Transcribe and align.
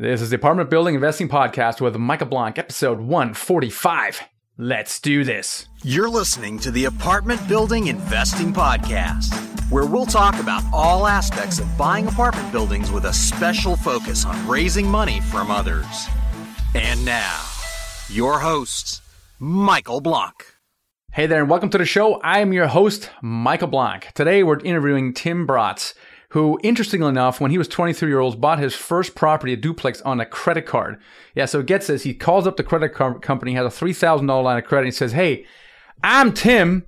This 0.00 0.22
is 0.22 0.30
the 0.30 0.36
Apartment 0.36 0.70
Building 0.70 0.94
Investing 0.94 1.28
Podcast 1.28 1.82
with 1.82 1.94
Michael 1.94 2.26
Blank, 2.26 2.56
episode 2.56 3.00
145. 3.00 4.22
Let's 4.56 4.98
do 4.98 5.24
this. 5.24 5.68
You're 5.82 6.08
listening 6.08 6.58
to 6.60 6.70
the 6.70 6.86
Apartment 6.86 7.46
Building 7.46 7.88
Investing 7.88 8.50
Podcast, 8.50 9.30
where 9.70 9.84
we'll 9.84 10.06
talk 10.06 10.40
about 10.40 10.62
all 10.72 11.06
aspects 11.06 11.58
of 11.58 11.76
buying 11.76 12.06
apartment 12.06 12.50
buildings 12.50 12.90
with 12.90 13.04
a 13.04 13.12
special 13.12 13.76
focus 13.76 14.24
on 14.24 14.48
raising 14.48 14.88
money 14.88 15.20
from 15.20 15.50
others. 15.50 16.08
And 16.74 17.04
now, 17.04 17.38
your 18.08 18.38
host, 18.38 19.02
Michael 19.38 20.00
Blank. 20.00 20.46
Hey 21.12 21.26
there, 21.26 21.40
and 21.40 21.50
welcome 21.50 21.68
to 21.68 21.76
the 21.76 21.84
show. 21.84 22.14
I 22.20 22.38
am 22.38 22.54
your 22.54 22.68
host, 22.68 23.10
Michael 23.20 23.68
Blank. 23.68 24.12
Today 24.14 24.42
we're 24.44 24.60
interviewing 24.60 25.12
Tim 25.12 25.46
Bratz 25.46 25.92
who, 26.30 26.60
interestingly 26.62 27.08
enough, 27.08 27.40
when 27.40 27.50
he 27.50 27.58
was 27.58 27.68
23 27.68 28.08
years 28.08 28.20
old, 28.20 28.40
bought 28.40 28.60
his 28.60 28.74
first 28.74 29.14
property, 29.14 29.52
a 29.52 29.56
duplex, 29.56 30.00
on 30.02 30.20
a 30.20 30.26
credit 30.26 30.64
card. 30.64 31.00
Yeah, 31.34 31.46
so 31.46 31.60
it 31.60 31.66
gets 31.66 31.88
this. 31.88 32.04
He 32.04 32.14
calls 32.14 32.46
up 32.46 32.56
the 32.56 32.62
credit 32.62 32.90
card 32.90 33.20
company, 33.20 33.54
has 33.54 33.66
a 33.66 33.84
$3,000 33.84 34.42
line 34.42 34.58
of 34.58 34.64
credit, 34.64 34.86
and 34.86 34.92
he 34.94 34.96
says, 34.96 35.12
Hey, 35.12 35.44
I'm 36.04 36.32
Tim. 36.32 36.86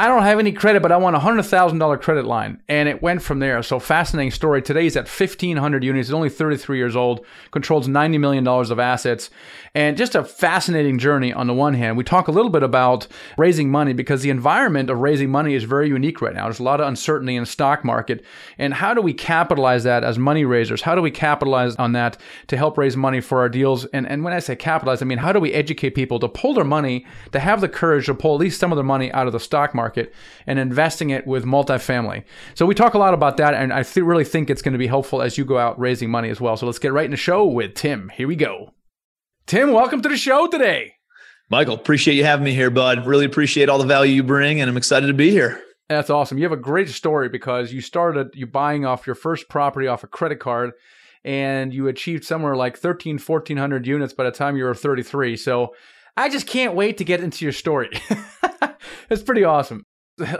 I 0.00 0.08
don't 0.08 0.22
have 0.22 0.38
any 0.38 0.52
credit, 0.52 0.80
but 0.80 0.92
I 0.92 0.96
want 0.96 1.14
a 1.14 1.18
hundred 1.18 1.42
thousand 1.42 1.78
dollar 1.78 1.98
credit 1.98 2.24
line, 2.24 2.62
and 2.70 2.88
it 2.88 3.02
went 3.02 3.20
from 3.20 3.38
there. 3.38 3.62
So 3.62 3.78
fascinating 3.78 4.30
story. 4.30 4.62
Today 4.62 4.84
he's 4.84 4.96
at 4.96 5.06
fifteen 5.06 5.58
hundred 5.58 5.84
units. 5.84 6.08
He's 6.08 6.14
only 6.14 6.30
thirty 6.30 6.56
three 6.56 6.78
years 6.78 6.96
old. 6.96 7.26
Controls 7.50 7.86
ninety 7.86 8.16
million 8.16 8.42
dollars 8.42 8.70
of 8.70 8.78
assets, 8.78 9.28
and 9.74 9.98
just 9.98 10.14
a 10.14 10.24
fascinating 10.24 10.98
journey. 10.98 11.34
On 11.34 11.46
the 11.46 11.52
one 11.52 11.74
hand, 11.74 11.98
we 11.98 12.04
talk 12.04 12.28
a 12.28 12.30
little 12.30 12.50
bit 12.50 12.62
about 12.62 13.08
raising 13.36 13.70
money 13.70 13.92
because 13.92 14.22
the 14.22 14.30
environment 14.30 14.88
of 14.88 15.00
raising 15.00 15.28
money 15.28 15.52
is 15.52 15.64
very 15.64 15.88
unique 15.88 16.22
right 16.22 16.34
now. 16.34 16.44
There's 16.44 16.60
a 16.60 16.62
lot 16.62 16.80
of 16.80 16.88
uncertainty 16.88 17.36
in 17.36 17.42
the 17.42 17.46
stock 17.46 17.84
market, 17.84 18.24
and 18.56 18.72
how 18.72 18.94
do 18.94 19.02
we 19.02 19.12
capitalize 19.12 19.84
that 19.84 20.02
as 20.02 20.18
money 20.18 20.46
raisers? 20.46 20.80
How 20.80 20.94
do 20.94 21.02
we 21.02 21.10
capitalize 21.10 21.76
on 21.76 21.92
that 21.92 22.16
to 22.46 22.56
help 22.56 22.78
raise 22.78 22.96
money 22.96 23.20
for 23.20 23.40
our 23.40 23.50
deals? 23.50 23.84
And 23.84 24.08
and 24.08 24.24
when 24.24 24.32
I 24.32 24.38
say 24.38 24.56
capitalize, 24.56 25.02
I 25.02 25.04
mean 25.04 25.18
how 25.18 25.34
do 25.34 25.40
we 25.40 25.52
educate 25.52 25.90
people 25.90 26.18
to 26.20 26.28
pull 26.28 26.54
their 26.54 26.64
money, 26.64 27.04
to 27.32 27.38
have 27.38 27.60
the 27.60 27.68
courage 27.68 28.06
to 28.06 28.14
pull 28.14 28.36
at 28.36 28.40
least 28.40 28.58
some 28.58 28.72
of 28.72 28.76
their 28.76 28.82
money 28.82 29.12
out 29.12 29.26
of 29.26 29.34
the 29.34 29.40
stock 29.40 29.74
market 29.74 29.89
market 29.90 30.14
and 30.46 30.58
investing 30.58 31.10
it 31.10 31.26
with 31.26 31.44
multifamily. 31.44 32.22
So 32.54 32.64
we 32.64 32.74
talk 32.74 32.94
a 32.94 32.98
lot 32.98 33.12
about 33.12 33.36
that, 33.38 33.54
and 33.54 33.72
I 33.72 33.82
th- 33.82 34.04
really 34.04 34.24
think 34.24 34.48
it's 34.48 34.62
going 34.62 34.72
to 34.72 34.78
be 34.78 34.86
helpful 34.86 35.20
as 35.20 35.36
you 35.36 35.44
go 35.44 35.58
out 35.58 35.78
raising 35.78 36.10
money 36.10 36.30
as 36.30 36.40
well. 36.40 36.56
So 36.56 36.66
let's 36.66 36.78
get 36.78 36.92
right 36.92 37.04
in 37.04 37.10
the 37.10 37.16
show 37.16 37.44
with 37.44 37.74
Tim. 37.74 38.10
Here 38.14 38.28
we 38.28 38.36
go. 38.36 38.72
Tim, 39.46 39.72
welcome 39.72 40.00
to 40.02 40.08
the 40.08 40.16
show 40.16 40.46
today. 40.46 40.94
Michael, 41.50 41.74
appreciate 41.74 42.14
you 42.14 42.24
having 42.24 42.44
me 42.44 42.54
here, 42.54 42.70
bud. 42.70 43.04
Really 43.06 43.24
appreciate 43.24 43.68
all 43.68 43.78
the 43.78 43.84
value 43.84 44.14
you 44.14 44.22
bring, 44.22 44.60
and 44.60 44.70
I'm 44.70 44.76
excited 44.76 45.08
to 45.08 45.14
be 45.14 45.30
here. 45.30 45.60
That's 45.88 46.10
awesome. 46.10 46.38
You 46.38 46.44
have 46.44 46.52
a 46.52 46.56
great 46.56 46.88
story 46.88 47.28
because 47.28 47.72
you 47.72 47.80
started 47.80 48.28
you 48.34 48.46
buying 48.46 48.86
off 48.86 49.08
your 49.08 49.16
first 49.16 49.48
property 49.48 49.88
off 49.88 50.04
a 50.04 50.06
credit 50.06 50.38
card 50.38 50.70
and 51.24 51.74
you 51.74 51.88
achieved 51.88 52.24
somewhere 52.24 52.54
like 52.54 52.78
13 52.78 53.18
1400 53.18 53.86
units 53.86 54.12
by 54.12 54.24
the 54.24 54.30
time 54.30 54.56
you 54.56 54.64
were 54.64 54.74
33 54.74 55.36
so 55.36 55.74
i 56.16 56.28
just 56.28 56.46
can't 56.46 56.74
wait 56.74 56.96
to 56.98 57.04
get 57.04 57.20
into 57.20 57.44
your 57.44 57.52
story 57.52 57.90
it's 59.08 59.22
pretty 59.22 59.44
awesome 59.44 59.84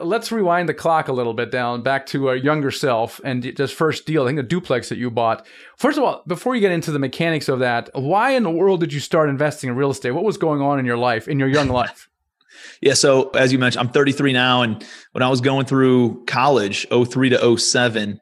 let's 0.02 0.30
rewind 0.30 0.68
the 0.68 0.74
clock 0.74 1.08
a 1.08 1.12
little 1.12 1.34
bit 1.34 1.50
down 1.50 1.82
back 1.82 2.06
to 2.06 2.30
a 2.30 2.36
younger 2.36 2.70
self 2.70 3.20
and 3.24 3.42
this 3.42 3.70
first 3.70 4.06
deal. 4.06 4.24
I 4.24 4.26
think 4.26 4.36
the 4.36 4.42
duplex 4.42 4.88
that 4.90 4.98
you 4.98 5.10
bought. 5.10 5.46
First 5.76 5.98
of 5.98 6.04
all, 6.04 6.22
before 6.26 6.54
you 6.54 6.60
get 6.60 6.72
into 6.72 6.90
the 6.90 6.98
mechanics 6.98 7.48
of 7.48 7.60
that, 7.60 7.88
why 7.94 8.32
in 8.32 8.42
the 8.42 8.50
world 8.50 8.80
did 8.80 8.92
you 8.92 9.00
start 9.00 9.28
investing 9.28 9.70
in 9.70 9.76
real 9.76 9.90
estate? 9.90 10.10
What 10.12 10.24
was 10.24 10.36
going 10.36 10.60
on 10.60 10.78
in 10.78 10.84
your 10.84 10.98
life, 10.98 11.28
in 11.28 11.38
your 11.38 11.48
young 11.48 11.68
life? 11.68 12.08
yeah. 12.80 12.94
So 12.94 13.30
as 13.30 13.52
you 13.52 13.58
mentioned, 13.58 13.86
I'm 13.86 13.92
33 13.92 14.32
now. 14.32 14.62
And 14.62 14.84
when 15.12 15.22
I 15.22 15.28
was 15.28 15.40
going 15.40 15.66
through 15.66 16.24
college, 16.26 16.86
03 16.90 17.30
to 17.30 17.58
07, 17.58 18.20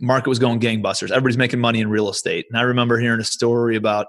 market 0.00 0.28
was 0.28 0.38
going 0.38 0.60
gangbusters. 0.60 1.10
Everybody's 1.10 1.38
making 1.38 1.60
money 1.60 1.80
in 1.80 1.88
real 1.88 2.08
estate. 2.08 2.46
And 2.48 2.58
I 2.58 2.62
remember 2.62 2.98
hearing 2.98 3.20
a 3.20 3.24
story 3.24 3.76
about 3.76 4.06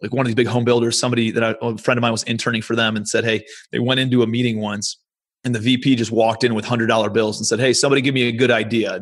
like 0.00 0.12
one 0.12 0.26
of 0.26 0.28
these 0.28 0.34
big 0.34 0.48
home 0.48 0.64
builders, 0.64 0.98
somebody 0.98 1.30
that 1.30 1.44
I, 1.44 1.54
a 1.60 1.76
friend 1.76 1.98
of 1.98 2.02
mine 2.02 2.10
was 2.10 2.24
interning 2.24 2.62
for 2.62 2.74
them 2.74 2.96
and 2.96 3.06
said, 3.06 3.24
Hey, 3.24 3.44
they 3.70 3.78
went 3.78 4.00
into 4.00 4.22
a 4.22 4.26
meeting 4.26 4.60
once 4.60 4.96
and 5.44 5.54
the 5.54 5.58
VP 5.58 5.96
just 5.96 6.12
walked 6.12 6.44
in 6.44 6.54
with 6.54 6.64
hundred 6.64 6.86
dollar 6.86 7.10
bills 7.10 7.38
and 7.38 7.46
said, 7.46 7.60
"Hey, 7.60 7.72
somebody 7.72 8.00
give 8.00 8.14
me 8.14 8.28
a 8.28 8.32
good 8.32 8.50
idea." 8.50 9.00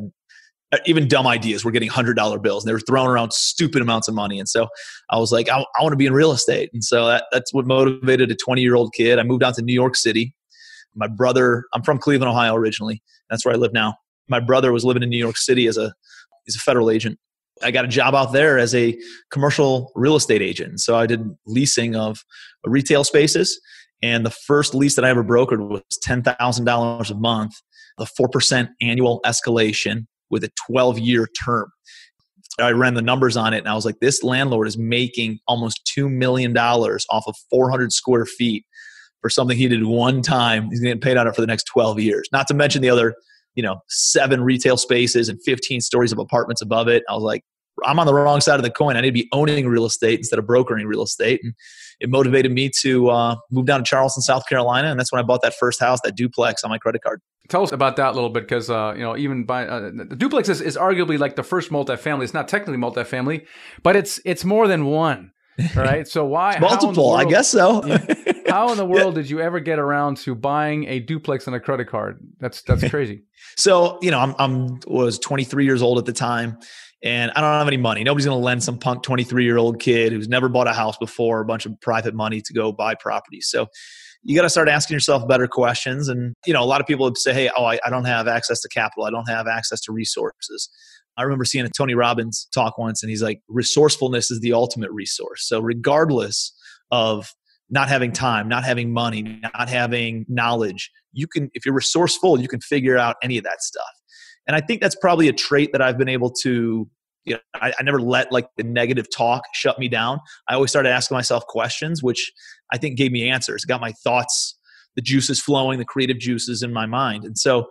Uh, 0.73 0.79
even 0.87 1.09
dumb 1.09 1.27
ideas 1.27 1.65
were 1.65 1.71
getting 1.71 1.89
hundred 1.89 2.15
dollar 2.15 2.39
bills, 2.39 2.65
and 2.65 2.69
they 2.69 2.73
were 2.73 2.81
throwing 2.81 3.09
around 3.09 3.33
stupid 3.33 3.83
amounts 3.83 4.09
of 4.09 4.15
money. 4.15 4.39
And 4.39 4.49
so 4.49 4.69
I 5.11 5.19
was 5.19 5.33
like, 5.33 5.49
I, 5.49 5.59
I 5.61 5.83
want 5.83 5.93
to 5.93 5.97
be 5.97 6.07
in 6.07 6.13
real 6.13 6.33
estate, 6.33 6.71
and 6.73 6.83
so 6.83 7.07
that, 7.07 7.25
that's 7.33 7.53
what 7.53 7.67
motivated 7.67 8.31
a 8.31 8.37
twenty 8.37 8.63
year 8.63 8.75
old 8.75 8.93
kid. 8.95 9.19
I 9.19 9.23
moved 9.23 9.43
out 9.43 9.55
to 9.57 9.63
New 9.63 9.75
York 9.75 9.97
City. 9.97 10.35
My 10.95 11.07
brother, 11.09 11.65
I'm 11.75 11.83
from 11.83 11.99
Cleveland, 11.99 12.31
Ohio 12.31 12.55
originally. 12.57 13.03
That's 13.29 13.45
where 13.45 13.55
I 13.55 13.59
live 13.59 13.73
now. 13.73 13.95
My 14.29 14.41
brother 14.41 14.73
was 14.73 14.85
living 14.85 15.03
in 15.03 15.11
New 15.11 15.19
York 15.19 15.37
City 15.37 15.67
as 15.67 15.77
a 15.77 15.93
as 16.49 16.57
a 16.57 16.59
federal 16.59 16.91
agent. 16.91 17.19
I 17.63 17.71
got 17.71 17.85
a 17.85 17.89
job 17.89 18.15
out 18.15 18.33
there 18.33 18.59
as 18.59 18.75
a 18.75 18.99
commercial 19.31 19.93
real 19.95 20.17
estate 20.17 20.41
agent. 20.41 20.81
So 20.81 20.97
I 20.97 21.07
did 21.07 21.23
leasing 21.47 21.95
of 21.95 22.25
retail 22.65 23.05
spaces 23.05 23.61
and 24.03 24.25
the 24.25 24.31
first 24.31 24.75
lease 24.75 24.97
that 24.97 25.05
I 25.05 25.11
ever 25.11 25.25
brokered 25.25 25.67
was 25.69 25.83
$10,000 26.07 27.11
a 27.11 27.15
month, 27.15 27.55
a 27.99 28.05
4% 28.05 28.69
annual 28.81 29.21
escalation 29.25 30.07
with 30.31 30.45
a 30.45 30.51
12 30.67 30.99
year 30.99 31.29
term. 31.45 31.71
I 32.59 32.73
ran 32.73 32.95
the 32.95 33.03
numbers 33.03 33.37
on 33.37 33.55
it 33.55 33.59
and 33.59 33.69
I 33.69 33.75
was 33.75 33.85
like, 33.85 34.01
this 34.01 34.23
landlord 34.23 34.69
is 34.69 34.77
making 34.77 35.39
almost 35.47 35.91
$2 35.97 36.11
million 36.11 36.57
off 36.57 37.25
of 37.27 37.35
400 37.51 37.93
square 37.93 38.27
feet 38.27 38.65
for 39.21 39.31
something 39.31 39.57
he 39.57 39.69
did 39.69 39.85
one 39.85 40.23
time. 40.23 40.71
He's 40.71 40.81
getting 40.81 41.01
paid 41.01 41.17
on 41.17 41.27
it 41.27 41.35
for 41.35 41.41
the 41.41 41.47
next 41.47 41.65
12 41.65 42.01
years. 42.01 42.29
Not 42.33 42.49
to 42.49 42.55
mention 42.55 42.83
the 42.83 42.91
other, 42.91 43.15
you 43.55 43.63
know, 43.63 43.81
seven 43.89 44.43
retail 44.43 44.77
spaces 44.77 45.29
and 45.29 45.39
15 45.45 45.81
stories 45.81 46.13
of 46.13 46.19
apartments 46.19 46.63
above 46.63 46.89
it. 46.89 47.03
I 47.09 47.15
was 47.15 47.23
like, 47.23 47.45
I'm 47.85 47.99
on 47.99 48.07
the 48.07 48.15
wrong 48.15 48.41
side 48.41 48.57
of 48.57 48.63
the 48.63 48.71
coin. 48.71 48.97
I 48.97 49.01
need 49.01 49.09
to 49.09 49.13
be 49.13 49.29
owning 49.33 49.69
real 49.69 49.87
estate 49.87 50.19
instead 50.19 50.39
of 50.39 50.47
brokering 50.47 50.87
real 50.87 51.03
estate. 51.03 51.41
And 51.43 51.55
it 52.01 52.11
motivated 52.11 52.53
me 52.53 52.71
to 52.81 53.11
uh, 53.11 53.37
move 53.51 53.67
down 53.67 53.81
to 53.81 53.85
Charleston, 53.85 54.23
South 54.23 54.47
Carolina, 54.49 54.91
and 54.91 54.99
that's 54.99 55.13
when 55.13 55.21
I 55.21 55.23
bought 55.23 55.43
that 55.43 55.55
first 55.55 55.81
house, 55.81 56.01
that 56.03 56.17
duplex, 56.17 56.65
on 56.65 56.71
my 56.71 56.79
credit 56.79 57.03
card. 57.03 57.21
Tell 57.49 57.63
us 57.63 57.73
about 57.73 57.97
that 57.97 58.11
a 58.11 58.13
little 58.13 58.31
bit, 58.31 58.45
because 58.45 58.71
uh, 58.71 58.95
you 58.97 59.03
know, 59.03 59.17
even 59.17 59.45
by 59.45 59.67
uh, 59.67 59.91
the 59.93 60.17
duplex 60.17 60.49
is, 60.49 60.61
is 60.61 60.77
arguably 60.77 61.19
like 61.19 61.37
the 61.37 61.43
first 61.43 61.71
multifamily. 61.71 62.25
It's 62.25 62.35
not 62.35 62.49
technically 62.49 62.79
multifamily, 62.79 63.47
but 63.83 63.97
it's 63.97 64.21
it's 64.25 64.45
more 64.45 64.69
than 64.69 64.87
one. 64.87 65.33
Right. 65.75 66.09
So 66.09 66.25
why 66.25 66.59
multiple? 66.59 67.11
World, 67.11 67.21
I 67.21 67.25
guess 67.25 67.49
so. 67.49 67.83
how 68.49 68.71
in 68.71 68.79
the 68.79 68.87
world 68.87 69.15
did 69.15 69.29
you 69.29 69.41
ever 69.41 69.61
get 69.61 69.79
around 69.79 70.17
to 70.19 70.35
buying 70.35 70.87
a 70.87 71.01
duplex 71.01 71.47
on 71.49 71.55
a 71.55 71.61
credit 71.61 71.89
card? 71.89 72.19
That's 72.39 72.63
that's 72.63 72.89
crazy. 72.91 73.23
so 73.57 73.99
you 74.01 74.11
know, 74.11 74.19
I'm 74.19 74.35
I'm 74.39 74.81
was 74.87 75.19
23 75.19 75.65
years 75.65 75.83
old 75.83 75.99
at 75.99 76.07
the 76.07 76.13
time, 76.13 76.59
and 77.03 77.31
I 77.33 77.41
don't 77.41 77.53
have 77.53 77.69
any 77.69 77.77
money. 77.77 78.05
Nobody's 78.05 78.27
going 78.27 78.39
to 78.39 78.45
lend 78.45 78.63
some 78.63 78.79
punk 78.79 79.03
23 79.03 79.45
year 79.45 79.59
old 79.59 79.81
kid 79.81 80.13
who's 80.13 80.29
never 80.29 80.49
bought 80.49 80.67
a 80.67 80.73
house 80.73 80.97
before 80.97 81.41
a 81.41 81.45
bunch 81.45 81.67
of 81.67 81.79
private 81.81 82.15
money 82.15 82.41
to 82.41 82.53
go 82.53 82.73
buy 82.73 82.95
property. 82.95 83.41
So 83.41 83.69
you 84.23 84.37
got 84.37 84.43
to 84.43 84.51
start 84.51 84.69
asking 84.69 84.95
yourself 84.95 85.27
better 85.27 85.47
questions. 85.47 86.09
And, 86.09 86.35
you 86.47 86.53
know, 86.53 86.63
a 86.63 86.67
lot 86.67 86.81
of 86.81 86.87
people 86.87 87.07
would 87.07 87.17
say, 87.17 87.33
hey, 87.33 87.51
oh, 87.57 87.65
I, 87.65 87.79
I 87.85 87.91
don't 87.91 88.05
have 88.05 88.29
access 88.29 88.61
to 88.61 88.69
capital. 88.69 89.05
I 89.05 89.11
don't 89.11 89.29
have 89.29 89.47
access 89.47 89.81
to 89.83 89.93
resources. 89.93 90.69
I 91.21 91.25
remember 91.25 91.45
seeing 91.45 91.67
a 91.67 91.69
Tony 91.69 91.95
Robbins 91.95 92.49
talk 92.55 92.79
once, 92.79 93.03
and 93.03 93.11
he's 93.11 93.23
like, 93.23 93.43
resourcefulness 93.47 94.31
is 94.31 94.41
the 94.41 94.55
ultimate 94.55 94.91
resource. 94.91 95.47
So, 95.47 95.61
regardless 95.61 96.51
of 96.91 97.35
not 97.69 97.89
having 97.89 98.11
time, 98.11 98.49
not 98.49 98.65
having 98.65 98.91
money, 98.91 99.39
not 99.55 99.69
having 99.69 100.25
knowledge, 100.29 100.91
you 101.13 101.27
can, 101.27 101.51
if 101.53 101.67
you're 101.67 101.75
resourceful, 101.75 102.41
you 102.41 102.49
can 102.49 102.61
figure 102.61 102.97
out 102.97 103.17
any 103.23 103.37
of 103.37 103.45
that 103.45 103.61
stuff. 103.63 103.85
And 104.47 104.57
I 104.57 104.63
think 104.63 104.81
that's 104.81 104.97
probably 104.97 105.29
a 105.29 105.33
trait 105.35 105.73
that 105.73 105.83
I've 105.83 105.99
been 105.99 106.09
able 106.09 106.31
to, 106.43 106.89
you 107.27 107.35
know, 107.35 107.41
I, 107.55 107.75
I 107.79 107.83
never 107.83 108.01
let 108.01 108.33
like 108.33 108.49
the 108.57 108.65
negative 108.65 109.07
talk 109.15 109.43
shut 109.53 109.79
me 109.79 109.89
down. 109.89 110.21
I 110.49 110.55
always 110.55 110.71
started 110.71 110.89
asking 110.89 111.17
myself 111.17 111.47
questions, 111.47 112.03
which 112.03 112.33
I 112.73 112.79
think 112.79 112.97
gave 112.97 113.13
me 113.13 113.29
answers, 113.29 113.67
got 113.67 113.83
my 113.83 113.93
thoughts, 114.03 114.59
the 114.97 115.03
juices 115.03 115.39
flowing, 115.39 115.79
the 115.79 115.85
creative 115.85 116.19
juices 116.19 116.63
in 116.63 116.73
my 116.73 116.87
mind. 116.87 117.25
And 117.25 117.37
so 117.37 117.69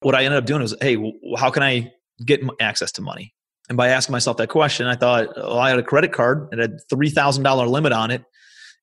what 0.00 0.14
I 0.14 0.24
ended 0.24 0.38
up 0.38 0.46
doing 0.46 0.62
was, 0.62 0.76
hey, 0.80 0.96
how 1.36 1.50
can 1.50 1.64
I 1.64 1.90
get 2.24 2.40
access 2.60 2.92
to 2.92 3.02
money? 3.02 3.34
And 3.68 3.78
by 3.78 3.88
asking 3.88 4.12
myself 4.12 4.36
that 4.36 4.48
question, 4.48 4.86
I 4.86 4.94
thought, 4.94 5.28
well, 5.36 5.58
I 5.58 5.70
had 5.70 5.78
a 5.78 5.82
credit 5.82 6.12
card. 6.12 6.48
It 6.52 6.58
had 6.58 6.80
$3,000 6.92 7.68
limit 7.68 7.92
on 7.92 8.10
it. 8.10 8.24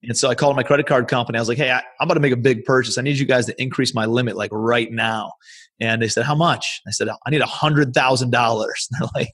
And 0.03 0.17
so 0.17 0.29
I 0.29 0.35
called 0.35 0.55
my 0.55 0.63
credit 0.63 0.87
card 0.87 1.07
company. 1.07 1.37
I 1.37 1.41
was 1.41 1.47
like, 1.47 1.59
hey, 1.59 1.69
I, 1.69 1.77
am 1.77 1.83
about 2.01 2.15
to 2.15 2.19
make 2.19 2.33
a 2.33 2.37
big 2.37 2.65
purchase. 2.65 2.97
I 2.97 3.03
need 3.03 3.19
you 3.19 3.25
guys 3.25 3.45
to 3.45 3.61
increase 3.61 3.93
my 3.93 4.05
limit 4.05 4.35
like 4.35 4.49
right 4.51 4.91
now. 4.91 5.33
And 5.79 6.01
they 6.01 6.07
said, 6.07 6.25
how 6.25 6.33
much? 6.33 6.81
I 6.87 6.91
said, 6.91 7.09
I 7.09 7.29
need 7.29 7.41
a 7.41 7.45
hundred 7.45 7.93
thousand 7.93 8.31
dollars. 8.31 8.87
They're 8.99 9.09
like, 9.13 9.33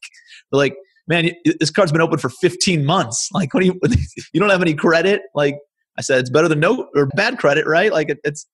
they're 0.52 0.58
like, 0.58 0.76
man, 1.08 1.32
this 1.60 1.72
card's 1.72 1.94
been 1.94 2.02
open 2.02 2.18
for 2.20 2.30
15 2.30 2.86
months. 2.86 3.30
Like, 3.34 3.54
what 3.54 3.62
do 3.62 3.68
you, 3.68 3.80
you 4.34 4.40
don't 4.40 4.50
have 4.50 4.62
any 4.62 4.74
credit? 4.74 5.22
Like 5.34 5.58
I 5.98 6.02
said, 6.02 6.20
it's 6.20 6.30
better 6.30 6.50
than 6.50 6.60
no 6.60 6.90
or 6.96 7.06
bad 7.08 7.38
credit, 7.38 7.66
right? 7.66 7.92
Like 7.92 8.10
it, 8.10 8.20
it's, 8.24 8.46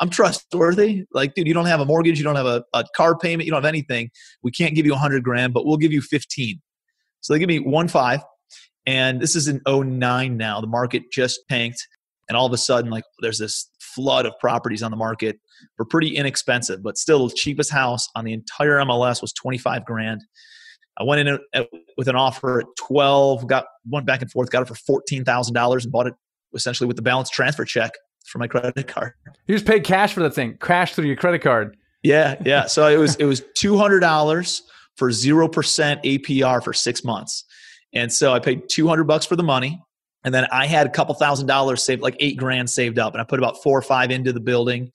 I'm 0.00 0.10
trustworthy. 0.10 1.04
Like, 1.12 1.34
dude, 1.34 1.46
you 1.46 1.54
don't 1.54 1.66
have 1.66 1.80
a 1.80 1.84
mortgage. 1.84 2.18
You 2.18 2.24
don't 2.24 2.36
have 2.36 2.46
a, 2.46 2.64
a 2.72 2.84
car 2.96 3.16
payment. 3.16 3.46
You 3.46 3.52
don't 3.52 3.62
have 3.62 3.68
anything. 3.68 4.10
We 4.42 4.50
can't 4.50 4.74
give 4.74 4.86
you 4.86 4.94
a 4.94 4.98
hundred 4.98 5.22
grand, 5.22 5.54
but 5.54 5.64
we'll 5.64 5.76
give 5.76 5.92
you 5.92 6.02
15. 6.02 6.60
So 7.20 7.32
they 7.32 7.38
give 7.38 7.48
me 7.48 7.58
one 7.58 7.88
five 7.88 8.20
and 8.86 9.20
this 9.20 9.34
is 9.34 9.48
in 9.48 9.60
09 9.66 10.36
now. 10.36 10.60
The 10.60 10.66
market 10.66 11.04
just 11.10 11.40
tanked. 11.48 11.86
And 12.28 12.36
all 12.36 12.46
of 12.46 12.52
a 12.52 12.58
sudden, 12.58 12.90
like 12.90 13.04
there's 13.20 13.38
this 13.38 13.70
flood 13.80 14.26
of 14.26 14.32
properties 14.40 14.82
on 14.82 14.90
the 14.90 14.96
market 14.96 15.38
for 15.76 15.84
pretty 15.84 16.16
inexpensive, 16.16 16.82
but 16.82 16.96
still 16.96 17.28
the 17.28 17.34
cheapest 17.34 17.70
house 17.70 18.08
on 18.14 18.24
the 18.24 18.32
entire 18.32 18.78
MLS 18.78 19.20
was 19.20 19.32
25 19.34 19.84
grand. 19.84 20.22
I 20.96 21.02
went 21.02 21.26
in 21.26 21.38
uh, 21.54 21.64
with 21.96 22.08
an 22.08 22.16
offer 22.16 22.60
at 22.60 22.66
12, 22.78 23.46
got 23.46 23.66
went 23.86 24.06
back 24.06 24.22
and 24.22 24.30
forth, 24.30 24.50
got 24.50 24.62
it 24.62 24.68
for 24.68 24.76
fourteen 24.76 25.24
thousand 25.24 25.52
dollars, 25.52 25.84
and 25.84 25.92
bought 25.92 26.06
it 26.06 26.14
essentially 26.54 26.86
with 26.86 26.96
the 26.96 27.02
balance 27.02 27.28
transfer 27.30 27.64
check 27.64 27.90
for 28.24 28.38
my 28.38 28.46
credit 28.46 28.86
card. 28.88 29.12
You 29.46 29.54
just 29.54 29.66
paid 29.66 29.84
cash 29.84 30.12
for 30.12 30.20
the 30.20 30.30
thing, 30.30 30.58
cash 30.60 30.94
through 30.94 31.06
your 31.06 31.16
credit 31.16 31.40
card. 31.40 31.76
Yeah, 32.02 32.36
yeah. 32.44 32.66
So 32.66 32.86
it 32.86 32.96
was 32.96 33.16
it 33.16 33.24
was 33.24 33.42
two 33.54 33.76
hundred 33.76 34.00
dollars 34.00 34.62
for 34.96 35.10
zero 35.10 35.48
percent 35.48 36.02
APR 36.02 36.62
for 36.62 36.72
six 36.72 37.04
months, 37.04 37.44
and 37.92 38.12
so 38.12 38.32
I 38.32 38.38
paid 38.40 38.68
two 38.68 38.88
hundred 38.88 39.04
bucks 39.04 39.26
for 39.26 39.36
the 39.36 39.42
money, 39.42 39.80
and 40.24 40.34
then 40.34 40.46
I 40.52 40.66
had 40.66 40.86
a 40.86 40.90
couple 40.90 41.14
thousand 41.14 41.46
dollars 41.46 41.82
saved, 41.82 42.02
like 42.02 42.16
eight 42.20 42.36
grand 42.36 42.70
saved 42.70 42.98
up, 42.98 43.14
and 43.14 43.20
I 43.20 43.24
put 43.24 43.38
about 43.38 43.62
four 43.62 43.78
or 43.78 43.82
five 43.82 44.10
into 44.10 44.32
the 44.32 44.40
building, 44.40 44.90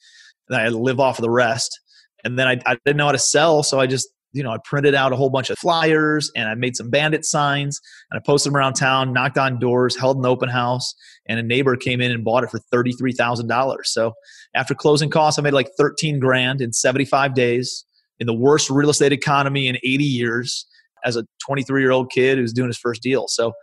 and 0.48 0.58
I 0.58 0.64
had 0.64 0.72
to 0.72 0.78
live 0.78 1.00
off 1.00 1.18
of 1.18 1.24
the 1.24 1.30
rest. 1.30 1.80
And 2.26 2.38
then 2.38 2.48
I, 2.48 2.62
I 2.66 2.78
didn't 2.86 2.98
know 2.98 3.06
how 3.06 3.14
to 3.14 3.18
sell, 3.18 3.64
so 3.64 3.80
I 3.80 3.88
just 3.88 4.10
you 4.32 4.44
know, 4.44 4.52
I 4.52 4.58
printed 4.64 4.94
out 4.94 5.12
a 5.12 5.16
whole 5.16 5.30
bunch 5.30 5.50
of 5.50 5.58
flyers 5.58 6.32
and 6.36 6.50
I 6.50 6.56
made 6.56 6.76
some 6.76 6.90
bandit 6.90 7.26
signs 7.26 7.80
and 8.12 8.20
I 8.20 8.22
posted 8.24 8.52
them 8.52 8.58
around 8.58 8.74
town, 8.74 9.12
knocked 9.12 9.38
on 9.38 9.60
doors, 9.60 9.98
held 9.98 10.18
an 10.18 10.26
open 10.26 10.50
house, 10.50 10.94
and 11.28 11.40
a 11.40 11.44
neighbor 11.44 11.76
came 11.76 12.00
in 12.00 12.12
and 12.12 12.24
bought 12.24 12.44
it 12.44 12.52
for 12.52 12.60
$33,000. 12.74 13.76
So 13.86 14.14
after 14.54 14.76
closing 14.76 15.10
costs, 15.10 15.40
I 15.40 15.42
made 15.42 15.54
like 15.54 15.70
13 15.78 16.20
grand 16.20 16.62
in 16.62 16.74
75 16.74 17.34
days 17.34 17.86
in 18.20 18.28
the 18.28 18.34
worst 18.34 18.70
real 18.70 18.90
estate 18.90 19.14
economy 19.14 19.68
in 19.68 19.78
80 19.78 20.04
years 20.04 20.66
as 21.04 21.16
a 21.16 21.26
23 21.46 21.82
year 21.82 21.92
old 21.92 22.12
kid 22.12 22.38
who's 22.38 22.54
doing 22.54 22.68
his 22.68 22.78
first 22.78 23.02
deal. 23.02 23.28
So 23.28 23.54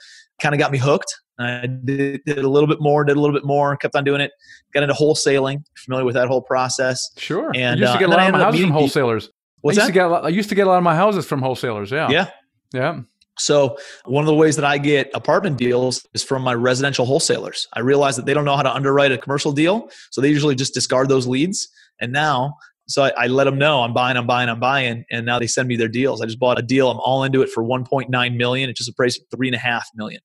kind 0.40 0.54
of 0.54 0.58
got 0.58 0.72
me 0.72 0.78
hooked. 0.78 1.14
I 1.38 1.66
did, 1.66 2.22
did, 2.24 2.38
a 2.38 2.48
little 2.48 2.66
bit 2.66 2.80
more, 2.80 3.04
did 3.04 3.16
a 3.16 3.20
little 3.20 3.36
bit 3.36 3.44
more, 3.44 3.76
kept 3.76 3.94
on 3.94 4.04
doing 4.04 4.22
it. 4.22 4.32
Got 4.72 4.84
into 4.84 4.94
wholesaling, 4.94 5.64
familiar 5.76 6.06
with 6.06 6.14
that 6.14 6.28
whole 6.28 6.40
process. 6.40 7.10
Sure. 7.18 7.52
And 7.54 7.78
you 7.78 7.84
used 7.84 7.98
to 7.98 7.98
get 7.98 8.08
uh, 8.08 8.16
a 8.16 8.16
lot 8.16 8.34
of 8.34 8.40
houses 8.40 8.60
from 8.62 8.70
wholesalers. 8.70 9.30
What's 9.60 9.78
I 9.78 9.82
used 9.82 9.88
that? 9.88 9.92
To 9.92 9.92
get 9.92 10.06
lot, 10.06 10.24
I 10.24 10.28
used 10.28 10.48
to 10.48 10.54
get 10.54 10.66
a 10.66 10.70
lot 10.70 10.78
of 10.78 10.84
my 10.84 10.96
houses 10.96 11.26
from 11.26 11.40
wholesalers. 11.40 11.90
Yeah. 11.90 12.08
Yeah. 12.10 12.30
Yeah. 12.72 13.00
So 13.38 13.76
one 14.06 14.22
of 14.22 14.26
the 14.26 14.34
ways 14.34 14.56
that 14.56 14.64
I 14.64 14.78
get 14.78 15.10
apartment 15.14 15.58
deals 15.58 16.06
is 16.14 16.22
from 16.22 16.42
my 16.42 16.54
residential 16.54 17.04
wholesalers. 17.04 17.68
I 17.74 17.80
realize 17.80 18.16
that 18.16 18.24
they 18.24 18.32
don't 18.32 18.46
know 18.46 18.56
how 18.56 18.62
to 18.62 18.74
underwrite 18.74 19.12
a 19.12 19.18
commercial 19.18 19.52
deal, 19.52 19.90
so 20.10 20.20
they 20.20 20.30
usually 20.30 20.54
just 20.54 20.72
discard 20.72 21.08
those 21.08 21.26
leads. 21.26 21.68
And 22.00 22.12
now, 22.12 22.54
so 22.88 23.02
I, 23.02 23.12
I 23.16 23.26
let 23.26 23.44
them 23.44 23.58
know 23.58 23.82
I'm 23.82 23.92
buying, 23.92 24.16
I'm 24.16 24.26
buying, 24.26 24.48
I'm 24.48 24.60
buying, 24.60 25.04
and 25.10 25.26
now 25.26 25.38
they 25.38 25.46
send 25.46 25.68
me 25.68 25.76
their 25.76 25.88
deals. 25.88 26.22
I 26.22 26.26
just 26.26 26.38
bought 26.38 26.58
a 26.58 26.62
deal. 26.62 26.90
I'm 26.90 26.98
all 26.98 27.24
into 27.24 27.42
it 27.42 27.50
for 27.50 27.62
1.9 27.62 28.36
million. 28.36 28.70
It's 28.70 28.78
just 28.78 28.90
a 28.90 28.94
price 28.94 29.18
of 29.18 29.24
three 29.34 29.48
and 29.48 29.54
a 29.54 29.58
half 29.58 29.86
million. 29.94 30.20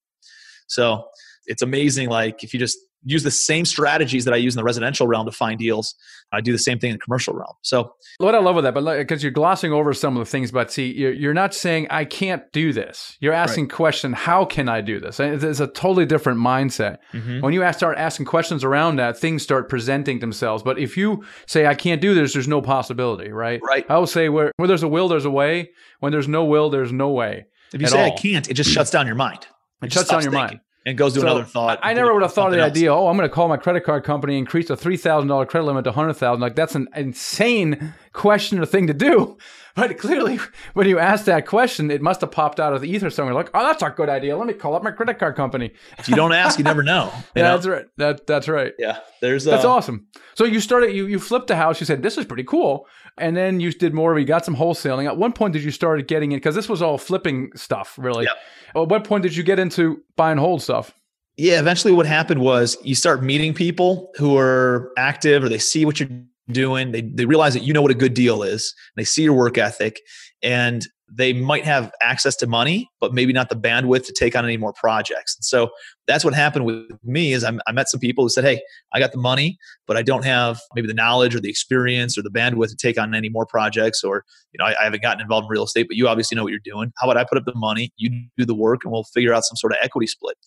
So 0.67 1.05
it's 1.47 1.61
amazing. 1.61 2.09
Like 2.09 2.43
if 2.43 2.53
you 2.53 2.59
just 2.59 2.77
use 3.03 3.23
the 3.23 3.31
same 3.31 3.65
strategies 3.65 4.25
that 4.25 4.33
I 4.33 4.37
use 4.37 4.55
in 4.55 4.57
the 4.57 4.63
residential 4.63 5.07
realm 5.07 5.25
to 5.25 5.31
find 5.31 5.57
deals. 5.59 5.95
I 6.31 6.41
do 6.41 6.51
the 6.51 6.59
same 6.59 6.79
thing 6.79 6.91
in 6.91 6.95
the 6.95 6.99
commercial 6.99 7.33
realm. 7.33 7.53
So 7.61 7.93
what 8.19 8.35
I 8.35 8.39
love 8.39 8.55
with 8.55 8.63
that, 8.63 8.73
but 8.73 8.97
because 8.97 9.23
you're 9.23 9.31
glossing 9.31 9.73
over 9.73 9.93
some 9.93 10.15
of 10.15 10.19
the 10.19 10.29
things, 10.29 10.51
but 10.51 10.71
see, 10.71 10.91
you're, 10.93 11.11
you're 11.11 11.33
not 11.33 11.53
saying 11.53 11.87
I 11.89 12.05
can't 12.05 12.43
do 12.51 12.71
this. 12.73 13.17
You're 13.19 13.33
asking 13.33 13.65
right. 13.65 13.73
question, 13.73 14.13
how 14.13 14.45
can 14.45 14.69
I 14.69 14.81
do 14.81 14.99
this? 14.99 15.19
It's 15.19 15.59
a 15.59 15.67
totally 15.67 16.05
different 16.05 16.39
mindset. 16.39 16.97
Mm-hmm. 17.13 17.41
When 17.41 17.53
you 17.53 17.63
ask, 17.63 17.79
start 17.79 17.97
asking 17.97 18.27
questions 18.27 18.63
around 18.63 18.97
that, 18.97 19.17
things 19.17 19.43
start 19.43 19.67
presenting 19.67 20.19
themselves. 20.19 20.63
But 20.63 20.77
if 20.77 20.95
you 20.95 21.23
say 21.47 21.65
I 21.65 21.75
can't 21.75 22.01
do 22.01 22.13
this, 22.13 22.33
there's 22.33 22.47
no 22.47 22.61
possibility, 22.61 23.31
right? 23.31 23.59
Right. 23.63 23.85
I 23.89 23.97
will 23.97 24.07
say 24.07 24.29
where 24.29 24.51
where 24.57 24.67
there's 24.67 24.83
a 24.83 24.87
will, 24.87 25.07
there's 25.07 25.25
a 25.25 25.31
way. 25.31 25.71
When 25.99 26.11
there's 26.11 26.27
no 26.27 26.45
will, 26.45 26.69
there's 26.69 26.91
no 26.91 27.09
way. 27.09 27.45
If 27.73 27.81
you 27.81 27.87
say 27.87 28.03
all. 28.03 28.13
I 28.13 28.15
can't, 28.15 28.49
it 28.49 28.53
just 28.53 28.69
shuts 28.69 28.91
down 28.91 29.05
your 29.05 29.15
mind. 29.15 29.47
It, 29.81 29.87
it 29.87 29.93
shuts 29.93 30.09
down 30.09 30.21
your 30.21 30.31
thinking. 30.31 30.57
mind 30.57 30.61
and 30.85 30.97
goes 30.97 31.13
to 31.13 31.19
so 31.19 31.27
another 31.27 31.43
thought. 31.43 31.79
I, 31.83 31.93
never 31.93 32.13
would 32.13 32.23
have 32.23 32.33
thought 32.33 32.47
of 32.47 32.53
the 32.53 32.61
else. 32.61 32.71
idea. 32.71 32.93
Oh, 32.93 33.07
I'm 33.07 33.17
going 33.17 33.29
to 33.29 33.33
call 33.33 33.47
my 33.47 33.57
credit 33.57 33.83
card 33.83 34.03
company, 34.03 34.37
increase 34.37 34.67
the 34.67 34.77
three 34.77 34.97
thousand 34.97 35.27
dollar 35.27 35.45
credit 35.45 35.65
limit 35.65 35.83
to 35.85 35.91
hundred 35.91 36.13
thousand. 36.13 36.41
Like 36.41 36.55
that's 36.55 36.75
an 36.75 36.87
insane 36.95 37.93
question 38.13 38.59
or 38.59 38.65
thing 38.65 38.87
to 38.87 38.93
do. 38.93 39.37
But 39.73 39.97
clearly, 39.97 40.37
when 40.73 40.85
you 40.89 40.99
ask 40.99 41.23
that 41.25 41.45
question, 41.45 41.91
it 41.91 42.01
must 42.01 42.19
have 42.19 42.31
popped 42.31 42.59
out 42.59 42.73
of 42.73 42.81
the 42.81 42.89
ether 42.89 43.09
somewhere. 43.09 43.33
Like, 43.33 43.49
oh, 43.53 43.65
that's 43.65 43.81
a 43.81 43.89
good 43.89 44.09
idea. 44.09 44.35
Let 44.35 44.45
me 44.45 44.53
call 44.53 44.75
up 44.75 44.83
my 44.83 44.91
credit 44.91 45.17
card 45.17 45.37
company. 45.37 45.71
If 45.97 46.09
you 46.09 46.15
don't 46.17 46.33
ask, 46.33 46.57
you 46.57 46.65
never 46.65 46.83
know. 46.83 47.09
You 47.35 47.43
yeah, 47.43 47.43
know? 47.43 47.55
that's 47.55 47.67
right. 47.67 47.85
That 47.95 48.27
that's 48.27 48.47
right. 48.49 48.73
Yeah, 48.77 48.99
there's 49.21 49.45
that's 49.45 49.63
uh, 49.63 49.71
awesome. 49.71 50.07
So 50.35 50.43
you 50.43 50.59
started. 50.59 50.93
You 50.93 51.05
you 51.05 51.19
flipped 51.19 51.47
the 51.47 51.55
house. 51.55 51.79
You 51.79 51.85
said 51.85 52.03
this 52.03 52.17
is 52.17 52.25
pretty 52.25 52.43
cool, 52.43 52.85
and 53.17 53.35
then 53.35 53.59
you 53.59 53.71
did 53.71 53.93
more. 53.93 54.13
Of 54.13 54.19
you 54.19 54.25
got 54.25 54.45
some 54.45 54.55
wholesaling. 54.55 55.05
At 55.05 55.17
one 55.17 55.33
point, 55.33 55.53
did 55.53 55.63
you 55.63 55.71
start 55.71 56.07
getting 56.07 56.31
in 56.31 56.37
because 56.37 56.55
this 56.55 56.69
was 56.69 56.81
all 56.81 56.97
flipping 56.97 57.51
stuff, 57.55 57.95
really? 57.97 58.25
Yep. 58.25 58.37
At 58.75 58.87
what 58.89 59.03
point 59.03 59.23
did 59.23 59.35
you 59.35 59.43
get 59.43 59.59
into 59.59 60.01
buy 60.15 60.31
and 60.31 60.39
hold 60.39 60.61
stuff? 60.61 60.93
yeah, 61.37 61.59
eventually 61.59 61.93
what 61.93 62.05
happened 62.05 62.41
was 62.41 62.77
you 62.83 62.95
start 62.95 63.23
meeting 63.23 63.53
people 63.53 64.11
who 64.15 64.37
are 64.37 64.91
active 64.97 65.43
or 65.43 65.49
they 65.49 65.57
see 65.57 65.85
what 65.85 65.99
you're 65.99 66.09
doing. 66.51 66.91
They, 66.91 67.01
they 67.01 67.25
realize 67.25 67.53
that 67.53 67.63
you 67.63 67.73
know 67.73 67.81
what 67.81 67.91
a 67.91 67.95
good 67.95 68.13
deal 68.13 68.43
is. 68.43 68.75
They 68.95 69.03
see 69.03 69.23
your 69.23 69.33
work 69.33 69.57
ethic 69.57 70.01
and 70.43 70.87
they 71.13 71.33
might 71.33 71.65
have 71.65 71.91
access 72.01 72.37
to 72.37 72.47
money, 72.47 72.89
but 73.01 73.13
maybe 73.13 73.33
not 73.33 73.49
the 73.49 73.55
bandwidth 73.55 74.05
to 74.05 74.13
take 74.13 74.35
on 74.35 74.45
any 74.45 74.55
more 74.55 74.71
projects. 74.71 75.35
And 75.35 75.43
so 75.43 75.69
that's 76.07 76.23
what 76.23 76.33
happened 76.33 76.65
with 76.65 76.89
me 77.03 77.33
is 77.33 77.43
I, 77.43 77.51
I 77.67 77.73
met 77.73 77.89
some 77.89 77.99
people 77.99 78.23
who 78.23 78.29
said, 78.29 78.45
Hey, 78.45 78.61
I 78.93 78.99
got 78.99 79.11
the 79.11 79.17
money, 79.17 79.57
but 79.87 79.97
I 79.97 80.03
don't 80.03 80.23
have 80.23 80.59
maybe 80.73 80.87
the 80.87 80.93
knowledge 80.93 81.35
or 81.35 81.41
the 81.41 81.49
experience 81.49 82.17
or 82.17 82.21
the 82.21 82.29
bandwidth 82.29 82.69
to 82.69 82.75
take 82.75 82.97
on 82.97 83.13
any 83.13 83.27
more 83.27 83.45
projects. 83.45 84.03
Or, 84.03 84.23
you 84.53 84.57
know, 84.57 84.65
I, 84.65 84.75
I 84.79 84.83
haven't 84.85 85.01
gotten 85.01 85.21
involved 85.21 85.45
in 85.45 85.49
real 85.49 85.63
estate, 85.63 85.87
but 85.87 85.97
you 85.97 86.07
obviously 86.07 86.35
know 86.35 86.43
what 86.43 86.51
you're 86.51 86.59
doing. 86.63 86.93
How 86.97 87.09
about 87.09 87.17
I 87.17 87.25
put 87.27 87.37
up 87.37 87.45
the 87.45 87.55
money, 87.55 87.91
you 87.97 88.09
do 88.37 88.45
the 88.45 88.55
work 88.55 88.81
and 88.85 88.91
we'll 88.91 89.03
figure 89.03 89.33
out 89.33 89.43
some 89.43 89.57
sort 89.57 89.73
of 89.73 89.79
equity 89.81 90.07
split. 90.07 90.37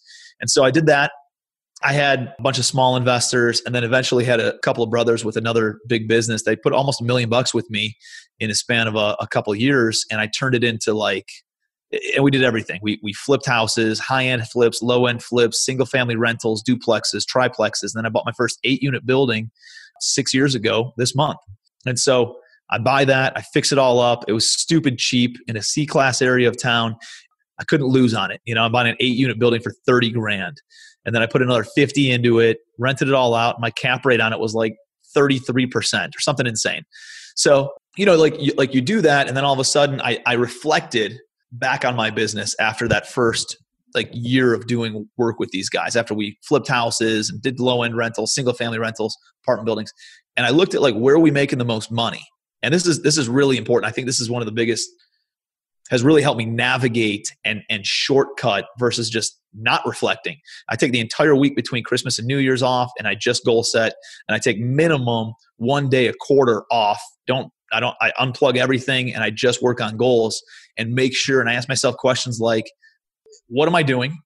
And 0.41 0.49
so 0.49 0.65
I 0.65 0.71
did 0.71 0.87
that. 0.87 1.13
I 1.85 1.93
had 1.93 2.35
a 2.39 2.43
bunch 2.43 2.59
of 2.59 2.65
small 2.65 2.97
investors 2.97 3.61
and 3.67 3.75
then 3.75 3.85
eventually 3.85 4.25
had 4.25 4.41
a 4.41 4.59
couple 4.61 4.83
of 4.83 4.91
brothers 4.91 5.23
with 5.23 5.37
another 5.37 5.79
big 5.87 6.09
business. 6.09 6.43
They 6.43 6.57
put 6.57 6.73
almost 6.73 7.03
a 7.03 7.05
million 7.05 7.29
bucks 7.29 7.53
with 7.53 7.69
me 7.71 7.97
in 8.41 8.51
a 8.51 8.55
span 8.55 8.89
of 8.89 8.95
a, 8.95 9.17
a 9.21 9.27
couple 9.27 9.55
years. 9.55 10.07
And 10.11 10.19
I 10.19 10.27
turned 10.27 10.55
it 10.55 10.65
into 10.65 10.95
like, 10.95 11.29
and 12.15 12.25
we 12.25 12.31
did 12.31 12.43
everything. 12.43 12.81
We, 12.83 12.99
we 13.03 13.13
flipped 13.13 13.47
houses, 13.47 14.01
high 14.01 14.25
end 14.25 14.49
flips, 14.49 14.83
low 14.83 15.05
end 15.07 15.23
flips, 15.23 15.65
single 15.65 15.85
family 15.85 16.17
rentals, 16.17 16.63
duplexes, 16.63 17.25
triplexes. 17.27 17.95
And 17.95 17.97
then 17.97 18.07
I 18.07 18.09
bought 18.09 18.25
my 18.25 18.33
first 18.33 18.59
eight 18.65 18.83
unit 18.83 19.05
building 19.05 19.51
six 20.01 20.33
years 20.33 20.55
ago 20.55 20.95
this 20.97 21.15
month. 21.15 21.39
And 21.85 21.99
so 21.99 22.39
I 22.71 22.79
buy 22.79 23.05
that, 23.05 23.35
I 23.37 23.43
fix 23.43 23.73
it 23.73 23.79
all 23.79 24.01
up. 24.01 24.25
It 24.27 24.33
was 24.33 24.51
stupid 24.51 24.99
cheap 24.99 25.37
in 25.47 25.57
a 25.57 25.63
C 25.63 25.85
class 25.85 26.23
area 26.23 26.49
of 26.49 26.57
town. 26.57 26.97
I 27.61 27.65
couldn't 27.65 27.87
lose 27.87 28.15
on 28.15 28.31
it. 28.31 28.41
You 28.47 28.55
know, 28.55 28.65
I'm 28.65 28.73
buying 28.73 28.89
an 28.89 28.97
eight 29.01 29.17
unit 29.17 29.39
building 29.39 29.61
for 29.61 29.73
30 29.87 30.11
grand. 30.13 30.61
And 31.05 31.15
then 31.15 31.23
I 31.23 31.27
put 31.27 31.43
another 31.43 31.65
50 31.65 32.11
into 32.11 32.39
it, 32.39 32.59
rented 32.79 33.09
it 33.09 33.15
all 33.15 33.35
out. 33.35 33.61
My 33.61 33.71
cap 33.71 34.05
rate 34.05 34.21
on 34.21 34.33
it 34.33 34.39
was 34.39 34.55
like 34.55 34.77
33% 35.17 36.09
or 36.17 36.21
something 36.21 36.47
insane. 36.47 36.83
So, 37.37 37.73
you 37.97 38.07
know, 38.07 38.17
like 38.17 38.41
you, 38.41 38.53
like 38.57 38.75
you 38.75 38.81
do 38.81 39.01
that. 39.03 39.29
And 39.29 39.37
then 39.37 39.45
all 39.45 39.53
of 39.53 39.59
a 39.59 39.65
sudden 39.65 40.01
I, 40.01 40.21
I 40.27 40.35
reflected 40.35 41.19
back 41.53 41.85
on 41.85 41.95
my 41.95 42.11
business 42.11 42.55
after 42.59 42.89
that 42.89 43.09
first 43.09 43.57
like 43.95 44.11
year 44.13 44.53
of 44.53 44.67
doing 44.67 45.09
work 45.17 45.39
with 45.39 45.51
these 45.51 45.69
guys 45.69 45.95
after 45.95 46.15
we 46.15 46.37
flipped 46.43 46.69
houses 46.69 47.31
and 47.31 47.41
did 47.41 47.61
low 47.61 47.83
end 47.83 47.97
rentals, 47.97 48.35
single 48.35 48.53
family 48.53 48.79
rentals, 48.79 49.17
apartment 49.45 49.67
buildings. 49.67 49.93
And 50.37 50.45
I 50.45 50.51
looked 50.51 50.75
at 50.75 50.83
like 50.83 50.95
where 50.97 51.15
are 51.15 51.21
we 51.21 51.31
making 51.31 51.59
the 51.59 51.65
most 51.65 51.93
money? 51.93 52.27
And 52.63 52.75
this 52.75 52.87
is 52.87 53.03
this 53.03 53.17
is 53.17 53.29
really 53.29 53.57
important. 53.57 53.89
I 53.89 53.93
think 53.93 54.07
this 54.07 54.21
is 54.21 54.29
one 54.29 54.43
of 54.43 54.47
the 54.47 54.53
biggest 54.53 54.89
has 55.91 56.03
really 56.03 56.23
helped 56.23 56.39
me 56.39 56.45
navigate 56.45 57.35
and 57.45 57.63
and 57.69 57.87
shortcut 57.87 58.67
versus 58.79 59.11
just 59.11 59.39
not 59.55 59.87
reflecting. 59.87 60.39
I 60.69 60.77
take 60.77 60.93
the 60.93 61.01
entire 61.01 61.35
week 61.35 61.55
between 61.55 61.85
Christmas 61.85 62.19
and 62.19 62.27
New 62.27 62.39
Year's 62.39 62.63
off 62.63 62.91
and 62.99 63.07
I 63.07 63.15
just 63.15 63.45
goal 63.45 63.63
set 63.63 63.95
and 64.29 64.35
I 64.35 64.39
take 64.39 64.59
minimum 64.59 65.35
one 65.57 65.89
day 65.89 66.09
a 66.09 66.15
quarter 66.15 66.65
off. 66.71 67.01
Don't 67.27 67.53
I 67.73 67.81
don't 67.81 67.97
I 68.01 68.13
unplug 68.21 68.57
everything 68.57 69.15
and 69.15 69.23
I 69.23 69.31
just 69.31 69.63
work 69.63 69.81
on 69.81 69.97
goals 69.97 70.43
and 70.77 70.95
make 70.95 71.15
sure 71.15 71.41
and 71.41 71.49
I 71.49 71.55
ask 71.55 71.69
myself 71.69 71.97
questions 71.97 72.41
like 72.41 72.67
what 73.49 73.69
am 73.69 73.75
I 73.75 73.83
doing? 73.83 74.19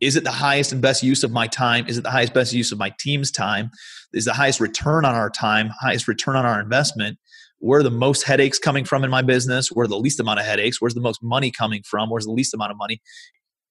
Is 0.00 0.16
it 0.16 0.24
the 0.24 0.30
highest 0.30 0.72
and 0.72 0.82
best 0.82 1.02
use 1.02 1.24
of 1.24 1.30
my 1.30 1.46
time? 1.46 1.86
Is 1.86 1.98
it 1.98 2.02
the 2.02 2.10
highest 2.10 2.34
best 2.34 2.52
use 2.52 2.72
of 2.72 2.78
my 2.78 2.92
team's 2.98 3.30
time? 3.30 3.70
Is 4.12 4.24
the 4.26 4.34
highest 4.34 4.60
return 4.60 5.04
on 5.04 5.14
our 5.14 5.30
time, 5.30 5.70
highest 5.80 6.08
return 6.08 6.36
on 6.36 6.44
our 6.44 6.60
investment? 6.60 7.18
Where 7.58 7.80
are 7.80 7.84
the 7.84 7.90
most 7.90 8.24
headaches 8.24 8.58
coming 8.58 8.84
from 8.84 9.04
in 9.04 9.10
my 9.10 9.22
business 9.22 9.68
where 9.68 9.86
the 9.86 9.96
least 9.98 10.20
amount 10.20 10.40
of 10.40 10.46
headaches 10.46 10.80
where's 10.80 10.94
the 10.94 11.00
most 11.00 11.22
money 11.22 11.50
coming 11.50 11.82
from 11.84 12.10
where's 12.10 12.26
the 12.26 12.32
least 12.32 12.54
amount 12.54 12.70
of 12.70 12.76
money. 12.78 13.00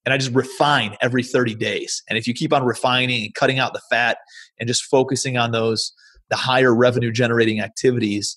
And 0.04 0.12
i 0.12 0.18
just 0.18 0.34
refine 0.34 0.96
every 1.00 1.22
30 1.22 1.54
days. 1.54 2.02
And 2.08 2.18
if 2.18 2.26
you 2.26 2.34
keep 2.34 2.52
on 2.52 2.64
refining 2.64 3.24
and 3.24 3.34
cutting 3.34 3.58
out 3.58 3.72
the 3.72 3.82
fat 3.90 4.18
and 4.58 4.68
just 4.68 4.84
focusing 4.84 5.36
on 5.36 5.52
those 5.52 5.92
the 6.30 6.36
higher 6.36 6.74
revenue 6.74 7.12
generating 7.12 7.60
activities 7.60 8.36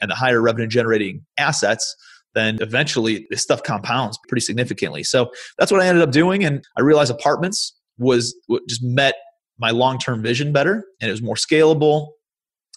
and 0.00 0.10
the 0.10 0.14
higher 0.14 0.40
revenue 0.42 0.66
generating 0.68 1.24
assets 1.38 1.96
then 2.34 2.58
eventually 2.60 3.26
this 3.30 3.42
stuff 3.42 3.62
compounds 3.62 4.18
pretty 4.28 4.42
significantly. 4.42 5.02
So 5.02 5.30
that's 5.58 5.72
what 5.72 5.80
i 5.80 5.86
ended 5.86 6.02
up 6.02 6.12
doing. 6.12 6.44
And 6.44 6.64
i 6.76 6.80
realized 6.82 7.10
apartments 7.10 7.74
was 7.98 8.34
just 8.68 8.82
met 8.82 9.14
my 9.58 9.70
long-term 9.70 10.22
vision 10.22 10.52
better 10.52 10.84
and 11.00 11.08
it 11.08 11.12
was 11.12 11.22
more 11.22 11.34
scalable 11.34 12.10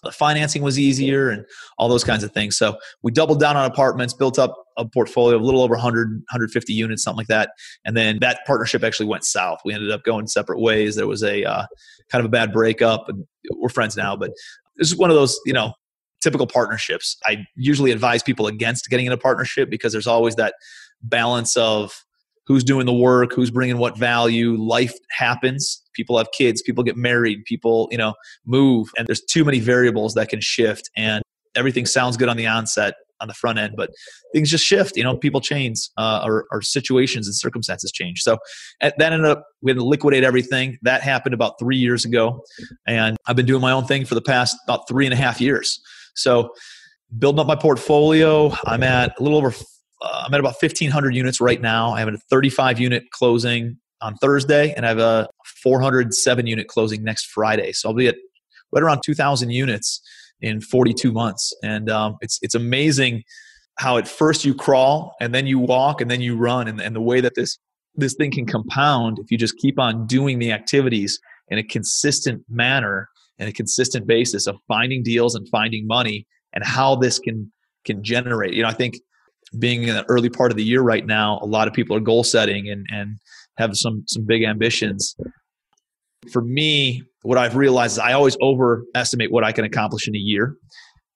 the 0.02 0.12
financing 0.12 0.62
was 0.62 0.78
easier 0.78 1.30
and 1.30 1.44
all 1.78 1.88
those 1.88 2.04
kinds 2.04 2.24
of 2.24 2.32
things. 2.32 2.56
So 2.56 2.76
we 3.02 3.12
doubled 3.12 3.40
down 3.40 3.56
on 3.56 3.70
apartments, 3.70 4.12
built 4.12 4.38
up 4.38 4.56
a 4.76 4.84
portfolio 4.84 5.36
of 5.36 5.42
a 5.42 5.44
little 5.44 5.62
over 5.62 5.74
100, 5.74 6.08
150 6.08 6.72
units, 6.72 7.02
something 7.02 7.18
like 7.18 7.26
that. 7.28 7.50
And 7.84 7.96
then 7.96 8.18
that 8.20 8.40
partnership 8.46 8.82
actually 8.82 9.06
went 9.06 9.24
south. 9.24 9.60
We 9.64 9.74
ended 9.74 9.90
up 9.90 10.02
going 10.04 10.26
separate 10.26 10.60
ways. 10.60 10.96
There 10.96 11.06
was 11.06 11.22
a 11.22 11.44
uh, 11.44 11.66
kind 12.10 12.20
of 12.20 12.26
a 12.26 12.30
bad 12.30 12.52
breakup, 12.52 13.08
and 13.08 13.24
we're 13.56 13.68
friends 13.68 13.96
now. 13.96 14.16
But 14.16 14.32
this 14.76 14.90
is 14.90 14.96
one 14.96 15.10
of 15.10 15.16
those, 15.16 15.38
you 15.46 15.52
know, 15.52 15.72
typical 16.22 16.46
partnerships. 16.46 17.16
I 17.24 17.44
usually 17.56 17.90
advise 17.90 18.22
people 18.22 18.46
against 18.46 18.88
getting 18.88 19.06
in 19.06 19.12
a 19.12 19.18
partnership 19.18 19.70
because 19.70 19.92
there's 19.92 20.06
always 20.06 20.36
that 20.36 20.54
balance 21.02 21.56
of 21.56 22.04
who's 22.46 22.64
doing 22.64 22.86
the 22.86 22.92
work, 22.92 23.32
who's 23.32 23.50
bringing 23.50 23.78
what 23.78 23.96
value. 23.96 24.56
Life 24.56 24.94
happens. 25.10 25.82
People 25.94 26.18
have 26.18 26.28
kids, 26.32 26.62
people 26.62 26.82
get 26.82 26.96
married, 26.96 27.44
people, 27.44 27.88
you 27.90 27.98
know, 27.98 28.14
move, 28.46 28.90
and 28.96 29.06
there's 29.06 29.22
too 29.22 29.44
many 29.44 29.60
variables 29.60 30.14
that 30.14 30.28
can 30.28 30.40
shift. 30.40 30.90
And 30.96 31.22
everything 31.54 31.86
sounds 31.86 32.16
good 32.16 32.28
on 32.28 32.36
the 32.36 32.46
onset, 32.46 32.94
on 33.20 33.28
the 33.28 33.34
front 33.34 33.58
end, 33.58 33.74
but 33.76 33.90
things 34.32 34.50
just 34.50 34.64
shift. 34.64 34.96
You 34.96 35.04
know, 35.04 35.16
people 35.16 35.40
change, 35.40 35.88
uh, 35.96 36.22
or, 36.24 36.46
or, 36.50 36.62
situations 36.62 37.26
and 37.26 37.36
circumstances 37.36 37.92
change. 37.92 38.20
So 38.22 38.38
that 38.80 39.00
ended 39.00 39.24
up 39.26 39.44
we 39.60 39.70
had 39.70 39.76
to 39.76 39.84
liquidate 39.84 40.24
everything. 40.24 40.78
That 40.82 41.02
happened 41.02 41.34
about 41.34 41.58
three 41.58 41.76
years 41.76 42.04
ago, 42.04 42.42
and 42.86 43.16
I've 43.26 43.36
been 43.36 43.46
doing 43.46 43.62
my 43.62 43.72
own 43.72 43.84
thing 43.84 44.04
for 44.04 44.14
the 44.14 44.22
past 44.22 44.56
about 44.66 44.88
three 44.88 45.06
and 45.06 45.12
a 45.12 45.16
half 45.16 45.40
years. 45.40 45.80
So 46.14 46.52
building 47.18 47.38
up 47.38 47.46
my 47.46 47.56
portfolio, 47.56 48.52
I'm 48.66 48.82
at 48.82 49.14
a 49.18 49.22
little 49.22 49.38
over 49.38 49.54
uh, 50.02 50.24
I'm 50.26 50.34
at 50.34 50.40
about 50.40 50.60
1,500 50.60 51.14
units 51.14 51.40
right 51.40 51.60
now. 51.60 51.92
I 51.92 52.00
have 52.00 52.08
a 52.08 52.16
35 52.30 52.80
unit 52.80 53.04
closing 53.12 53.78
on 54.00 54.16
Thursday, 54.16 54.72
and 54.74 54.84
I 54.84 54.88
have 54.88 54.98
a 54.98 55.28
407 55.62 56.46
unit 56.46 56.66
closing 56.66 57.04
next 57.04 57.26
Friday. 57.26 57.72
So 57.72 57.88
I'll 57.88 57.94
be 57.94 58.08
at 58.08 58.16
right 58.72 58.82
around 58.82 59.02
2,000 59.04 59.50
units 59.50 60.00
in 60.40 60.60
42 60.60 61.12
months, 61.12 61.54
and 61.62 61.88
um, 61.88 62.16
it's 62.20 62.38
it's 62.42 62.54
amazing 62.54 63.22
how 63.78 63.96
at 63.96 64.06
first 64.06 64.44
you 64.44 64.54
crawl 64.54 65.14
and 65.20 65.34
then 65.34 65.46
you 65.46 65.58
walk 65.58 66.00
and 66.00 66.10
then 66.10 66.20
you 66.20 66.36
run, 66.36 66.68
and, 66.68 66.80
and 66.80 66.96
the 66.96 67.00
way 67.00 67.20
that 67.20 67.34
this 67.36 67.58
this 67.94 68.14
thing 68.14 68.32
can 68.32 68.46
compound 68.46 69.18
if 69.18 69.30
you 69.30 69.38
just 69.38 69.56
keep 69.58 69.78
on 69.78 70.06
doing 70.06 70.38
the 70.38 70.50
activities 70.50 71.18
in 71.48 71.58
a 71.58 71.62
consistent 71.62 72.42
manner 72.48 73.08
and 73.38 73.48
a 73.48 73.52
consistent 73.52 74.06
basis 74.06 74.46
of 74.46 74.56
finding 74.66 75.02
deals 75.02 75.34
and 75.34 75.48
finding 75.48 75.86
money 75.86 76.26
and 76.52 76.64
how 76.64 76.96
this 76.96 77.18
can 77.18 77.52
can 77.84 78.02
generate. 78.02 78.54
You 78.54 78.62
know, 78.62 78.68
I 78.68 78.74
think 78.74 78.96
being 79.58 79.84
in 79.84 79.94
the 79.94 80.04
early 80.08 80.28
part 80.28 80.50
of 80.50 80.56
the 80.56 80.64
year 80.64 80.80
right 80.82 81.04
now, 81.04 81.38
a 81.42 81.46
lot 81.46 81.68
of 81.68 81.74
people 81.74 81.96
are 81.96 82.00
goal 82.00 82.24
setting 82.24 82.68
and, 82.68 82.86
and 82.90 83.18
have 83.58 83.76
some 83.76 84.04
some 84.06 84.24
big 84.24 84.42
ambitions. 84.42 85.14
For 86.30 86.42
me, 86.42 87.02
what 87.22 87.38
I've 87.38 87.56
realized 87.56 87.94
is 87.94 87.98
I 87.98 88.12
always 88.12 88.36
overestimate 88.40 89.32
what 89.32 89.44
I 89.44 89.52
can 89.52 89.64
accomplish 89.64 90.06
in 90.06 90.14
a 90.14 90.18
year, 90.18 90.56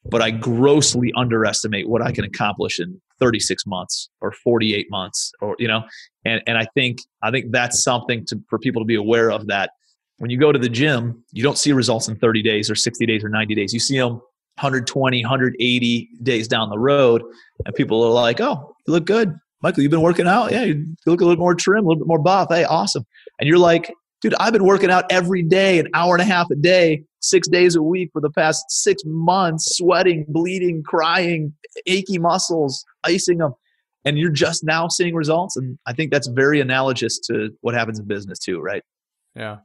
but 0.05 0.21
I 0.21 0.31
grossly 0.31 1.13
underestimate 1.17 1.89
what 1.89 2.03
I 2.03 2.13
can 2.13 2.25
accomplish 2.25 2.81
in 2.81 3.01
36 3.19 3.65
months 3.67 4.11
or 4.21 4.33
48 4.33 4.89
months 4.91 5.33
or 5.41 5.57
you 5.59 5.69
know 5.69 5.85
and 6.25 6.43
and 6.47 6.59
I 6.59 6.67
think 6.75 6.99
I 7.23 7.31
think 7.31 7.47
that's 7.51 7.83
something 7.83 8.27
to 8.27 8.41
for 8.49 8.59
people 8.59 8.83
to 8.83 8.87
be 8.87 8.97
aware 8.97 9.31
of 9.31 9.47
that 9.47 9.71
when 10.19 10.31
you 10.31 10.39
go 10.39 10.53
to 10.53 10.59
the 10.59 10.69
gym, 10.69 11.23
you 11.33 11.43
don't 11.43 11.59
see 11.59 11.73
results 11.73 12.09
in 12.09 12.17
30 12.17 12.43
days 12.43 12.71
or 12.71 12.75
60 12.75 13.05
days 13.07 13.23
or 13.23 13.29
90 13.29 13.55
days. 13.55 13.73
You 13.73 13.81
see 13.81 13.99
them 13.99 14.21
120, 14.57 15.23
180 15.23 16.09
days 16.23 16.49
down 16.49 16.71
the 16.71 16.79
road, 16.79 17.23
and 17.65 17.75
people 17.75 18.03
are 18.03 18.11
like, 18.11 18.41
"Oh, 18.41 18.75
you 18.87 18.93
look 18.93 19.05
good, 19.05 19.35
Michael. 19.63 19.83
You've 19.83 19.91
been 19.91 20.03
working 20.03 20.27
out. 20.27 20.53
Yeah, 20.53 20.65
you 20.65 20.87
look 21.07 21.21
a 21.21 21.25
little 21.25 21.41
more 21.41 21.55
trim, 21.55 21.85
a 21.85 21.89
little 21.89 22.03
bit 22.03 22.09
more 22.09 22.19
buff. 22.19 22.49
Hey, 22.51 22.65
awesome." 22.65 23.05
And 23.39 23.49
you're 23.49 23.59
like, 23.59 23.93
"Dude, 24.23 24.35
I've 24.41 24.53
been 24.53 24.65
working 24.65 24.91
out 24.91 25.05
every 25.11 25.43
day, 25.43 25.79
an 25.79 25.89
hour 25.95 26.15
and 26.15 26.23
a 26.23 26.25
half 26.25 26.51
a 26.51 26.57
day, 26.57 27.05
six 27.21 27.49
days 27.49 27.77
a 27.77 27.83
week 27.83 28.11
for 28.13 28.21
the 28.21 28.31
past 28.31 28.65
six 28.69 29.03
months, 29.05 29.77
sweating, 29.77 30.25
bleeding, 30.29 30.83
crying, 30.83 31.53
achy 31.87 32.19
muscles, 32.19 32.85
icing 33.05 33.39
them." 33.39 33.53
And 34.05 34.19
you're 34.19 34.31
just 34.31 34.65
now 34.65 34.89
seeing 34.89 35.15
results, 35.15 35.57
and 35.57 35.79
I 35.87 35.93
think 35.93 36.13
that's 36.13 36.29
very 36.29 36.61
analogous 36.61 37.19
to 37.27 37.51
what 37.61 37.75
happens 37.75 37.99
in 37.99 38.07
business 38.07 38.39
too, 38.39 38.61
right? 38.61 38.83
Yeah. 39.35 39.59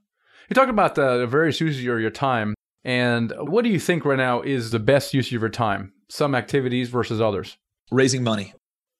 You 0.49 0.53
talked 0.55 0.69
about 0.69 0.95
the 0.95 1.27
various 1.27 1.61
uses 1.61 1.79
of 1.79 1.85
your 1.85 2.09
time. 2.09 2.55
And 2.83 3.33
what 3.37 3.63
do 3.63 3.69
you 3.69 3.79
think 3.79 4.05
right 4.05 4.17
now 4.17 4.41
is 4.41 4.71
the 4.71 4.79
best 4.79 5.13
use 5.13 5.27
of 5.27 5.39
your 5.39 5.49
time? 5.49 5.93
Some 6.09 6.33
activities 6.35 6.89
versus 6.89 7.21
others? 7.21 7.57
Raising 7.91 8.23
money. 8.23 8.53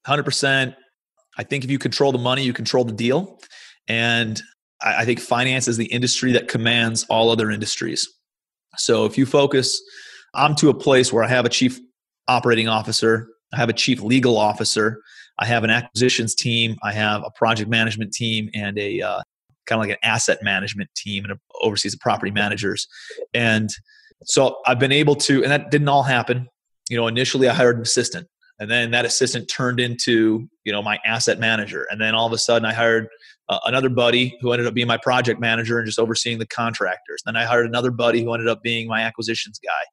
100%. 0.08 0.76
I 1.38 1.44
think 1.44 1.64
if 1.64 1.72
you 1.72 1.80
control 1.80 2.12
the 2.12 2.18
money, 2.18 2.44
you 2.44 2.54
control 2.54 2.84
the 2.84 2.92
deal. 2.92 3.40
And 3.88 4.42
I 4.82 5.06
think 5.06 5.20
finance 5.20 5.68
is 5.68 5.78
the 5.78 5.86
industry 5.86 6.32
that 6.34 6.48
commands 6.48 7.06
all 7.10 7.30
other 7.30 7.52
industries. 7.52 8.08
So 8.78 9.06
if 9.06 9.18
you 9.18 9.26
focus, 9.26 9.82
I'm 10.34 10.56
to 10.56 10.70
a 10.70 10.74
place 10.74 11.12
where 11.12 11.24
I 11.24 11.28
have 11.28 11.46
a 11.46 11.50
chief 11.50 11.80
operating 12.28 12.68
officer, 12.68 13.28
I 13.54 13.58
have 13.58 13.70
a 13.70 13.74
chief 13.74 14.02
legal 14.02 14.38
officer, 14.38 15.02
I 15.40 15.46
have 15.46 15.64
an 15.64 15.70
acquisitions 15.70 16.36
team, 16.36 16.78
I 16.84 16.94
have 16.94 17.24
a 17.24 17.32
project 17.32 17.70
management 17.70 18.14
team, 18.14 18.50
and 18.54 18.78
a 18.78 19.02
uh, 19.02 19.22
kind 19.66 19.82
of 19.82 19.88
like 19.88 19.92
an 19.92 20.10
asset 20.10 20.40
management 20.44 20.90
team 20.96 21.26
and 21.26 21.38
oversees 21.62 21.94
the 21.94 21.98
property 22.00 22.32
managers. 22.32 22.88
And 23.34 23.70
so 24.24 24.58
I've 24.66 24.80
been 24.80 24.92
able 24.92 25.16
to, 25.16 25.44
and 25.44 25.52
that 25.52 25.72
didn't 25.72 25.90
all 25.90 26.04
happen. 26.04 26.48
You 26.90 26.98
know, 26.98 27.08
initially 27.08 27.48
I 27.48 27.54
hired 27.54 27.78
an 27.78 27.84
assistant, 27.84 28.28
and 28.60 28.70
then 28.70 28.92
that 28.92 29.06
assistant 29.06 29.50
turned 29.50 29.80
into 29.80 30.48
you 30.66 30.72
know 30.72 30.82
my 30.82 31.00
asset 31.06 31.40
manager, 31.40 31.88
and 31.90 32.02
then 32.02 32.14
all 32.14 32.28
of 32.28 32.34
a 32.34 32.38
sudden 32.38 32.66
I 32.66 32.74
hired 32.74 33.08
uh, 33.50 33.60
another 33.66 33.90
buddy 33.90 34.38
who 34.42 34.52
ended 34.52 34.68
up 34.68 34.74
being 34.74 34.88
my 34.88 34.98
project 34.98 35.40
manager 35.40 35.78
and 35.78 35.86
just 35.86 36.00
overseeing 36.00 36.40
the 36.40 36.48
contractors. 36.48 37.22
Then 37.26 37.36
I 37.36 37.46
hired 37.46 37.66
another 37.66 37.92
buddy 37.92 38.24
who 38.24 38.34
ended 38.34 38.50
up 38.50 38.62
being 38.62 38.88
my 38.88 39.02
acquisitions 39.02 39.60
guy, 39.64 39.84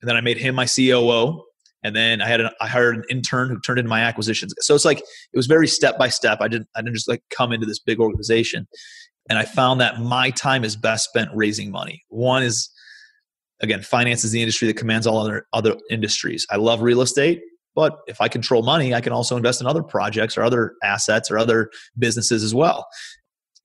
and 0.00 0.08
then 0.08 0.16
I 0.16 0.20
made 0.20 0.38
him 0.38 0.54
my 0.54 0.66
COO. 0.66 1.44
And 1.82 1.96
then 1.96 2.20
I 2.20 2.28
had 2.28 2.40
an, 2.40 2.50
I 2.60 2.66
hired 2.66 2.96
an 2.96 3.04
intern 3.08 3.48
who 3.48 3.60
turned 3.60 3.78
into 3.78 3.88
my 3.88 4.00
acquisitions. 4.00 4.54
So 4.60 4.74
it's 4.74 4.84
like 4.84 4.98
it 4.98 5.36
was 5.36 5.46
very 5.46 5.66
step 5.66 5.98
by 5.98 6.08
step. 6.08 6.38
I 6.40 6.48
didn't 6.48 6.68
I 6.76 6.82
didn't 6.82 6.94
just 6.94 7.08
like 7.08 7.22
come 7.30 7.52
into 7.52 7.66
this 7.66 7.78
big 7.78 8.00
organization. 8.00 8.66
And 9.28 9.38
I 9.38 9.44
found 9.44 9.80
that 9.80 10.00
my 10.00 10.30
time 10.30 10.64
is 10.64 10.76
best 10.76 11.08
spent 11.08 11.30
raising 11.32 11.70
money. 11.70 12.02
One 12.08 12.42
is, 12.42 12.68
again, 13.60 13.80
finance 13.80 14.24
is 14.24 14.32
the 14.32 14.42
industry 14.42 14.66
that 14.66 14.76
commands 14.76 15.06
all 15.06 15.18
other, 15.18 15.46
other 15.52 15.76
industries. 15.88 16.46
I 16.50 16.56
love 16.56 16.82
real 16.82 17.00
estate, 17.00 17.40
but 17.76 17.98
if 18.08 18.20
I 18.20 18.26
control 18.26 18.62
money, 18.62 18.92
I 18.92 19.00
can 19.00 19.12
also 19.12 19.36
invest 19.36 19.60
in 19.60 19.68
other 19.68 19.84
projects 19.84 20.36
or 20.36 20.42
other 20.42 20.74
assets 20.82 21.30
or 21.30 21.38
other 21.38 21.70
businesses 21.96 22.42
as 22.42 22.54
well. 22.54 22.86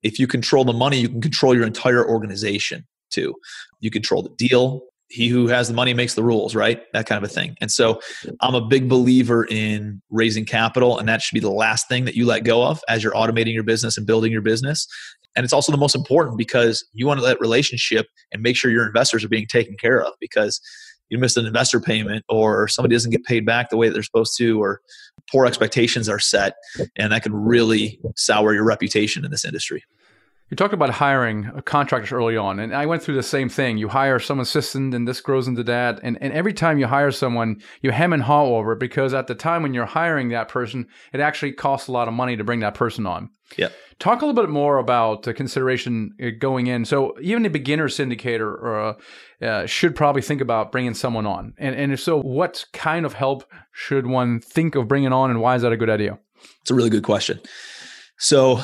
If 0.04 0.20
you 0.20 0.28
control 0.28 0.64
the 0.64 0.72
money, 0.72 1.00
you 1.00 1.08
can 1.08 1.20
control 1.20 1.54
your 1.54 1.66
entire 1.66 2.08
organization 2.08 2.86
too. 3.10 3.34
You 3.80 3.90
control 3.90 4.22
the 4.22 4.34
deal, 4.36 4.82
he 5.08 5.28
who 5.28 5.46
has 5.46 5.68
the 5.68 5.74
money 5.74 5.94
makes 5.94 6.14
the 6.14 6.22
rules, 6.22 6.54
right? 6.54 6.82
That 6.92 7.06
kind 7.06 7.22
of 7.22 7.30
a 7.30 7.32
thing. 7.32 7.56
And 7.60 7.70
so 7.70 8.00
I'm 8.40 8.54
a 8.54 8.60
big 8.60 8.88
believer 8.88 9.46
in 9.48 10.02
raising 10.10 10.44
capital, 10.44 10.98
and 10.98 11.08
that 11.08 11.22
should 11.22 11.34
be 11.34 11.40
the 11.40 11.50
last 11.50 11.88
thing 11.88 12.04
that 12.06 12.16
you 12.16 12.26
let 12.26 12.40
go 12.40 12.64
of 12.64 12.80
as 12.88 13.02
you're 13.02 13.12
automating 13.14 13.54
your 13.54 13.62
business 13.62 13.96
and 13.96 14.06
building 14.06 14.32
your 14.32 14.42
business. 14.42 14.86
And 15.36 15.44
it's 15.44 15.52
also 15.52 15.70
the 15.70 15.78
most 15.78 15.94
important 15.94 16.38
because 16.38 16.84
you 16.92 17.06
want 17.06 17.20
to 17.20 17.24
let 17.24 17.40
relationship 17.40 18.06
and 18.32 18.42
make 18.42 18.56
sure 18.56 18.70
your 18.70 18.86
investors 18.86 19.22
are 19.22 19.28
being 19.28 19.46
taken 19.46 19.76
care 19.76 20.02
of 20.02 20.14
because 20.18 20.60
you 21.08 21.18
miss 21.18 21.36
an 21.36 21.46
investor 21.46 21.78
payment 21.78 22.24
or 22.28 22.66
somebody 22.68 22.94
doesn't 22.94 23.10
get 23.10 23.24
paid 23.24 23.46
back 23.46 23.70
the 23.70 23.76
way 23.76 23.86
that 23.86 23.94
they're 23.94 24.02
supposed 24.02 24.36
to 24.38 24.60
or 24.60 24.80
poor 25.30 25.46
expectations 25.46 26.08
are 26.08 26.18
set 26.18 26.54
and 26.96 27.12
that 27.12 27.22
can 27.22 27.34
really 27.34 28.00
sour 28.16 28.54
your 28.54 28.64
reputation 28.64 29.24
in 29.24 29.30
this 29.30 29.44
industry. 29.44 29.84
You 30.48 30.56
talked 30.56 30.74
about 30.74 30.90
hiring 30.90 31.50
contractors 31.64 32.12
early 32.12 32.36
on, 32.36 32.60
and 32.60 32.72
I 32.72 32.86
went 32.86 33.02
through 33.02 33.16
the 33.16 33.22
same 33.24 33.48
thing. 33.48 33.78
You 33.78 33.88
hire 33.88 34.20
some 34.20 34.38
assistant, 34.38 34.94
and 34.94 35.06
this 35.06 35.20
grows 35.20 35.48
into 35.48 35.64
that. 35.64 35.98
And, 36.04 36.16
and 36.20 36.32
every 36.32 36.52
time 36.52 36.78
you 36.78 36.86
hire 36.86 37.10
someone, 37.10 37.60
you 37.82 37.90
hem 37.90 38.12
and 38.12 38.22
haw 38.22 38.44
over 38.44 38.72
it 38.72 38.78
because 38.78 39.12
at 39.12 39.26
the 39.26 39.34
time 39.34 39.64
when 39.64 39.74
you're 39.74 39.86
hiring 39.86 40.28
that 40.28 40.48
person, 40.48 40.86
it 41.12 41.18
actually 41.18 41.50
costs 41.50 41.88
a 41.88 41.92
lot 41.92 42.06
of 42.06 42.14
money 42.14 42.36
to 42.36 42.44
bring 42.44 42.60
that 42.60 42.74
person 42.74 43.06
on. 43.06 43.30
Yeah. 43.56 43.70
Talk 43.98 44.22
a 44.22 44.26
little 44.26 44.40
bit 44.40 44.50
more 44.50 44.78
about 44.78 45.24
the 45.24 45.34
consideration 45.34 46.12
uh, 46.22 46.28
going 46.38 46.68
in. 46.68 46.84
So 46.84 47.16
even 47.20 47.44
a 47.44 47.50
beginner 47.50 47.88
syndicator 47.88 48.42
or 48.42 48.96
uh, 49.42 49.66
should 49.66 49.96
probably 49.96 50.22
think 50.22 50.40
about 50.40 50.70
bringing 50.70 50.94
someone 50.94 51.26
on. 51.26 51.54
And, 51.58 51.74
and 51.74 51.92
if 51.92 52.00
so, 52.00 52.20
what 52.20 52.66
kind 52.72 53.04
of 53.04 53.14
help 53.14 53.50
should 53.72 54.06
one 54.06 54.40
think 54.40 54.76
of 54.76 54.86
bringing 54.86 55.12
on, 55.12 55.30
and 55.30 55.40
why 55.40 55.56
is 55.56 55.62
that 55.62 55.72
a 55.72 55.76
good 55.76 55.90
idea? 55.90 56.20
It's 56.60 56.70
a 56.70 56.74
really 56.74 56.90
good 56.90 57.02
question. 57.02 57.40
So 58.18 58.60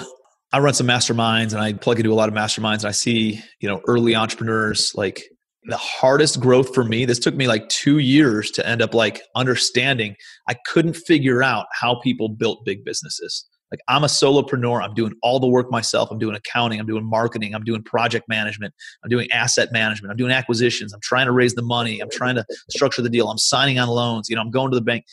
I 0.52 0.58
run 0.58 0.74
some 0.74 0.86
masterminds 0.86 1.52
and 1.52 1.60
I 1.60 1.72
plug 1.72 1.98
into 1.98 2.12
a 2.12 2.14
lot 2.14 2.28
of 2.28 2.34
masterminds 2.34 2.78
and 2.78 2.86
I 2.86 2.92
see, 2.92 3.40
you 3.60 3.68
know, 3.68 3.80
early 3.86 4.14
entrepreneurs 4.14 4.94
like 4.94 5.24
the 5.64 5.76
hardest 5.76 6.40
growth 6.40 6.74
for 6.74 6.84
me, 6.84 7.04
this 7.04 7.18
took 7.18 7.34
me 7.34 7.46
like 7.46 7.68
two 7.68 7.98
years 7.98 8.50
to 8.52 8.66
end 8.66 8.82
up 8.82 8.94
like 8.94 9.22
understanding. 9.36 10.16
I 10.48 10.54
couldn't 10.66 10.96
figure 10.96 11.42
out 11.42 11.66
how 11.72 12.00
people 12.00 12.28
built 12.28 12.64
big 12.64 12.84
businesses. 12.84 13.46
Like 13.70 13.80
I'm 13.88 14.04
a 14.04 14.08
solopreneur. 14.08 14.82
I'm 14.82 14.92
doing 14.92 15.14
all 15.22 15.40
the 15.40 15.46
work 15.46 15.70
myself. 15.70 16.10
I'm 16.10 16.18
doing 16.18 16.34
accounting. 16.34 16.78
I'm 16.78 16.86
doing 16.86 17.08
marketing. 17.08 17.54
I'm 17.54 17.64
doing 17.64 17.82
project 17.82 18.28
management. 18.28 18.74
I'm 19.02 19.08
doing 19.08 19.30
asset 19.30 19.72
management. 19.72 20.10
I'm 20.10 20.18
doing 20.18 20.32
acquisitions. 20.32 20.92
I'm 20.92 21.00
trying 21.00 21.26
to 21.26 21.32
raise 21.32 21.54
the 21.54 21.62
money. 21.62 22.00
I'm 22.00 22.10
trying 22.10 22.34
to 22.34 22.44
structure 22.68 23.00
the 23.00 23.08
deal. 23.08 23.30
I'm 23.30 23.38
signing 23.38 23.78
on 23.78 23.88
loans. 23.88 24.28
You 24.28 24.36
know, 24.36 24.42
I'm 24.42 24.50
going 24.50 24.70
to 24.70 24.74
the 24.74 24.84
bank. 24.84 25.04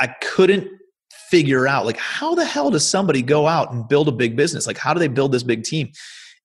I 0.00 0.08
couldn't 0.20 0.66
figure 1.32 1.66
out 1.66 1.86
like 1.86 1.96
how 1.96 2.34
the 2.34 2.44
hell 2.44 2.70
does 2.70 2.86
somebody 2.86 3.22
go 3.22 3.46
out 3.46 3.72
and 3.72 3.88
build 3.88 4.06
a 4.06 4.12
big 4.12 4.36
business? 4.36 4.66
Like 4.66 4.76
how 4.76 4.92
do 4.92 5.00
they 5.00 5.08
build 5.08 5.32
this 5.32 5.42
big 5.42 5.64
team? 5.64 5.90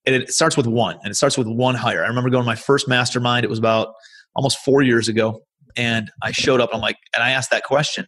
And 0.06 0.14
it 0.14 0.32
starts 0.32 0.56
with 0.56 0.66
one, 0.66 0.98
and 1.02 1.10
it 1.10 1.14
starts 1.14 1.36
with 1.36 1.46
one 1.46 1.74
hire. 1.74 2.02
I 2.02 2.08
remember 2.08 2.30
going 2.30 2.42
to 2.42 2.46
my 2.46 2.54
first 2.54 2.88
mastermind. 2.88 3.44
It 3.44 3.50
was 3.50 3.58
about 3.58 3.92
almost 4.34 4.58
four 4.60 4.80
years 4.80 5.06
ago, 5.06 5.42
and 5.76 6.10
I 6.22 6.32
showed 6.32 6.62
up. 6.62 6.70
I'm 6.72 6.80
like, 6.80 6.96
and 7.14 7.22
I 7.22 7.30
asked 7.30 7.50
that 7.50 7.64
question, 7.64 8.06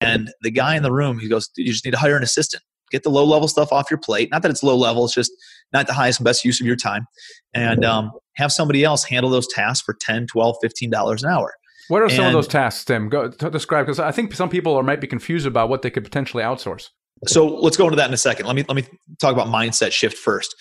and 0.00 0.30
the 0.40 0.50
guy 0.50 0.76
in 0.76 0.82
the 0.82 0.92
room, 0.92 1.18
he 1.18 1.28
goes, 1.28 1.50
"You 1.58 1.70
just 1.70 1.84
need 1.84 1.90
to 1.90 1.98
hire 1.98 2.16
an 2.16 2.22
assistant. 2.22 2.62
Get 2.90 3.02
the 3.02 3.10
low 3.10 3.26
level 3.26 3.46
stuff 3.46 3.70
off 3.70 3.90
your 3.90 4.00
plate. 4.00 4.30
Not 4.30 4.40
that 4.40 4.50
it's 4.50 4.62
low 4.62 4.76
level; 4.76 5.04
it's 5.04 5.12
just 5.12 5.32
not 5.74 5.86
the 5.86 5.92
highest 5.92 6.20
and 6.20 6.24
best 6.24 6.42
use 6.42 6.58
of 6.58 6.66
your 6.66 6.76
time, 6.76 7.04
and 7.52 7.84
um, 7.84 8.10
have 8.36 8.50
somebody 8.50 8.82
else 8.82 9.04
handle 9.04 9.30
those 9.30 9.48
tasks 9.48 9.84
for 9.84 9.94
10 10.00 10.28
12 10.28 10.56
15 10.62 10.88
dollars 10.88 11.22
an 11.22 11.30
hour 11.30 11.52
what 11.88 12.02
are 12.02 12.08
some 12.08 12.20
and, 12.20 12.26
of 12.28 12.32
those 12.32 12.48
tasks, 12.48 12.84
Tim? 12.84 13.08
Go 13.08 13.28
describe 13.28 13.86
because 13.86 14.00
I 14.00 14.12
think 14.12 14.34
some 14.34 14.48
people 14.48 14.74
are 14.74 14.82
might 14.82 15.00
be 15.00 15.06
confused 15.06 15.46
about 15.46 15.68
what 15.68 15.82
they 15.82 15.90
could 15.90 16.04
potentially 16.04 16.42
outsource. 16.42 16.88
So 17.26 17.46
let's 17.46 17.76
go 17.76 17.84
into 17.84 17.96
that 17.96 18.08
in 18.08 18.14
a 18.14 18.18
second. 18.18 18.46
Let 18.46 18.56
me 18.56 18.64
let 18.68 18.76
me 18.76 18.84
talk 19.20 19.32
about 19.32 19.48
mindset 19.48 19.92
shift 19.92 20.16
first. 20.16 20.54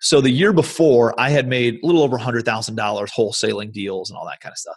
So 0.00 0.20
the 0.20 0.30
year 0.30 0.52
before, 0.52 1.18
I 1.18 1.30
had 1.30 1.48
made 1.48 1.78
a 1.82 1.86
little 1.86 2.02
over 2.02 2.18
hundred 2.18 2.44
thousand 2.44 2.76
dollars 2.76 3.10
wholesaling 3.16 3.72
deals 3.72 4.10
and 4.10 4.18
all 4.18 4.26
that 4.26 4.40
kind 4.40 4.52
of 4.52 4.58
stuff. 4.58 4.76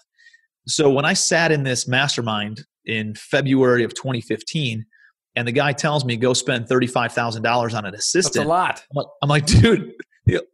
So 0.68 0.90
when 0.90 1.06
I 1.06 1.14
sat 1.14 1.52
in 1.52 1.64
this 1.64 1.88
mastermind 1.88 2.64
in 2.86 3.16
February 3.16 3.84
of 3.84 3.94
2015, 3.94 4.86
and 5.36 5.48
the 5.48 5.52
guy 5.52 5.74
tells 5.74 6.06
me 6.06 6.18
go 6.18 6.34
spend 6.34 6.68
thirty 6.68 6.88
five 6.88 7.14
thousand 7.14 7.44
dollars 7.44 7.74
on 7.74 7.86
an 7.86 7.96
assistant, 7.96 8.36
that's 8.36 8.46
a 8.46 8.50
lot. 8.50 8.84
I'm 8.92 8.96
like, 8.96 9.08
I'm 9.24 9.30
like, 9.30 9.46
dude, 9.46 9.94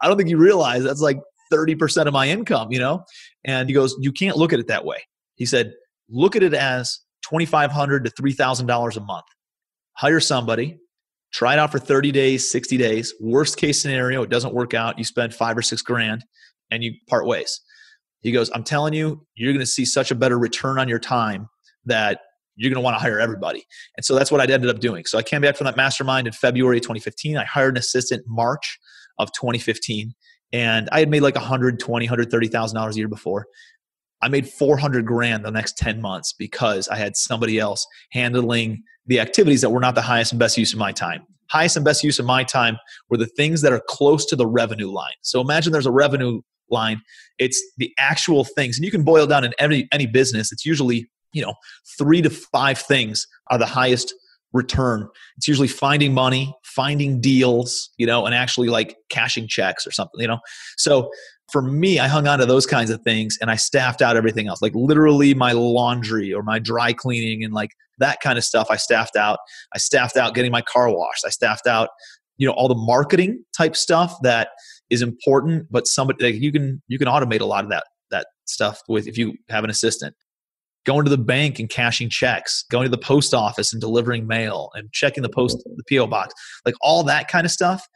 I 0.02 0.08
don't 0.08 0.18
think 0.18 0.30
you 0.30 0.38
realize 0.38 0.84
that's 0.84 1.02
like 1.02 1.20
thirty 1.52 1.76
percent 1.76 2.08
of 2.08 2.14
my 2.14 2.28
income, 2.28 2.72
you 2.72 2.80
know. 2.80 3.04
And 3.44 3.70
he 3.70 3.74
goes, 3.74 3.96
you 4.00 4.12
can't 4.12 4.38
look 4.38 4.54
at 4.54 4.60
it 4.60 4.68
that 4.68 4.86
way. 4.86 4.98
He 5.36 5.46
said, 5.46 5.74
look 6.10 6.36
at 6.36 6.44
it 6.44 6.54
as 6.54 7.00
2,500 7.24 8.06
to 8.06 8.12
three 8.12 8.34
thousand 8.34 8.68
dollars 8.68 8.98
a 8.98 9.02
month 9.02 9.26
hire 9.96 10.20
somebody, 10.20 10.78
try 11.34 11.54
it 11.54 11.60
out 11.60 11.72
for 11.72 11.80
30 11.80 12.12
days, 12.12 12.52
60 12.52 12.78
days. 12.78 13.14
Worst 13.20 13.58
case 13.58 13.82
scenario, 13.82 14.22
it 14.24 14.30
doesn't 14.30 14.54
work 14.54 14.74
out. 14.74 14.98
You 14.98 15.04
spend 15.04 15.34
five 15.34 15.58
or 15.58 15.62
six 15.62 15.82
grand 15.82 16.24
and 16.70 16.84
you 16.84 16.94
part 17.10 17.26
ways. 17.26 17.62
He 18.22 18.32
goes, 18.32 18.50
I'm 18.54 18.64
telling 18.64 18.94
you, 18.94 19.26
you're 19.36 19.54
going 19.54 19.60
to 19.60 19.66
see 19.66 19.86
such 19.86 20.12
a 20.12 20.16
better 20.16 20.38
return 20.38 20.80
on 20.80 20.90
your 20.90 21.00
time 21.00 21.48
that 21.86 22.22
you're 22.56 22.70
going 22.70 22.82
to 22.82 22.84
want 22.84 22.96
to 22.96 23.02
hire 23.02 23.20
everybody. 23.20 23.66
And 23.98 24.06
so 24.06 24.16
that's 24.16 24.32
what 24.32 24.42
I 24.42 24.52
ended 24.52 24.70
up 24.70 24.80
doing. 24.80 25.06
So 25.06 25.18
I 25.18 25.24
came 25.24 25.42
back 25.42 25.58
from 25.58 25.66
that 25.66 25.78
mastermind 25.78 26.26
in 26.26 26.34
February 26.34 26.80
2015. 26.80 27.38
I 27.38 27.46
hired 27.46 27.76
an 27.76 27.78
assistant 27.78 28.24
March 28.28 28.80
of 29.20 29.32
2015 29.34 30.14
and 30.52 30.90
I 30.92 31.00
had 31.00 31.10
made 31.10 31.22
like 31.22 31.36
120, 31.36 32.06
130,000 32.06 32.76
dollars 32.76 32.96
a 32.96 33.00
year 33.00 33.08
before. 33.08 33.46
I 34.22 34.30
made 34.30 34.48
400 34.48 35.06
grand 35.06 35.46
the 35.46 35.52
next 35.52 35.78
10 35.78 36.02
months 36.02 36.34
because 36.34 36.88
I 36.88 36.96
had 36.96 37.16
somebody 37.16 37.60
else 37.60 37.86
handling 38.12 38.84
the 39.06 39.20
activities 39.20 39.62
that 39.62 39.70
were 39.70 39.80
not 39.80 39.96
the 39.96 40.02
highest 40.02 40.32
and 40.32 40.40
best 40.40 40.58
use 40.58 40.74
of 40.74 40.80
my 40.80 40.92
time. 40.92 41.22
Highest 41.50 41.76
and 41.76 41.86
best 41.86 42.04
use 42.04 42.18
of 42.18 42.26
my 42.26 42.44
time 42.44 42.78
were 43.10 43.18
the 43.18 43.28
things 43.28 43.62
that 43.62 43.72
are 43.72 43.82
close 43.88 44.26
to 44.28 44.36
the 44.36 44.48
revenue 44.48 44.90
line. 44.90 45.14
So 45.22 45.42
imagine 45.42 45.72
there's 45.72 45.86
a 45.86 45.92
revenue 45.92 46.42
line. 46.72 47.02
It's 47.38 47.62
the 47.78 47.94
actual 48.00 48.44
things. 48.44 48.78
And 48.78 48.86
you 48.86 48.92
can 48.92 49.04
boil 49.04 49.28
down 49.28 49.44
in 49.44 49.54
any 49.60 49.88
any 49.92 50.08
business, 50.08 50.52
it's 50.52 50.66
usually, 50.66 51.08
you 51.34 51.44
know, 51.44 51.54
3 51.98 52.24
to 52.24 52.30
5 52.30 52.80
things 52.80 53.28
are 53.52 53.60
the 53.60 53.68
highest 53.68 54.14
return. 54.54 55.08
It's 55.38 55.48
usually 55.48 55.68
finding 55.68 56.14
money, 56.14 56.56
finding 56.64 57.22
deals, 57.22 57.90
you 57.98 58.08
know, 58.08 58.26
and 58.26 58.34
actually 58.34 58.70
like 58.70 58.96
cashing 59.10 59.48
checks 59.48 59.86
or 59.86 59.92
something, 59.92 60.20
you 60.20 60.28
know. 60.28 60.40
So 60.78 61.12
for 61.52 61.62
me, 61.62 62.00
I 62.00 62.08
hung 62.08 62.28
on 62.28 62.40
to 62.40 62.46
those 62.46 62.66
kinds 62.66 62.90
of 62.90 63.02
things 63.02 63.38
and 63.40 63.52
I 63.52 63.56
staffed 63.56 64.02
out 64.02 64.18
everything 64.18 64.48
else, 64.48 64.62
like 64.62 64.74
literally 64.74 65.34
my 65.34 65.52
laundry 65.52 66.34
or 66.34 66.44
my 66.44 66.60
dry 66.60 66.92
cleaning 66.92 67.44
and 67.44 67.54
like 67.54 67.72
that 68.00 68.20
kind 68.22 68.38
of 68.38 68.44
stuff. 68.44 68.68
I 68.70 68.78
staffed 68.78 69.16
out. 69.16 69.40
I 69.74 69.78
staffed 69.78 70.18
out 70.18 70.34
getting 70.34 70.52
my 70.52 70.62
car 70.62 70.90
washed. 70.90 71.24
I 71.26 71.30
staffed 71.30 71.68
out, 71.68 71.90
you 72.38 72.48
know, 72.48 72.54
all 72.54 72.68
the 72.68 72.76
marketing 72.76 73.44
type 73.56 73.76
stuff 73.76 74.16
that 74.24 74.50
is 74.90 75.02
important, 75.02 75.68
but 75.72 75.88
somebody 75.88 76.24
like 76.24 76.36
you 76.36 76.52
can 76.52 76.82
you 76.88 76.98
can 76.98 77.08
automate 77.08 77.42
a 77.42 77.46
lot 77.46 77.64
of 77.64 77.70
that 77.70 77.86
that 78.12 78.28
stuff 78.46 78.82
with 78.88 79.08
if 79.08 79.18
you 79.18 79.34
have 79.50 79.64
an 79.64 79.70
assistant. 79.70 80.16
Going 80.86 81.04
to 81.04 81.10
the 81.10 81.18
bank 81.18 81.58
and 81.58 81.68
cashing 81.68 82.10
checks, 82.10 82.64
going 82.70 82.84
to 82.84 82.90
the 82.90 82.98
post 82.98 83.34
office 83.34 83.74
and 83.74 83.82
delivering 83.82 84.28
mail 84.28 84.70
and 84.76 84.92
checking 84.92 85.24
the 85.24 85.30
post 85.30 85.58
the 85.78 85.98
PO 85.98 86.06
box, 86.08 86.34
like 86.64 86.76
all 86.82 87.02
that 87.04 87.28
kind 87.28 87.44
of 87.44 87.52
stuff 87.52 87.88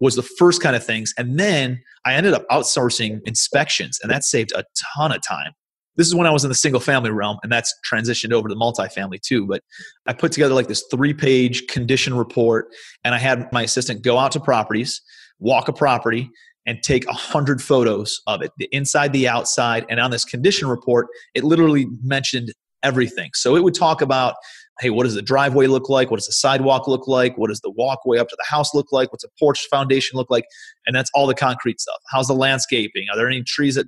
was 0.00 0.14
the 0.14 0.22
first 0.22 0.62
kind 0.62 0.76
of 0.76 0.84
things. 0.84 1.12
And 1.18 1.38
then 1.38 1.80
I 2.04 2.14
ended 2.14 2.34
up 2.34 2.46
outsourcing 2.48 3.20
inspections, 3.24 3.98
and 4.02 4.10
that 4.10 4.24
saved 4.24 4.52
a 4.52 4.64
ton 4.96 5.12
of 5.12 5.22
time. 5.26 5.52
This 5.96 6.06
is 6.06 6.14
when 6.14 6.28
I 6.28 6.30
was 6.30 6.44
in 6.44 6.48
the 6.48 6.54
single 6.54 6.80
family 6.80 7.10
realm, 7.10 7.38
and 7.42 7.50
that's 7.50 7.74
transitioned 7.90 8.32
over 8.32 8.48
to 8.48 8.54
the 8.54 8.60
multifamily 8.60 9.20
too. 9.20 9.46
But 9.46 9.62
I 10.06 10.12
put 10.12 10.30
together 10.30 10.54
like 10.54 10.68
this 10.68 10.84
three 10.92 11.12
page 11.12 11.66
condition 11.66 12.14
report, 12.14 12.68
and 13.04 13.14
I 13.14 13.18
had 13.18 13.52
my 13.52 13.62
assistant 13.62 14.02
go 14.02 14.16
out 14.16 14.30
to 14.32 14.40
properties, 14.40 15.02
walk 15.40 15.66
a 15.66 15.72
property, 15.72 16.30
and 16.66 16.80
take 16.84 17.04
a 17.08 17.12
hundred 17.12 17.60
photos 17.60 18.20
of 18.28 18.42
it, 18.42 18.52
the 18.58 18.68
inside, 18.70 19.12
the 19.12 19.26
outside. 19.26 19.86
And 19.88 19.98
on 19.98 20.12
this 20.12 20.24
condition 20.24 20.68
report, 20.68 21.08
it 21.34 21.42
literally 21.42 21.88
mentioned 22.02 22.52
everything. 22.84 23.30
So 23.34 23.56
it 23.56 23.64
would 23.64 23.74
talk 23.74 24.00
about 24.00 24.34
hey, 24.80 24.90
what 24.90 25.04
does 25.04 25.14
the 25.14 25.22
driveway 25.22 25.66
look 25.66 25.88
like? 25.88 26.10
What 26.10 26.18
does 26.18 26.26
the 26.26 26.32
sidewalk 26.32 26.86
look 26.86 27.08
like? 27.08 27.36
What 27.36 27.48
does 27.48 27.60
the 27.60 27.70
walkway 27.70 28.18
up 28.18 28.28
to 28.28 28.36
the 28.36 28.44
house 28.48 28.74
look 28.74 28.92
like? 28.92 29.12
What's 29.12 29.24
a 29.24 29.28
porch 29.38 29.66
foundation 29.70 30.16
look 30.16 30.30
like? 30.30 30.44
And 30.86 30.94
that's 30.94 31.10
all 31.14 31.26
the 31.26 31.34
concrete 31.34 31.80
stuff. 31.80 31.98
How's 32.10 32.28
the 32.28 32.34
landscaping? 32.34 33.06
Are 33.12 33.16
there 33.16 33.28
any 33.28 33.42
trees 33.42 33.74
that 33.74 33.86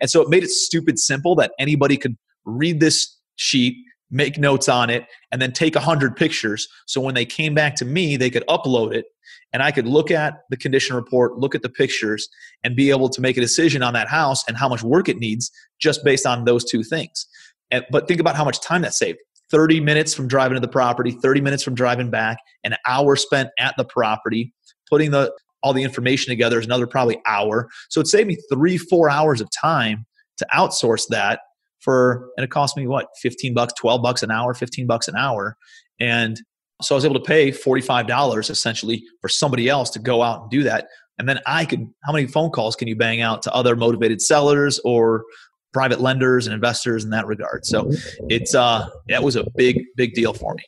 and 0.00 0.10
so 0.10 0.22
it 0.22 0.28
made 0.28 0.42
it 0.42 0.50
stupid 0.50 0.98
simple 0.98 1.34
that 1.36 1.52
anybody 1.58 1.96
could 1.96 2.16
read 2.44 2.80
this 2.80 3.16
sheet, 3.36 3.76
make 4.10 4.38
notes 4.38 4.68
on 4.68 4.90
it, 4.90 5.04
and 5.30 5.42
then 5.42 5.52
take 5.52 5.76
a 5.76 5.80
hundred 5.80 6.16
pictures. 6.16 6.66
So 6.86 7.00
when 7.00 7.14
they 7.14 7.26
came 7.26 7.54
back 7.54 7.74
to 7.76 7.84
me, 7.84 8.16
they 8.16 8.30
could 8.30 8.46
upload 8.48 8.94
it 8.94 9.04
and 9.52 9.62
I 9.62 9.70
could 9.70 9.86
look 9.86 10.10
at 10.10 10.42
the 10.50 10.56
condition 10.56 10.94
report, 10.96 11.38
look 11.38 11.54
at 11.54 11.62
the 11.62 11.68
pictures, 11.68 12.28
and 12.64 12.76
be 12.76 12.90
able 12.90 13.08
to 13.08 13.20
make 13.20 13.36
a 13.36 13.40
decision 13.40 13.82
on 13.82 13.94
that 13.94 14.08
house 14.08 14.44
and 14.46 14.56
how 14.56 14.68
much 14.68 14.82
work 14.82 15.08
it 15.08 15.18
needs 15.18 15.50
just 15.80 16.04
based 16.04 16.26
on 16.26 16.44
those 16.44 16.64
two 16.64 16.82
things. 16.82 17.26
And, 17.70 17.84
but 17.90 18.08
think 18.08 18.20
about 18.20 18.36
how 18.36 18.44
much 18.44 18.60
time 18.60 18.82
that 18.82 18.94
saved. 18.94 19.18
30 19.50 19.80
minutes 19.80 20.14
from 20.14 20.28
driving 20.28 20.54
to 20.56 20.60
the 20.60 20.68
property, 20.68 21.12
30 21.12 21.40
minutes 21.40 21.62
from 21.62 21.74
driving 21.74 22.10
back, 22.10 22.38
an 22.64 22.74
hour 22.86 23.16
spent 23.16 23.50
at 23.58 23.74
the 23.76 23.84
property, 23.84 24.52
putting 24.88 25.10
the 25.10 25.32
all 25.62 25.72
the 25.72 25.82
information 25.82 26.30
together 26.30 26.60
is 26.60 26.66
another 26.66 26.86
probably 26.86 27.20
hour. 27.26 27.68
So 27.88 28.00
it 28.00 28.06
saved 28.06 28.28
me 28.28 28.36
three, 28.52 28.78
four 28.78 29.10
hours 29.10 29.40
of 29.40 29.48
time 29.50 30.06
to 30.36 30.46
outsource 30.54 31.06
that 31.08 31.40
for, 31.80 32.30
and 32.36 32.44
it 32.44 32.50
cost 32.50 32.76
me 32.76 32.86
what, 32.86 33.08
15 33.20 33.54
bucks, 33.54 33.72
12 33.74 34.02
bucks 34.02 34.22
an 34.22 34.30
hour, 34.30 34.54
15 34.54 34.86
bucks 34.86 35.08
an 35.08 35.16
hour. 35.16 35.56
And 36.00 36.40
so 36.80 36.94
I 36.94 36.96
was 36.96 37.04
able 37.04 37.16
to 37.16 37.20
pay 37.20 37.50
$45 37.50 38.50
essentially 38.50 39.02
for 39.20 39.28
somebody 39.28 39.68
else 39.68 39.90
to 39.90 39.98
go 39.98 40.22
out 40.22 40.42
and 40.42 40.50
do 40.50 40.62
that. 40.62 40.86
And 41.18 41.28
then 41.28 41.40
I 41.46 41.64
could, 41.64 41.84
how 42.04 42.12
many 42.12 42.28
phone 42.28 42.50
calls 42.50 42.76
can 42.76 42.86
you 42.86 42.94
bang 42.94 43.20
out 43.20 43.42
to 43.42 43.52
other 43.52 43.74
motivated 43.74 44.22
sellers 44.22 44.78
or 44.84 45.24
private 45.72 46.00
lenders 46.00 46.46
and 46.46 46.54
investors 46.54 47.04
in 47.04 47.10
that 47.10 47.26
regard. 47.26 47.66
So 47.66 47.90
it's 48.28 48.54
uh 48.54 48.88
that 49.08 49.22
was 49.22 49.36
a 49.36 49.44
big 49.56 49.82
big 49.96 50.14
deal 50.14 50.32
for 50.32 50.54
me. 50.54 50.62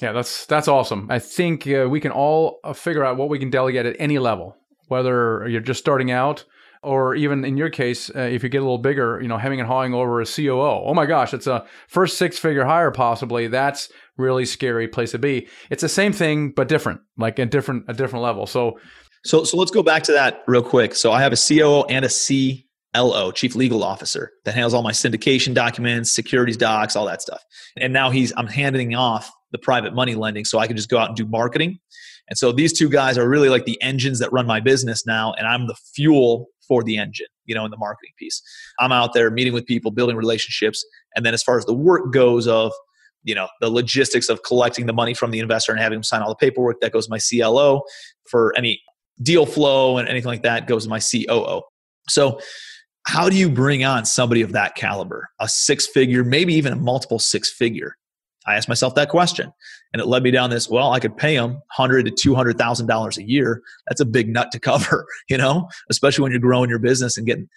Yeah, 0.00 0.12
that's 0.12 0.46
that's 0.46 0.68
awesome. 0.68 1.08
I 1.10 1.18
think 1.18 1.66
uh, 1.66 1.88
we 1.88 2.00
can 2.00 2.12
all 2.12 2.60
uh, 2.62 2.72
figure 2.72 3.04
out 3.04 3.16
what 3.16 3.28
we 3.28 3.38
can 3.38 3.50
delegate 3.50 3.84
at 3.84 3.96
any 3.98 4.18
level, 4.18 4.56
whether 4.86 5.46
you're 5.48 5.60
just 5.60 5.80
starting 5.80 6.10
out 6.10 6.44
or 6.82 7.14
even 7.14 7.44
in 7.44 7.56
your 7.56 7.70
case, 7.70 8.10
uh, 8.14 8.20
if 8.20 8.42
you 8.42 8.48
get 8.48 8.58
a 8.58 8.62
little 8.62 8.78
bigger, 8.78 9.20
you 9.20 9.28
know, 9.28 9.36
hemming 9.36 9.60
and 9.60 9.68
hawing 9.68 9.94
over 9.94 10.20
a 10.20 10.26
COO. 10.26 10.60
Oh 10.60 10.94
my 10.94 11.06
gosh, 11.06 11.34
it's 11.34 11.46
a 11.46 11.66
first 11.88 12.16
six 12.16 12.38
figure 12.38 12.64
hire 12.64 12.90
possibly. 12.90 13.48
That's 13.48 13.90
really 14.16 14.44
scary 14.44 14.86
place 14.86 15.12
to 15.12 15.18
be. 15.18 15.48
It's 15.70 15.82
the 15.82 15.88
same 15.88 16.12
thing 16.12 16.50
but 16.50 16.68
different, 16.68 17.00
like 17.16 17.38
a 17.38 17.46
different 17.46 17.84
a 17.88 17.94
different 17.94 18.22
level. 18.22 18.46
So 18.46 18.78
so 19.24 19.44
so 19.44 19.56
let's 19.56 19.72
go 19.72 19.82
back 19.82 20.04
to 20.04 20.12
that 20.12 20.42
real 20.46 20.62
quick. 20.62 20.94
So 20.94 21.10
I 21.10 21.22
have 21.22 21.32
a 21.32 21.36
COO 21.36 21.84
and 21.88 22.04
a 22.04 22.08
C 22.08 22.67
LO, 22.96 23.30
Chief 23.30 23.54
Legal 23.54 23.84
Officer, 23.84 24.32
that 24.44 24.54
handles 24.54 24.74
all 24.74 24.82
my 24.82 24.92
syndication 24.92 25.54
documents, 25.54 26.12
securities 26.12 26.56
docs, 26.56 26.96
all 26.96 27.06
that 27.06 27.22
stuff. 27.22 27.42
And 27.76 27.92
now 27.92 28.10
he's 28.10 28.32
I'm 28.36 28.46
handing 28.46 28.94
off 28.94 29.30
the 29.52 29.58
private 29.58 29.94
money 29.94 30.14
lending 30.14 30.44
so 30.44 30.58
I 30.58 30.66
can 30.66 30.76
just 30.76 30.88
go 30.88 30.98
out 30.98 31.08
and 31.08 31.16
do 31.16 31.26
marketing. 31.26 31.78
And 32.28 32.36
so 32.36 32.52
these 32.52 32.76
two 32.76 32.88
guys 32.88 33.16
are 33.16 33.28
really 33.28 33.48
like 33.48 33.64
the 33.64 33.80
engines 33.82 34.18
that 34.18 34.32
run 34.32 34.46
my 34.46 34.60
business 34.60 35.06
now, 35.06 35.32
and 35.34 35.46
I'm 35.46 35.66
the 35.66 35.76
fuel 35.94 36.48
for 36.66 36.82
the 36.82 36.98
engine, 36.98 37.28
you 37.46 37.54
know, 37.54 37.64
in 37.64 37.70
the 37.70 37.78
marketing 37.78 38.12
piece. 38.18 38.42
I'm 38.78 38.92
out 38.92 39.14
there 39.14 39.30
meeting 39.30 39.54
with 39.54 39.64
people, 39.64 39.90
building 39.90 40.16
relationships, 40.16 40.84
and 41.16 41.24
then 41.24 41.32
as 41.32 41.42
far 41.42 41.56
as 41.56 41.64
the 41.64 41.74
work 41.74 42.12
goes 42.12 42.46
of 42.46 42.72
you 43.24 43.34
know 43.34 43.48
the 43.60 43.68
logistics 43.68 44.28
of 44.28 44.42
collecting 44.42 44.86
the 44.86 44.92
money 44.92 45.12
from 45.12 45.30
the 45.30 45.40
investor 45.40 45.72
and 45.72 45.80
having 45.80 45.96
them 45.96 46.02
sign 46.02 46.22
all 46.22 46.28
the 46.28 46.36
paperwork 46.36 46.80
that 46.80 46.92
goes 46.92 47.08
my 47.08 47.18
CLO 47.18 47.82
for 48.28 48.56
any 48.56 48.80
deal 49.22 49.44
flow 49.44 49.98
and 49.98 50.08
anything 50.08 50.28
like 50.28 50.42
that 50.42 50.66
goes 50.66 50.84
to 50.84 50.90
my 50.90 51.00
COO. 51.00 51.62
So 52.08 52.40
how 53.08 53.30
do 53.30 53.36
you 53.38 53.48
bring 53.48 53.84
on 53.84 54.04
somebody 54.04 54.42
of 54.42 54.52
that 54.52 54.74
caliber, 54.74 55.30
a 55.40 55.48
six 55.48 55.86
figure, 55.86 56.22
maybe 56.22 56.52
even 56.52 56.74
a 56.74 56.76
multiple 56.76 57.18
six 57.18 57.50
figure? 57.50 57.96
I 58.46 58.54
asked 58.54 58.68
myself 58.68 58.94
that 58.96 59.08
question, 59.08 59.50
and 59.94 60.02
it 60.02 60.04
led 60.04 60.22
me 60.22 60.30
down 60.30 60.50
this. 60.50 60.68
Well, 60.68 60.92
I 60.92 61.00
could 61.00 61.16
pay 61.16 61.34
them 61.34 61.62
hundred 61.70 62.04
to 62.04 62.10
two 62.10 62.34
hundred 62.34 62.58
thousand 62.58 62.86
dollars 62.86 63.16
a 63.16 63.26
year. 63.26 63.62
That's 63.88 64.02
a 64.02 64.04
big 64.04 64.28
nut 64.28 64.52
to 64.52 64.60
cover, 64.60 65.06
you 65.30 65.38
know, 65.38 65.70
especially 65.88 66.22
when 66.22 66.32
you're 66.32 66.40
growing 66.40 66.68
your 66.68 66.78
business 66.78 67.16
and 67.16 67.26
getting. 67.26 67.48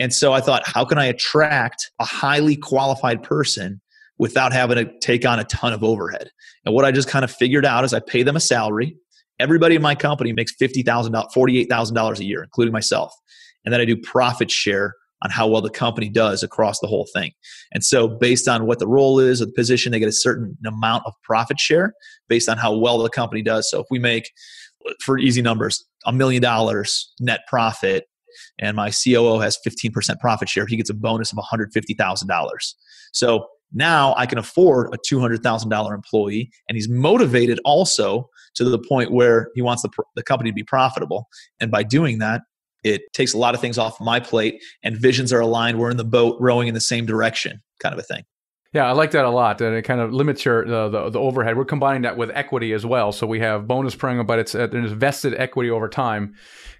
And 0.00 0.12
so 0.12 0.32
I 0.32 0.40
thought, 0.40 0.66
how 0.66 0.84
can 0.84 0.98
I 0.98 1.04
attract 1.04 1.92
a 2.00 2.04
highly 2.04 2.56
qualified 2.56 3.22
person 3.22 3.80
without 4.18 4.52
having 4.52 4.84
to 4.84 4.98
take 4.98 5.24
on 5.24 5.38
a 5.38 5.44
ton 5.44 5.72
of 5.72 5.84
overhead? 5.84 6.28
And 6.66 6.74
what 6.74 6.84
I 6.84 6.90
just 6.90 7.06
kind 7.06 7.24
of 7.24 7.30
figured 7.30 7.64
out 7.64 7.84
is 7.84 7.94
I 7.94 8.00
pay 8.00 8.24
them 8.24 8.34
a 8.34 8.40
salary. 8.40 8.96
Everybody 9.38 9.76
in 9.76 9.82
my 9.82 9.94
company 9.94 10.32
makes 10.32 10.52
fifty 10.58 10.82
thousand, 10.82 11.16
forty-eight 11.32 11.68
thousand 11.70 11.94
dollars 11.94 12.18
a 12.18 12.24
year, 12.24 12.42
including 12.42 12.72
myself 12.72 13.14
and 13.68 13.72
then 13.74 13.82
I 13.82 13.84
do 13.84 13.98
profit 13.98 14.50
share 14.50 14.94
on 15.22 15.30
how 15.30 15.46
well 15.46 15.60
the 15.60 15.68
company 15.68 16.08
does 16.08 16.42
across 16.42 16.80
the 16.80 16.86
whole 16.86 17.06
thing. 17.12 17.32
And 17.70 17.84
so, 17.84 18.08
based 18.08 18.48
on 18.48 18.64
what 18.64 18.78
the 18.78 18.86
role 18.86 19.18
is 19.18 19.42
or 19.42 19.44
the 19.44 19.52
position, 19.52 19.92
they 19.92 19.98
get 19.98 20.08
a 20.08 20.12
certain 20.12 20.56
amount 20.66 21.02
of 21.04 21.12
profit 21.22 21.60
share 21.60 21.92
based 22.30 22.48
on 22.48 22.56
how 22.56 22.74
well 22.74 22.96
the 22.96 23.10
company 23.10 23.42
does. 23.42 23.68
So, 23.70 23.80
if 23.80 23.86
we 23.90 23.98
make, 23.98 24.30
for 25.04 25.18
easy 25.18 25.42
numbers, 25.42 25.84
a 26.06 26.14
million 26.14 26.40
dollars 26.40 27.12
net 27.20 27.40
profit, 27.46 28.06
and 28.58 28.74
my 28.74 28.90
COO 28.90 29.38
has 29.38 29.58
15% 29.66 30.18
profit 30.18 30.48
share, 30.48 30.64
he 30.64 30.78
gets 30.78 30.88
a 30.88 30.94
bonus 30.94 31.30
of 31.30 31.36
$150,000. 31.36 32.48
So, 33.12 33.48
now 33.74 34.14
I 34.16 34.24
can 34.24 34.38
afford 34.38 34.94
a 34.94 35.14
$200,000 35.14 35.94
employee, 35.94 36.50
and 36.70 36.76
he's 36.76 36.88
motivated 36.88 37.60
also 37.66 38.30
to 38.54 38.64
the 38.64 38.78
point 38.78 39.12
where 39.12 39.50
he 39.54 39.60
wants 39.60 39.82
the, 39.82 39.90
the 40.16 40.22
company 40.22 40.48
to 40.48 40.54
be 40.54 40.64
profitable. 40.64 41.28
And 41.60 41.70
by 41.70 41.82
doing 41.82 42.18
that, 42.20 42.40
it 42.84 43.02
takes 43.12 43.34
a 43.34 43.38
lot 43.38 43.54
of 43.54 43.60
things 43.60 43.78
off 43.78 44.00
my 44.00 44.20
plate 44.20 44.62
and 44.82 44.96
visions 44.96 45.32
are 45.32 45.40
aligned. 45.40 45.78
We're 45.78 45.90
in 45.90 45.96
the 45.96 46.04
boat 46.04 46.36
rowing 46.40 46.68
in 46.68 46.74
the 46.74 46.80
same 46.80 47.06
direction, 47.06 47.60
kind 47.80 47.92
of 47.92 47.98
a 47.98 48.02
thing. 48.02 48.24
Yeah, 48.74 48.86
I 48.86 48.92
like 48.92 49.12
that 49.12 49.24
a 49.24 49.30
lot. 49.30 49.60
And 49.60 49.74
it 49.74 49.82
kind 49.82 50.00
of 50.00 50.12
limits 50.12 50.44
your 50.44 50.66
the, 50.66 50.88
the, 50.88 51.10
the 51.10 51.18
overhead. 51.18 51.56
We're 51.56 51.64
combining 51.64 52.02
that 52.02 52.16
with 52.16 52.30
equity 52.34 52.72
as 52.74 52.84
well. 52.84 53.12
So 53.12 53.26
we 53.26 53.40
have 53.40 53.66
bonus 53.66 53.94
per 53.94 54.22
but 54.24 54.38
it's 54.38 54.54
uh, 54.54 54.66
there's 54.66 54.92
vested 54.92 55.34
equity 55.34 55.70
over 55.70 55.88
time. 55.88 56.34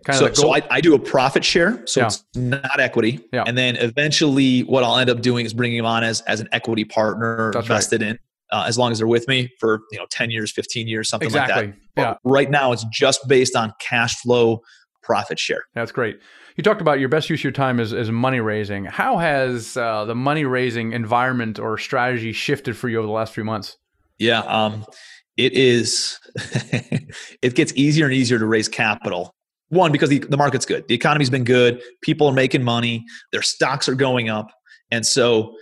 Kind 0.04 0.22
of 0.22 0.36
so, 0.36 0.42
so 0.42 0.54
I, 0.54 0.62
I, 0.70 0.80
do 0.80 0.94
a 0.94 0.98
profit 0.98 1.44
share, 1.44 1.84
so 1.86 2.00
yeah. 2.00 2.06
it's 2.06 2.24
not 2.36 2.78
equity. 2.78 3.20
Yeah. 3.32 3.44
And 3.46 3.58
then 3.58 3.74
eventually, 3.76 4.60
what 4.60 4.84
I'll 4.84 4.96
end 4.96 5.10
up 5.10 5.22
doing 5.22 5.44
is 5.44 5.52
bringing 5.52 5.78
them 5.78 5.86
on 5.86 6.04
as 6.04 6.20
as 6.22 6.40
an 6.40 6.48
equity 6.52 6.84
partner 6.84 7.50
That's 7.52 7.66
vested 7.66 8.02
right. 8.02 8.10
in. 8.10 8.18
Uh, 8.50 8.64
as 8.66 8.78
long 8.78 8.92
as 8.92 8.98
they're 8.98 9.06
with 9.06 9.28
me 9.28 9.50
for 9.58 9.80
you 9.92 9.98
know 9.98 10.06
10 10.10 10.30
years 10.30 10.50
15 10.50 10.88
years 10.88 11.10
something 11.10 11.26
exactly. 11.26 11.66
like 11.66 11.74
that 11.74 11.80
but 11.94 12.02
yeah. 12.02 12.14
right 12.24 12.50
now 12.50 12.72
it's 12.72 12.86
just 12.90 13.28
based 13.28 13.54
on 13.54 13.74
cash 13.78 14.16
flow 14.22 14.62
profit 15.08 15.38
share 15.38 15.62
that's 15.74 15.92
great 15.92 16.20
you 16.58 16.64
talked 16.64 16.80
about 16.80 16.98
your 16.98 17.08
best 17.08 17.30
use 17.30 17.38
of 17.38 17.44
your 17.44 17.52
time 17.52 17.78
is, 17.78 17.92
is 17.92 18.10
money 18.10 18.40
raising. 18.40 18.84
How 18.84 19.16
has 19.18 19.76
uh, 19.76 20.04
the 20.06 20.16
money 20.16 20.44
raising 20.44 20.92
environment 20.92 21.60
or 21.60 21.78
strategy 21.78 22.32
shifted 22.32 22.76
for 22.76 22.88
you 22.88 22.98
over 22.98 23.06
the 23.06 23.12
last 23.12 23.32
few 23.32 23.44
months? 23.44 23.76
Yeah, 24.18 24.40
um, 24.40 24.84
it 25.36 25.52
is. 25.52 26.18
it 27.42 27.54
gets 27.54 27.72
easier 27.76 28.06
and 28.06 28.14
easier 28.14 28.40
to 28.40 28.46
raise 28.46 28.68
capital. 28.68 29.32
One, 29.68 29.92
because 29.92 30.10
the, 30.10 30.18
the 30.18 30.36
market's 30.36 30.66
good. 30.66 30.88
The 30.88 30.96
economy's 30.96 31.30
been 31.30 31.44
good. 31.44 31.80
People 32.02 32.26
are 32.26 32.32
making 32.32 32.64
money. 32.64 33.04
Their 33.30 33.42
stocks 33.42 33.88
are 33.88 33.94
going 33.94 34.28
up. 34.28 34.50
And 34.90 35.06
so 35.06 35.54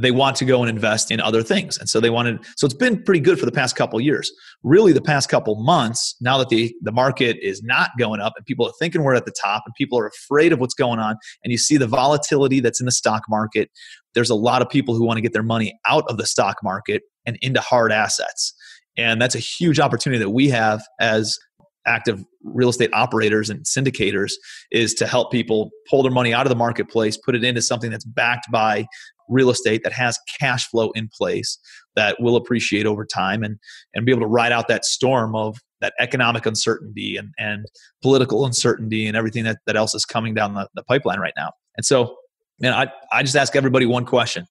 they 0.00 0.10
want 0.10 0.36
to 0.36 0.44
go 0.44 0.62
and 0.62 0.70
invest 0.70 1.10
in 1.10 1.20
other 1.20 1.42
things. 1.42 1.76
And 1.78 1.88
so 1.88 2.00
they 2.00 2.10
wanted 2.10 2.44
so 2.56 2.66
it's 2.66 2.74
been 2.74 3.02
pretty 3.02 3.20
good 3.20 3.38
for 3.38 3.46
the 3.46 3.52
past 3.52 3.76
couple 3.76 4.00
years. 4.00 4.30
Really 4.62 4.92
the 4.92 5.02
past 5.02 5.28
couple 5.28 5.56
months 5.56 6.16
now 6.20 6.38
that 6.38 6.48
the 6.48 6.74
the 6.82 6.92
market 6.92 7.36
is 7.42 7.62
not 7.62 7.90
going 7.98 8.20
up 8.20 8.34
and 8.36 8.46
people 8.46 8.66
are 8.66 8.72
thinking 8.78 9.02
we're 9.02 9.14
at 9.14 9.26
the 9.26 9.34
top 9.42 9.62
and 9.66 9.74
people 9.74 9.98
are 9.98 10.06
afraid 10.06 10.52
of 10.52 10.60
what's 10.60 10.74
going 10.74 10.98
on 10.98 11.16
and 11.42 11.50
you 11.50 11.58
see 11.58 11.76
the 11.76 11.86
volatility 11.86 12.60
that's 12.60 12.80
in 12.80 12.86
the 12.86 12.92
stock 12.92 13.22
market 13.28 13.70
there's 14.14 14.30
a 14.30 14.34
lot 14.34 14.62
of 14.62 14.68
people 14.68 14.94
who 14.94 15.04
want 15.04 15.16
to 15.16 15.20
get 15.20 15.32
their 15.32 15.42
money 15.42 15.78
out 15.86 16.04
of 16.08 16.16
the 16.16 16.26
stock 16.26 16.56
market 16.62 17.02
and 17.26 17.38
into 17.42 17.60
hard 17.60 17.92
assets. 17.92 18.52
And 18.96 19.22
that's 19.22 19.34
a 19.34 19.40
huge 19.40 19.78
opportunity 19.78 20.18
that 20.18 20.30
we 20.30 20.48
have 20.48 20.82
as 20.98 21.38
active 21.86 22.24
real 22.42 22.68
estate 22.68 22.90
operators 22.92 23.48
and 23.48 23.64
syndicators 23.64 24.32
is 24.70 24.92
to 24.94 25.06
help 25.06 25.30
people 25.30 25.70
pull 25.88 26.02
their 26.02 26.12
money 26.12 26.34
out 26.34 26.46
of 26.46 26.50
the 26.50 26.56
marketplace, 26.56 27.16
put 27.16 27.34
it 27.34 27.44
into 27.44 27.62
something 27.62 27.90
that's 27.90 28.04
backed 28.04 28.50
by 28.50 28.86
real 29.28 29.50
estate 29.50 29.82
that 29.84 29.92
has 29.92 30.18
cash 30.40 30.68
flow 30.68 30.90
in 30.92 31.08
place 31.16 31.58
that 31.96 32.16
will 32.20 32.36
appreciate 32.36 32.86
over 32.86 33.04
time 33.04 33.42
and 33.42 33.58
and 33.94 34.06
be 34.06 34.12
able 34.12 34.22
to 34.22 34.26
ride 34.26 34.52
out 34.52 34.68
that 34.68 34.84
storm 34.84 35.34
of 35.34 35.58
that 35.80 35.92
economic 36.00 36.46
uncertainty 36.46 37.16
and, 37.16 37.32
and 37.38 37.66
political 38.02 38.44
uncertainty 38.44 39.06
and 39.06 39.16
everything 39.16 39.44
that, 39.44 39.58
that 39.66 39.76
else 39.76 39.94
is 39.94 40.04
coming 40.04 40.34
down 40.34 40.54
the, 40.54 40.68
the 40.74 40.82
pipeline 40.84 41.20
right 41.20 41.34
now. 41.36 41.52
And 41.76 41.84
so, 41.84 42.16
man, 42.60 42.72
I, 42.72 42.88
I 43.12 43.22
just 43.22 43.36
ask 43.36 43.54
everybody 43.54 43.86
one 43.86 44.04
question. 44.04 44.46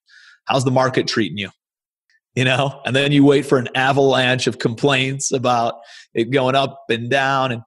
How's 0.45 0.63
the 0.63 0.71
market 0.71 1.07
treating 1.07 1.37
you? 1.37 1.49
You 2.35 2.45
know, 2.45 2.81
and 2.85 2.95
then 2.95 3.11
you 3.11 3.25
wait 3.25 3.45
for 3.45 3.57
an 3.57 3.67
avalanche 3.73 4.45
of 4.45 4.59
complaints 4.59 5.31
about 5.31 5.75
it 6.13 6.25
going 6.25 6.55
up 6.55 6.83
and 6.89 7.09
down. 7.09 7.51
And, 7.51 7.63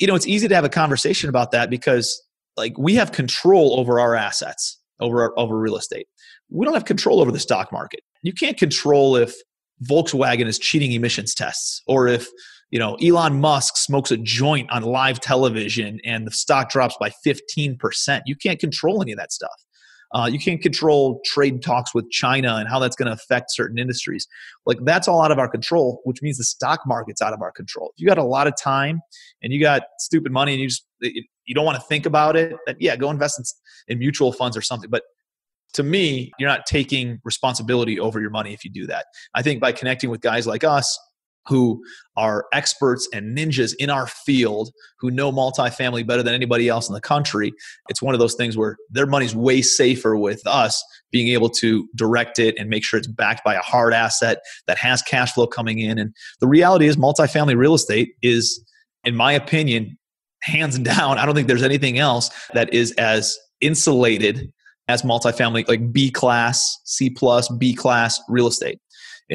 you 0.00 0.08
know, 0.08 0.16
it's 0.16 0.26
easy 0.26 0.48
to 0.48 0.54
have 0.54 0.64
a 0.64 0.68
conversation 0.68 1.28
about 1.28 1.52
that 1.52 1.70
because 1.70 2.20
like 2.56 2.76
we 2.76 2.96
have 2.96 3.12
control 3.12 3.78
over 3.78 4.00
our 4.00 4.16
assets, 4.16 4.80
over 4.98 5.22
our, 5.22 5.38
over 5.38 5.56
real 5.56 5.76
estate 5.76 6.08
we 6.50 6.64
don't 6.64 6.74
have 6.74 6.84
control 6.84 7.20
over 7.20 7.32
the 7.32 7.38
stock 7.38 7.72
market. 7.72 8.00
You 8.22 8.32
can't 8.32 8.56
control 8.56 9.16
if 9.16 9.34
Volkswagen 9.88 10.46
is 10.46 10.58
cheating 10.58 10.92
emissions 10.92 11.34
tests 11.34 11.82
or 11.86 12.08
if 12.08 12.26
you 12.70 12.78
know 12.78 12.96
Elon 12.96 13.40
Musk 13.40 13.76
smokes 13.76 14.10
a 14.10 14.16
joint 14.16 14.70
on 14.70 14.82
live 14.82 15.20
television 15.20 16.00
and 16.04 16.26
the 16.26 16.30
stock 16.30 16.70
drops 16.70 16.96
by 16.98 17.10
15%. 17.26 18.22
You 18.26 18.36
can't 18.36 18.58
control 18.58 19.02
any 19.02 19.12
of 19.12 19.18
that 19.18 19.32
stuff. 19.32 19.64
Uh, 20.14 20.26
you 20.30 20.38
can't 20.38 20.62
control 20.62 21.20
trade 21.26 21.62
talks 21.62 21.94
with 21.94 22.10
China 22.10 22.56
and 22.56 22.66
how 22.66 22.78
that's 22.78 22.96
going 22.96 23.06
to 23.06 23.12
affect 23.12 23.52
certain 23.52 23.78
industries. 23.78 24.26
Like 24.64 24.78
that's 24.82 25.06
all 25.06 25.22
out 25.22 25.30
of 25.30 25.38
our 25.38 25.48
control, 25.48 26.00
which 26.04 26.22
means 26.22 26.38
the 26.38 26.44
stock 26.44 26.80
market's 26.86 27.20
out 27.20 27.34
of 27.34 27.42
our 27.42 27.52
control. 27.52 27.92
If 27.94 28.00
you 28.00 28.08
got 28.08 28.16
a 28.16 28.24
lot 28.24 28.46
of 28.46 28.54
time 28.56 29.00
and 29.42 29.52
you 29.52 29.60
got 29.60 29.82
stupid 29.98 30.32
money 30.32 30.52
and 30.52 30.62
you 30.62 30.68
just 30.68 30.86
you 31.00 31.54
don't 31.54 31.64
want 31.64 31.76
to 31.76 31.84
think 31.84 32.06
about 32.06 32.36
it, 32.36 32.56
then 32.66 32.76
yeah, 32.80 32.96
go 32.96 33.10
invest 33.10 33.38
in, 33.38 33.92
in 33.94 33.98
mutual 33.98 34.32
funds 34.32 34.56
or 34.56 34.62
something. 34.62 34.88
But 34.88 35.02
to 35.74 35.82
me, 35.82 36.32
you're 36.38 36.48
not 36.48 36.66
taking 36.66 37.20
responsibility 37.24 37.98
over 38.00 38.20
your 38.20 38.30
money 38.30 38.52
if 38.54 38.64
you 38.64 38.70
do 38.70 38.86
that. 38.86 39.06
I 39.34 39.42
think 39.42 39.60
by 39.60 39.72
connecting 39.72 40.10
with 40.10 40.20
guys 40.20 40.46
like 40.46 40.64
us 40.64 40.98
who 41.46 41.82
are 42.16 42.44
experts 42.52 43.08
and 43.12 43.36
ninjas 43.36 43.72
in 43.78 43.88
our 43.88 44.06
field 44.06 44.70
who 44.98 45.10
know 45.10 45.32
multifamily 45.32 46.06
better 46.06 46.22
than 46.22 46.34
anybody 46.34 46.68
else 46.68 46.88
in 46.88 46.94
the 46.94 47.00
country, 47.00 47.52
it's 47.88 48.02
one 48.02 48.14
of 48.14 48.20
those 48.20 48.34
things 48.34 48.56
where 48.56 48.76
their 48.90 49.06
money's 49.06 49.34
way 49.34 49.62
safer 49.62 50.16
with 50.16 50.46
us 50.46 50.82
being 51.10 51.28
able 51.28 51.48
to 51.48 51.88
direct 51.94 52.38
it 52.38 52.54
and 52.58 52.68
make 52.68 52.84
sure 52.84 52.98
it's 52.98 53.06
backed 53.06 53.42
by 53.44 53.54
a 53.54 53.60
hard 53.60 53.94
asset 53.94 54.38
that 54.66 54.76
has 54.76 55.00
cash 55.02 55.32
flow 55.32 55.46
coming 55.46 55.78
in. 55.78 55.98
And 55.98 56.14
the 56.40 56.46
reality 56.46 56.86
is, 56.86 56.96
multifamily 56.96 57.56
real 57.56 57.74
estate 57.74 58.10
is, 58.22 58.62
in 59.04 59.14
my 59.16 59.32
opinion, 59.32 59.96
hands 60.42 60.78
down, 60.78 61.18
I 61.18 61.24
don't 61.24 61.34
think 61.34 61.48
there's 61.48 61.62
anything 61.62 61.98
else 61.98 62.30
that 62.52 62.72
is 62.74 62.92
as 62.92 63.38
insulated 63.60 64.52
as 64.88 65.02
multifamily, 65.02 65.68
like 65.68 65.92
B 65.92 66.10
class, 66.10 66.78
C 66.84 67.10
plus, 67.10 67.48
B 67.48 67.74
class 67.74 68.20
real 68.28 68.46
estate. 68.46 68.80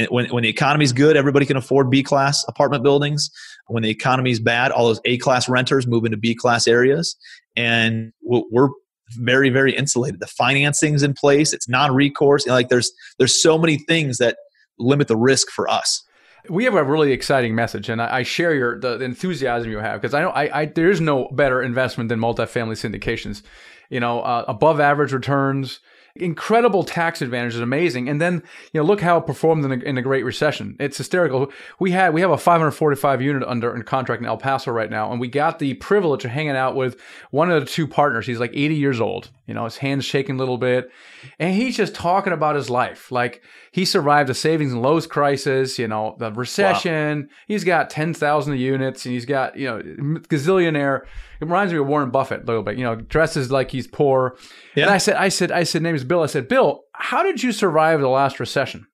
When, 0.10 0.26
when 0.30 0.42
the 0.42 0.50
economy 0.50 0.84
is 0.84 0.92
good, 0.92 1.16
everybody 1.16 1.46
can 1.46 1.56
afford 1.56 1.92
B 1.92 2.02
class 2.02 2.44
apartment 2.48 2.84
buildings. 2.84 3.30
When 3.68 3.84
the 3.84 3.92
economy 3.92 4.32
is 4.32 4.40
bad, 4.40 4.72
all 4.72 4.88
those 4.88 5.00
A 5.06 5.20
class 5.20 5.48
renters 5.48 5.86
move 5.86 6.04
into 6.04 6.18
B 6.18 6.34
class 6.34 6.68
areas. 6.68 7.16
And 7.56 8.12
we're 8.24 8.70
very, 9.12 9.50
very 9.50 9.76
insulated. 9.76 10.20
The 10.20 10.28
financing's 10.28 11.04
in 11.04 11.14
place. 11.14 11.54
It's 11.54 11.70
non-recourse. 11.70 12.46
You 12.46 12.50
know, 12.50 12.56
like 12.56 12.70
there's 12.70 12.92
there's 13.20 13.42
so 13.42 13.60
many 13.60 13.78
things 13.78 14.18
that 14.18 14.38
limit 14.80 15.08
the 15.08 15.18
risk 15.18 15.50
for 15.52 15.70
us. 15.70 16.04
We 16.50 16.66
have 16.66 16.74
a 16.74 16.84
really 16.84 17.14
exciting 17.14 17.56
message, 17.56 17.88
and 17.88 18.02
I, 18.02 18.18
I 18.18 18.24
share 18.24 18.54
your 18.54 18.80
the, 18.80 18.98
the, 18.98 19.06
enthusiasm 19.06 19.70
you 19.72 19.78
have 19.78 20.02
because 20.02 20.14
I 20.14 20.22
know 20.22 20.30
I, 20.32 20.62
I, 20.62 20.66
there 20.66 20.90
is 20.90 21.00
no 21.00 21.30
better 21.32 21.62
investment 21.62 22.10
than 22.10 22.20
multifamily 22.20 22.74
syndications 22.74 23.44
you 23.90 24.00
know, 24.00 24.22
uh, 24.22 24.46
above 24.48 24.80
average 24.80 25.14
returns, 25.14 25.80
incredible 26.16 26.84
tax 26.84 27.24
advantages, 27.24 27.60
amazing. 27.60 28.08
And 28.08 28.22
then, 28.22 28.44
you 28.72 28.80
know, 28.80 28.86
look 28.86 29.02
how 29.02 29.18
it 29.18 29.26
performed 29.26 29.64
in 29.66 29.80
the, 29.80 29.86
in 29.88 29.96
the 29.96 30.02
Great 30.02 30.24
Recession. 30.24 30.76
It's 30.80 30.98
hysterical. 30.98 31.52
We 31.80 31.92
had 31.92 32.14
we 32.14 32.22
have 32.22 32.30
a 32.30 32.38
545 32.38 33.22
unit 33.22 33.44
under 33.48 33.76
in 33.76 33.82
contract 33.84 34.22
in 34.22 34.28
El 34.28 34.38
Paso 34.38 34.72
right 34.72 34.90
now, 34.90 35.12
and 35.12 35.20
we 35.20 35.28
got 35.28 35.60
the 35.60 35.74
privilege 35.76 36.24
of 36.24 36.32
hanging 36.32 36.56
out 36.56 36.76
with 36.76 37.00
one 37.32 37.50
of 37.50 37.60
the 37.60 37.70
two 37.70 37.88
partners. 37.88 38.28
He's 38.28 38.40
like 38.40 38.52
80 38.54 38.76
years 38.76 39.02
old. 39.02 39.32
You 39.48 39.54
know, 39.54 39.66
his 39.66 39.78
hands 39.78 40.06
shaking 40.06 40.36
a 40.36 40.40
little 40.40 40.58
bit, 40.58 40.92
and 41.40 41.56
he's 41.56 41.76
just 41.76 41.96
talking 41.96 42.32
about 42.32 42.56
his 42.56 42.70
life. 42.70 43.12
Like 43.12 43.42
he 43.72 43.84
survived 43.84 44.30
the 44.30 44.36
savings 44.36 44.72
and 44.72 44.82
loans 44.82 45.08
crisis. 45.08 45.80
You 45.80 45.88
know, 45.88 46.16
the 46.20 46.32
recession. 46.32 47.22
Wow. 47.22 47.28
He's 47.48 47.64
got 47.64 47.90
10,000 47.90 48.58
units, 48.58 49.06
and 49.06 49.14
he's 49.14 49.26
got 49.26 49.58
you 49.58 49.66
know 49.66 49.82
gazillionaire. 49.82 51.02
It 51.42 51.46
reminds 51.46 51.74
me 51.74 51.80
of 51.80 51.88
Warren 51.88 52.10
Buffett 52.10 52.44
a 52.44 52.46
little 52.46 52.64
bit. 52.64 52.78
You 52.78 52.86
know, 52.86 52.96
dresses 52.96 53.52
like 53.52 53.72
he's 53.72 53.88
poor. 53.88 54.38
Yeah. 54.76 54.84
And 54.84 54.94
I 54.94 54.98
said, 54.98 55.16
I 55.16 55.28
said, 55.28 55.52
I 55.52 55.64
said, 55.64 55.82
name 55.82 55.96
Bill. 56.04 56.22
I 56.22 56.28
said, 56.28 56.48
Bill, 56.48 56.84
how 56.94 57.24
did 57.24 57.44
you 57.44 57.52
survive 57.52 58.00
the 58.00 58.08
last 58.08 58.40
recession? 58.40 58.88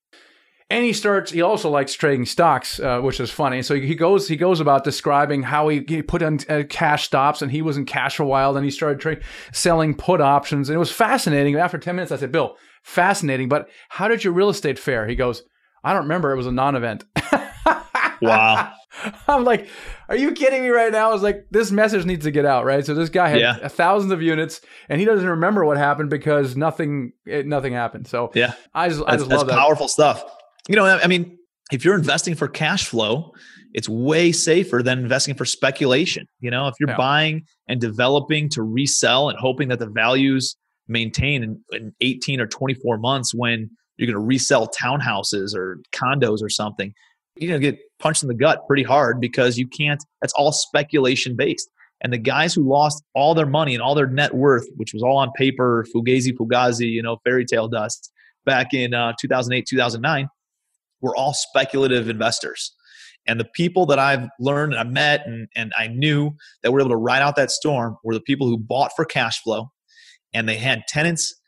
And 0.71 0.85
he 0.85 0.93
starts. 0.93 1.31
He 1.31 1.41
also 1.41 1.69
likes 1.69 1.93
trading 1.93 2.27
stocks, 2.27 2.79
uh, 2.79 3.01
which 3.01 3.19
is 3.19 3.31
funny. 3.31 3.63
So 3.63 3.73
he 3.73 3.95
goes. 3.95 4.27
He 4.27 4.35
goes 4.35 4.59
about 4.59 4.83
describing 4.83 5.41
how 5.41 5.67
he, 5.67 5.83
he 5.87 6.03
put 6.03 6.21
in 6.21 6.39
uh, 6.47 6.61
cash 6.69 7.05
stops, 7.05 7.41
and 7.41 7.51
he 7.51 7.63
was 7.63 7.75
in 7.75 7.85
cash 7.85 8.17
for 8.17 8.23
a 8.23 8.27
while. 8.27 8.53
Then 8.53 8.63
he 8.63 8.69
started 8.69 8.99
tra- 8.99 9.19
selling 9.51 9.95
put 9.95 10.21
options, 10.21 10.69
and 10.69 10.75
it 10.75 10.79
was 10.79 10.91
fascinating. 10.91 11.55
After 11.55 11.79
ten 11.79 11.95
minutes, 11.95 12.11
I 12.11 12.17
said, 12.17 12.31
"Bill, 12.31 12.55
fascinating, 12.83 13.49
but 13.49 13.67
how 13.89 14.07
did 14.07 14.23
your 14.23 14.33
real 14.33 14.49
estate 14.49 14.77
fare?" 14.77 15.07
He 15.07 15.15
goes, 15.15 15.41
"I 15.83 15.91
don't 15.91 16.03
remember. 16.03 16.31
It 16.31 16.37
was 16.37 16.45
a 16.45 16.51
non-event." 16.51 17.03
wow. 18.21 18.71
I'm 19.27 19.43
like, 19.43 19.67
are 20.07 20.15
you 20.15 20.31
kidding 20.31 20.61
me 20.61 20.69
right 20.69 20.91
now? 20.91 21.09
I 21.09 21.13
was 21.13 21.21
like, 21.21 21.45
this 21.51 21.71
message 21.71 22.05
needs 22.05 22.25
to 22.25 22.31
get 22.31 22.45
out, 22.45 22.65
right? 22.65 22.85
So 22.85 22.93
this 22.93 23.09
guy 23.09 23.29
had 23.29 23.39
yeah. 23.39 23.67
thousands 23.67 24.11
of 24.11 24.21
units, 24.21 24.61
and 24.87 24.99
he 24.99 25.05
doesn't 25.05 25.27
remember 25.27 25.65
what 25.65 25.77
happened 25.77 26.09
because 26.09 26.55
nothing, 26.55 27.13
it, 27.25 27.45
nothing 27.45 27.73
happened. 27.73 28.07
So 28.07 28.31
yeah, 28.35 28.53
I 28.73 28.89
just, 28.89 29.03
I 29.05 29.15
just 29.17 29.29
love 29.29 29.47
that. 29.47 29.57
powerful 29.57 29.87
stuff. 29.87 30.23
You 30.67 30.75
know, 30.75 30.85
I 30.85 31.07
mean, 31.07 31.37
if 31.71 31.85
you're 31.85 31.95
investing 31.95 32.35
for 32.35 32.47
cash 32.47 32.87
flow, 32.87 33.31
it's 33.73 33.87
way 33.87 34.31
safer 34.31 34.81
than 34.83 34.99
investing 34.99 35.35
for 35.35 35.45
speculation. 35.45 36.25
You 36.39 36.51
know, 36.51 36.67
if 36.67 36.75
you're 36.79 36.89
yeah. 36.89 36.97
buying 36.97 37.43
and 37.67 37.79
developing 37.79 38.49
to 38.49 38.63
resell 38.63 39.29
and 39.29 39.37
hoping 39.39 39.69
that 39.69 39.79
the 39.79 39.89
values 39.89 40.55
maintain 40.87 41.43
in, 41.43 41.61
in 41.71 41.93
18 42.01 42.41
or 42.41 42.47
24 42.47 42.97
months 42.97 43.33
when 43.33 43.69
you're 43.97 44.11
going 44.11 44.19
to 44.19 44.25
resell 44.25 44.69
townhouses 44.69 45.55
or 45.55 45.79
condos 45.91 46.41
or 46.41 46.49
something, 46.49 46.93
you're 47.35 47.49
going 47.49 47.61
to 47.61 47.71
get 47.71 47.79
punched 47.99 48.23
in 48.23 48.27
the 48.27 48.35
gut 48.35 48.67
pretty 48.67 48.83
hard 48.83 49.19
because 49.19 49.57
you 49.57 49.67
can't, 49.67 50.03
that's 50.21 50.33
all 50.33 50.51
speculation 50.51 51.35
based. 51.35 51.69
And 52.01 52.13
the 52.13 52.17
guys 52.17 52.53
who 52.53 52.67
lost 52.67 53.03
all 53.13 53.35
their 53.35 53.45
money 53.45 53.73
and 53.73 53.81
all 53.81 53.95
their 53.95 54.07
net 54.07 54.33
worth, 54.33 54.65
which 54.77 54.93
was 54.93 55.03
all 55.03 55.17
on 55.17 55.31
paper, 55.35 55.85
fugazi, 55.93 56.33
fugazi, 56.33 56.89
you 56.89 57.01
know, 57.01 57.17
fairy 57.25 57.45
tale 57.45 57.67
dust 57.67 58.11
back 58.45 58.73
in 58.73 58.93
uh, 58.93 59.13
2008, 59.19 59.65
2009, 59.69 60.29
were 61.01 61.15
all 61.15 61.33
speculative 61.33 62.09
investors. 62.09 62.73
And 63.27 63.39
the 63.39 63.47
people 63.53 63.85
that 63.87 63.99
I've 63.99 64.27
learned 64.39 64.73
and 64.73 64.79
I 64.79 64.89
met 64.89 65.25
and, 65.25 65.47
and 65.55 65.73
I 65.77 65.87
knew 65.87 66.31
that 66.63 66.71
were 66.71 66.79
able 66.79 66.89
to 66.91 66.95
ride 66.95 67.21
out 67.21 67.35
that 67.35 67.51
storm 67.51 67.97
were 68.03 68.13
the 68.13 68.21
people 68.21 68.47
who 68.47 68.57
bought 68.57 68.91
for 68.95 69.05
cash 69.05 69.41
flow 69.43 69.71
and 70.33 70.47
they 70.47 70.55
had 70.55 70.83
tenants 70.87 71.38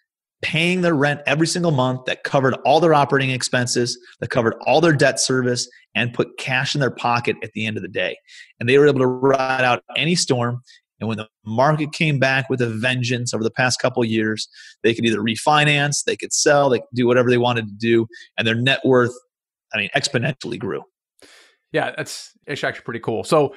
paying 0.41 0.81
their 0.81 0.95
rent 0.95 1.21
every 1.25 1.47
single 1.47 1.71
month 1.71 2.05
that 2.05 2.23
covered 2.23 2.55
all 2.65 2.79
their 2.79 2.93
operating 2.93 3.29
expenses, 3.29 3.97
that 4.19 4.29
covered 4.29 4.55
all 4.65 4.81
their 4.81 4.93
debt 4.93 5.19
service, 5.19 5.69
and 5.93 6.13
put 6.13 6.37
cash 6.37 6.73
in 6.73 6.81
their 6.81 6.91
pocket 6.91 7.35
at 7.43 7.51
the 7.53 7.65
end 7.65 7.77
of 7.77 7.83
the 7.83 7.89
day. 7.89 8.17
And 8.59 8.67
they 8.67 8.77
were 8.77 8.87
able 8.87 8.99
to 8.99 9.07
ride 9.07 9.63
out 9.63 9.83
any 9.95 10.15
storm. 10.15 10.61
And 10.99 11.07
when 11.07 11.17
the 11.17 11.27
market 11.45 11.93
came 11.93 12.19
back 12.19 12.49
with 12.49 12.61
a 12.61 12.69
vengeance 12.69 13.33
over 13.33 13.43
the 13.43 13.51
past 13.51 13.79
couple 13.79 14.05
years, 14.05 14.47
they 14.83 14.93
could 14.93 15.05
either 15.05 15.19
refinance, 15.19 16.03
they 16.05 16.15
could 16.15 16.31
sell, 16.31 16.69
they 16.69 16.79
could 16.79 16.87
do 16.93 17.07
whatever 17.07 17.29
they 17.29 17.39
wanted 17.39 17.67
to 17.67 17.73
do, 17.73 18.07
and 18.37 18.47
their 18.47 18.55
net 18.55 18.81
worth, 18.85 19.13
I 19.73 19.77
mean, 19.77 19.89
exponentially 19.95 20.59
grew. 20.59 20.83
Yeah, 21.71 21.93
that's 21.97 22.31
it's 22.45 22.63
actually 22.63 22.83
pretty 22.83 22.99
cool. 22.99 23.23
So 23.23 23.55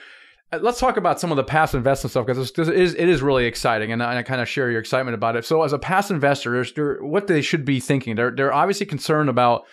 Uh, 0.54 0.58
let's 0.62 0.78
talk 0.78 0.96
about 0.96 1.20
some 1.20 1.30
of 1.30 1.36
the 1.36 1.44
past 1.44 1.74
investment 1.74 2.10
stuff 2.10 2.26
because 2.26 2.50
it 2.50 2.68
is 2.68 2.94
it 2.94 3.08
is 3.08 3.22
really 3.22 3.46
exciting, 3.46 3.92
and 3.92 4.02
I, 4.02 4.18
I 4.18 4.22
kind 4.22 4.40
of 4.40 4.48
share 4.48 4.70
your 4.70 4.80
excitement 4.80 5.14
about 5.14 5.36
it. 5.36 5.44
So, 5.44 5.62
as 5.62 5.72
a 5.72 5.78
past 5.78 6.10
investor, 6.10 7.02
what 7.04 7.26
they 7.26 7.42
should 7.42 7.64
be 7.64 7.80
thinking, 7.80 8.16
they're 8.16 8.30
they're 8.30 8.52
obviously 8.52 8.86
concerned 8.86 9.28
about 9.28 9.64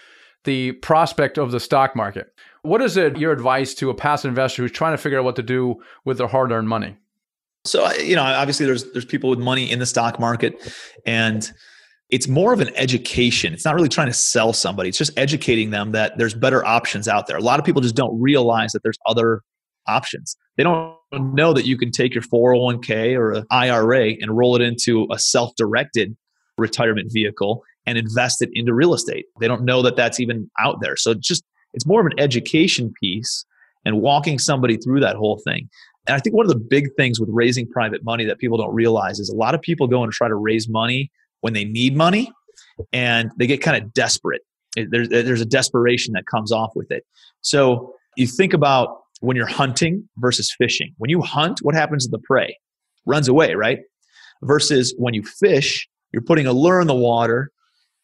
the 0.43 0.71
prospect 0.73 1.37
of 1.37 1.51
the 1.51 1.59
stock 1.59 1.95
market. 1.95 2.27
What 2.63 2.81
is 2.81 2.97
it 2.97 3.17
your 3.17 3.31
advice 3.31 3.73
to 3.75 3.89
a 3.89 3.93
past 3.93 4.25
investor 4.25 4.63
who's 4.63 4.71
trying 4.71 4.93
to 4.93 4.97
figure 4.97 5.19
out 5.19 5.25
what 5.25 5.35
to 5.35 5.43
do 5.43 5.81
with 6.05 6.17
their 6.17 6.27
hard 6.27 6.51
earned 6.51 6.69
money? 6.69 6.97
So, 7.65 7.91
you 7.93 8.15
know, 8.15 8.23
obviously, 8.23 8.65
there's 8.65 8.91
there's 8.91 9.05
people 9.05 9.29
with 9.29 9.39
money 9.39 9.69
in 9.69 9.79
the 9.79 9.85
stock 9.85 10.19
market, 10.19 10.73
and 11.05 11.51
it's 12.09 12.27
more 12.27 12.53
of 12.53 12.59
an 12.59 12.71
education. 12.75 13.53
It's 13.53 13.65
not 13.65 13.75
really 13.75 13.89
trying 13.89 14.07
to 14.07 14.13
sell 14.13 14.51
somebody. 14.51 14.89
It's 14.89 14.97
just 14.97 15.17
educating 15.17 15.69
them 15.69 15.91
that 15.91 16.17
there's 16.17 16.33
better 16.33 16.65
options 16.65 17.07
out 17.07 17.27
there. 17.27 17.37
A 17.37 17.41
lot 17.41 17.59
of 17.59 17.65
people 17.65 17.81
just 17.81 17.95
don't 17.95 18.19
realize 18.19 18.71
that 18.71 18.81
there's 18.83 18.97
other 19.05 19.41
options. 19.87 20.35
They 20.57 20.63
don't 20.63 20.95
know 21.11 21.53
that 21.53 21.65
you 21.65 21.77
can 21.77 21.91
take 21.91 22.13
your 22.13 22.23
401k 22.23 23.15
or 23.17 23.31
an 23.33 23.45
IRA 23.51 24.13
and 24.21 24.37
roll 24.37 24.55
it 24.55 24.61
into 24.61 25.07
a 25.11 25.19
self 25.19 25.55
directed 25.55 26.15
retirement 26.57 27.11
vehicle 27.11 27.63
and 27.85 27.97
invest 27.97 28.41
it 28.41 28.49
into 28.53 28.73
real 28.73 28.93
estate. 28.93 29.25
They 29.39 29.47
don't 29.47 29.63
know 29.63 29.81
that 29.81 29.95
that's 29.95 30.19
even 30.19 30.49
out 30.59 30.81
there. 30.81 30.95
So 30.95 31.13
just 31.13 31.43
it's 31.73 31.85
more 31.85 32.01
of 32.01 32.05
an 32.05 32.19
education 32.19 32.93
piece 32.99 33.45
and 33.85 34.01
walking 34.01 34.37
somebody 34.37 34.77
through 34.77 34.99
that 34.99 35.15
whole 35.15 35.41
thing. 35.43 35.69
And 36.07 36.15
I 36.15 36.19
think 36.19 36.35
one 36.35 36.45
of 36.45 36.51
the 36.51 36.59
big 36.59 36.89
things 36.97 37.19
with 37.19 37.29
raising 37.31 37.67
private 37.67 38.03
money 38.03 38.25
that 38.25 38.39
people 38.39 38.57
don't 38.57 38.73
realize 38.73 39.19
is 39.19 39.29
a 39.29 39.35
lot 39.35 39.55
of 39.55 39.61
people 39.61 39.87
go 39.87 40.03
and 40.03 40.11
try 40.11 40.27
to 40.27 40.35
raise 40.35 40.67
money 40.67 41.11
when 41.41 41.53
they 41.53 41.63
need 41.63 41.95
money 41.95 42.31
and 42.91 43.31
they 43.37 43.47
get 43.47 43.61
kind 43.61 43.81
of 43.81 43.93
desperate. 43.93 44.41
There's, 44.75 45.09
there's 45.09 45.41
a 45.41 45.45
desperation 45.45 46.13
that 46.13 46.25
comes 46.25 46.51
off 46.51 46.71
with 46.75 46.91
it. 46.91 47.05
So 47.41 47.93
you 48.15 48.27
think 48.27 48.53
about 48.53 49.00
when 49.21 49.37
you're 49.37 49.47
hunting 49.47 50.07
versus 50.17 50.53
fishing. 50.57 50.93
When 50.97 51.09
you 51.09 51.21
hunt, 51.21 51.59
what 51.61 51.73
happens 51.73 52.05
to 52.05 52.11
the 52.11 52.19
prey? 52.19 52.57
Runs 53.05 53.27
away, 53.27 53.55
right? 53.55 53.79
Versus 54.43 54.93
when 54.97 55.13
you 55.13 55.23
fish, 55.23 55.87
you're 56.11 56.21
putting 56.21 56.45
a 56.45 56.53
lure 56.53 56.81
in 56.81 56.87
the 56.87 56.95
water 56.95 57.51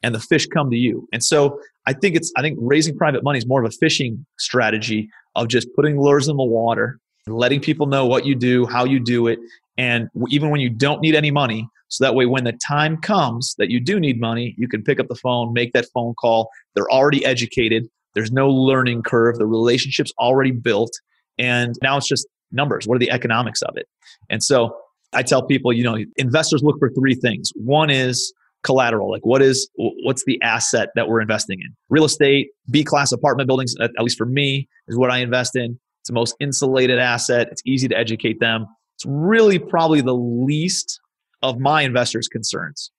and 0.02 0.16
the 0.16 0.20
fish 0.20 0.48
come 0.48 0.70
to 0.72 0.78
you. 0.78 1.08
And 1.12 1.24
so 1.24 1.60
I 1.86 1.94
think 1.94 2.16
it's 2.16 2.32
I 2.38 2.42
think 2.42 2.58
raising 2.62 2.98
private 2.98 3.24
money 3.24 3.38
is 3.38 3.48
more 3.48 3.64
of 3.64 3.68
a 3.68 3.76
fishing 3.76 4.26
strategy 4.40 5.10
of 5.36 5.48
just 5.48 5.68
putting 5.76 6.00
lures 6.00 6.28
in 6.28 6.38
the 6.38 6.44
water, 6.44 7.00
letting 7.28 7.60
people 7.60 7.88
know 7.88 8.06
what 8.06 8.26
you 8.26 8.36
do, 8.36 8.66
how 8.66 8.86
you 8.86 9.00
do 9.00 9.28
it, 9.28 9.40
and 9.78 10.10
even 10.30 10.50
when 10.50 10.60
you 10.60 10.70
don't 10.70 11.02
need 11.02 11.16
any 11.16 11.32
money, 11.32 11.68
so 11.90 12.04
that 12.04 12.16
way 12.16 12.26
when 12.26 12.44
the 12.44 12.54
time 12.54 12.98
comes 12.98 13.56
that 13.58 13.70
you 13.70 13.80
do 13.80 14.00
need 14.00 14.20
money, 14.20 14.56
you 14.58 14.68
can 14.68 14.84
pick 14.84 15.00
up 15.00 15.08
the 15.08 15.16
phone, 15.16 15.54
make 15.54 15.74
that 15.74 15.86
phone 15.94 16.14
call. 16.16 16.50
They're 16.74 16.90
already 16.90 17.24
educated. 17.24 17.88
There's 18.14 18.32
no 18.32 18.50
learning 18.50 19.04
curve. 19.04 19.38
The 19.38 19.46
relationship's 19.46 20.12
already 20.20 20.52
built. 20.52 20.92
And 21.38 21.76
now 21.82 21.97
it's 21.97 22.08
just 22.08 22.28
numbers. 22.52 22.88
What 22.88 22.95
are 22.95 23.00
the 23.00 23.12
economics 23.12 23.62
of 23.62 23.76
it? 23.78 23.88
And 24.30 24.43
so 24.43 24.76
I 25.13 25.23
tell 25.23 25.45
people, 25.45 25.71
you 25.73 25.84
know, 25.84 25.97
investors 26.17 26.62
look 26.63 26.78
for 26.80 26.89
three 26.91 27.15
things. 27.15 27.52
One 27.56 27.89
is 27.89 28.34
collateral, 28.63 29.10
like 29.10 29.26
what 29.26 29.41
is 29.41 29.69
what's 29.76 30.26
the 30.26 30.41
asset 30.41 30.89
that 30.95 31.08
we're 31.08 31.21
investing 31.21 31.60
in? 31.60 31.69
Real 31.89 32.06
estate, 32.06 32.50
B 32.69 32.84
class 32.84 33.12
apartment 33.12 33.47
buildings, 33.47 33.73
at, 33.80 33.91
least 34.00 34.17
for 34.17 34.26
me, 34.26 34.67
is 34.88 34.97
what 34.97 35.12
I 35.12 35.19
invest 35.19 35.56
in. 35.56 35.80
It's 36.02 36.10
the 36.10 36.13
most 36.13 36.36
insulated 36.39 37.00
asset. 37.00 37.47
It's 37.52 37.62
easy 37.65 37.88
to 37.88 37.97
educate 37.97 38.39
them. 38.39 38.65
It's 38.95 39.06
really 39.08 39.60
probably 39.60 40.02
the 40.02 40.15
least 40.15 41.00
of 41.43 41.60
my 41.60 41.84
investors' 41.84 42.28
concerns. 42.28 42.91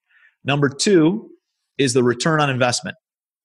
Number 0.44 0.68
two 0.68 1.28
is 1.76 1.92
the 1.92 2.02
return 2.02 2.40
on 2.40 2.48
investment. 2.50 2.96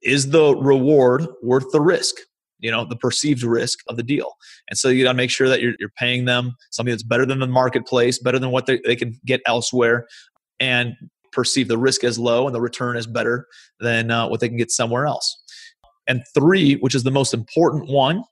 Is 0.01 0.29
the 0.29 0.55
reward 0.55 1.25
worth 1.41 1.71
the 1.71 1.81
risk? 1.81 2.15
You 2.63 2.71
know 2.71 2.85
the 2.85 2.95
perceived 2.95 3.43
risk 3.43 3.79
of 3.89 3.97
the 3.97 4.03
deal. 4.03 4.33
And 4.69 4.77
so 4.77 4.89
you 4.89 5.03
got 5.03 5.11
to 5.11 5.17
make 5.17 5.29
sure 5.29 5.49
that 5.49 5.61
you're, 5.61 5.73
you're 5.79 5.89
paying 5.89 6.25
them 6.25 6.55
something 6.71 6.91
that's 6.91 7.03
better 7.03 7.25
than 7.25 7.39
the 7.39 7.47
marketplace 7.47 8.17
better 8.17 8.39
than 8.39 8.49
what 8.51 8.65
they, 8.65 8.79
they 8.85 8.95
can 8.95 9.19
get 9.25 9.41
elsewhere 9.45 10.07
and 10.59 10.93
perceive 11.31 11.67
the 11.67 11.77
risk 11.77 12.03
as 12.03 12.17
low 12.17 12.47
and 12.47 12.55
the 12.55 12.61
return 12.61 12.95
as 12.95 13.05
better 13.05 13.47
than 13.79 14.09
uh, 14.09 14.27
what 14.27 14.39
they 14.39 14.47
can 14.47 14.57
get 14.57 14.71
somewhere 14.71 15.05
else. 15.05 15.37
And 16.07 16.23
three 16.33 16.75
which 16.75 16.95
is 16.95 17.03
the 17.03 17.11
most 17.11 17.33
important 17.33 17.89
one 17.89 18.23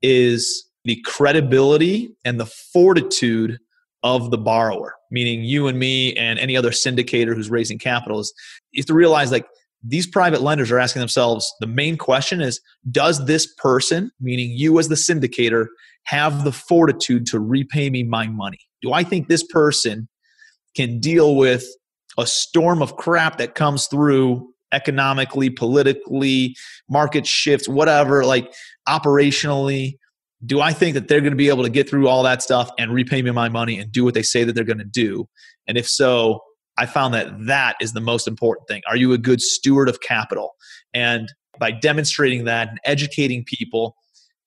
is 0.00 0.64
the 0.84 1.00
credibility 1.04 2.16
and 2.24 2.40
the 2.40 2.46
fortitude 2.46 3.58
of 4.04 4.30
the 4.30 4.38
borrower 4.38 4.94
meaning 5.12 5.44
you 5.44 5.68
and 5.68 5.78
me 5.78 6.14
and 6.14 6.40
any 6.40 6.56
other 6.56 6.70
syndicator 6.70 7.34
who's 7.34 7.50
raising 7.50 7.78
capital 7.78 8.18
is 8.18 8.32
you 8.72 8.80
have 8.80 8.86
to 8.86 8.94
realize 8.94 9.30
like 9.30 9.46
these 9.82 10.06
private 10.06 10.42
lenders 10.42 10.70
are 10.70 10.78
asking 10.78 11.00
themselves 11.00 11.52
the 11.60 11.66
main 11.66 11.96
question 11.96 12.40
is 12.40 12.60
does 12.90 13.26
this 13.26 13.52
person 13.54 14.10
meaning 14.20 14.50
you 14.50 14.78
as 14.78 14.88
the 14.88 14.94
syndicator 14.94 15.66
have 16.04 16.44
the 16.44 16.52
fortitude 16.52 17.26
to 17.26 17.38
repay 17.38 17.90
me 17.90 18.02
my 18.02 18.26
money? 18.26 18.58
Do 18.80 18.92
i 18.92 19.02
think 19.02 19.28
this 19.28 19.44
person 19.44 20.08
can 20.76 21.00
deal 21.00 21.36
with 21.36 21.66
a 22.18 22.26
storm 22.26 22.82
of 22.82 22.96
crap 22.96 23.38
that 23.38 23.54
comes 23.54 23.86
through 23.86 24.48
economically 24.72 25.50
politically 25.50 26.56
market 26.88 27.26
shifts 27.26 27.68
whatever 27.68 28.24
like 28.24 28.52
operationally? 28.88 29.96
Do 30.44 30.60
i 30.60 30.72
think 30.72 30.94
that 30.94 31.08
they're 31.08 31.20
going 31.20 31.32
to 31.32 31.36
be 31.36 31.48
able 31.48 31.64
to 31.64 31.70
get 31.70 31.88
through 31.88 32.08
all 32.08 32.22
that 32.22 32.42
stuff 32.42 32.70
and 32.78 32.92
repay 32.92 33.22
me 33.22 33.30
my 33.30 33.48
money 33.48 33.78
and 33.78 33.90
do 33.90 34.04
what 34.04 34.14
they 34.14 34.22
say 34.22 34.44
that 34.44 34.54
they're 34.54 34.64
going 34.64 34.78
to 34.78 34.84
do? 34.84 35.28
And 35.66 35.76
if 35.76 35.88
so 35.88 36.40
I 36.78 36.86
found 36.86 37.14
that 37.14 37.28
that 37.46 37.76
is 37.80 37.92
the 37.92 38.00
most 38.00 38.26
important 38.26 38.66
thing. 38.68 38.82
Are 38.88 38.96
you 38.96 39.12
a 39.12 39.18
good 39.18 39.40
steward 39.40 39.88
of 39.88 40.00
capital? 40.00 40.52
And 40.94 41.28
by 41.58 41.70
demonstrating 41.70 42.44
that 42.44 42.68
and 42.68 42.78
educating 42.84 43.44
people, 43.44 43.94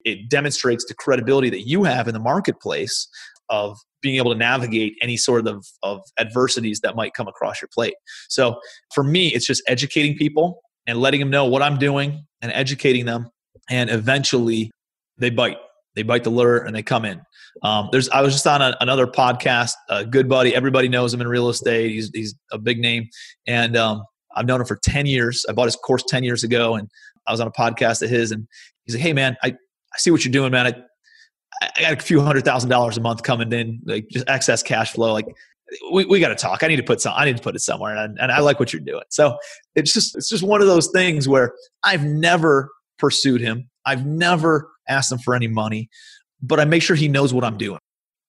it 0.03 0.29
demonstrates 0.29 0.85
the 0.87 0.93
credibility 0.93 1.49
that 1.49 1.67
you 1.67 1.83
have 1.83 2.07
in 2.07 2.13
the 2.13 2.19
marketplace 2.19 3.07
of 3.49 3.77
being 4.01 4.17
able 4.17 4.31
to 4.31 4.37
navigate 4.37 4.93
any 5.01 5.17
sort 5.17 5.47
of, 5.47 5.65
of 5.83 6.01
adversities 6.19 6.79
that 6.81 6.95
might 6.95 7.13
come 7.13 7.27
across 7.27 7.61
your 7.61 7.69
plate. 7.73 7.95
So 8.29 8.59
for 8.93 9.03
me, 9.03 9.29
it's 9.29 9.45
just 9.45 9.63
educating 9.67 10.15
people 10.15 10.61
and 10.87 10.99
letting 10.99 11.19
them 11.19 11.29
know 11.29 11.45
what 11.45 11.61
I'm 11.61 11.77
doing 11.77 12.25
and 12.41 12.51
educating 12.51 13.05
them. 13.05 13.29
And 13.69 13.89
eventually 13.89 14.71
they 15.17 15.29
bite. 15.29 15.57
They 15.95 16.03
bite 16.03 16.23
the 16.23 16.29
lure 16.29 16.59
and 16.59 16.75
they 16.75 16.83
come 16.83 17.05
in. 17.05 17.21
Um, 17.63 17.89
there's 17.91 18.09
I 18.09 18.21
was 18.21 18.33
just 18.33 18.45
on 18.47 18.61
a, 18.61 18.75
another 18.81 19.07
podcast, 19.07 19.73
a 19.89 20.05
good 20.05 20.27
buddy. 20.27 20.53
Everybody 20.53 20.89
knows 20.89 21.13
him 21.13 21.21
in 21.21 21.27
real 21.27 21.49
estate. 21.49 21.91
He's 21.91 22.09
he's 22.13 22.35
a 22.51 22.57
big 22.57 22.79
name, 22.79 23.07
and 23.47 23.77
um, 23.77 24.03
I've 24.35 24.45
known 24.45 24.59
him 24.59 24.67
for 24.67 24.77
ten 24.83 25.05
years. 25.05 25.45
I 25.47 25.53
bought 25.53 25.65
his 25.65 25.77
course 25.77 26.03
ten 26.07 26.23
years 26.23 26.43
ago, 26.43 26.75
and 26.75 26.89
I 27.27 27.31
was 27.31 27.39
on 27.39 27.47
a 27.47 27.51
podcast 27.51 28.01
of 28.01 28.09
his, 28.09 28.31
and 28.31 28.47
he's 28.83 28.95
like, 28.95 29.03
"Hey 29.03 29.13
man, 29.13 29.37
I 29.41 29.49
I 29.49 29.97
see 29.97 30.11
what 30.11 30.25
you're 30.25 30.33
doing, 30.33 30.51
man. 30.51 30.67
I 30.67 30.73
I 31.77 31.81
got 31.81 31.93
a 31.93 32.05
few 32.05 32.19
hundred 32.19 32.43
thousand 32.43 32.69
dollars 32.69 32.97
a 32.97 33.01
month 33.01 33.23
coming 33.23 33.51
in, 33.53 33.79
like 33.85 34.09
just 34.09 34.27
excess 34.27 34.61
cash 34.61 34.91
flow. 34.91 35.13
Like 35.13 35.27
we, 35.91 36.05
we 36.05 36.19
got 36.19 36.29
to 36.29 36.35
talk. 36.35 36.63
I 36.63 36.67
need 36.67 36.75
to 36.77 36.83
put 36.83 37.01
some, 37.01 37.13
I 37.15 37.25
need 37.25 37.37
to 37.37 37.43
put 37.43 37.55
it 37.55 37.59
somewhere. 37.59 37.95
And, 37.95 38.19
and 38.19 38.31
I 38.31 38.39
like 38.39 38.59
what 38.59 38.73
you're 38.73 38.81
doing. 38.81 39.03
So 39.09 39.37
it's 39.75 39.93
just, 39.93 40.15
it's 40.15 40.29
just 40.29 40.43
one 40.43 40.61
of 40.61 40.67
those 40.67 40.89
things 40.93 41.27
where 41.27 41.53
I've 41.83 42.03
never 42.03 42.69
pursued 42.99 43.41
him. 43.41 43.69
I've 43.85 44.05
never 44.05 44.71
asked 44.87 45.11
him 45.11 45.19
for 45.19 45.35
any 45.35 45.47
money 45.47 45.89
but 46.41 46.59
I 46.59 46.65
make 46.65 46.81
sure 46.81 46.95
he 46.95 47.07
knows 47.07 47.33
what 47.33 47.43
I'm 47.43 47.57
doing. 47.57 47.79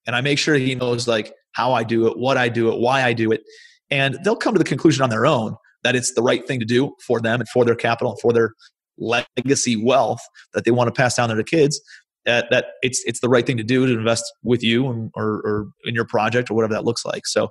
And 0.07 0.14
I 0.14 0.21
make 0.21 0.38
sure 0.38 0.55
he 0.55 0.75
knows 0.75 1.09
like 1.09 1.33
how 1.53 1.73
I 1.73 1.85
do 1.85 2.07
it, 2.07 2.19
what 2.19 2.37
I 2.37 2.49
do 2.49 2.73
it, 2.73 2.79
why 2.79 3.03
I 3.03 3.12
do 3.12 3.33
it. 3.33 3.42
And 3.90 4.19
they'll 4.25 4.37
come 4.37 4.55
to 4.55 4.59
the 4.59 4.64
conclusion 4.64 5.03
on 5.03 5.11
their 5.11 5.27
own 5.27 5.57
that 5.83 5.95
it's 5.95 6.14
the 6.14 6.23
right 6.23 6.47
thing 6.47 6.61
to 6.61 6.66
do 6.66 6.95
for 7.05 7.21
them 7.21 7.40
and 7.40 7.49
for 7.49 7.64
their 7.64 7.75
capital 7.75 8.12
and 8.12 8.21
for 8.21 8.33
their 8.33 8.53
legacy 8.99 9.77
wealth 9.77 10.21
that 10.55 10.64
they 10.64 10.71
want 10.71 10.88
to 10.88 10.92
pass 10.92 11.16
down 11.16 11.29
to 11.29 11.35
their 11.35 11.45
kids. 11.45 11.81
That, 12.25 12.51
that 12.51 12.66
it's 12.83 13.05
it's 13.07 13.21
the 13.21 13.29
right 13.29 13.47
thing 13.47 13.57
to 13.57 13.62
do 13.62 13.87
to 13.87 13.92
invest 13.92 14.25
with 14.42 14.64
you 14.64 14.88
and, 14.88 15.12
or, 15.14 15.25
or 15.45 15.69
in 15.85 15.95
your 15.95 16.07
project 16.07 16.51
or 16.51 16.55
whatever 16.55 16.75
that 16.75 16.85
looks 16.85 17.05
like. 17.05 17.25
So 17.25 17.51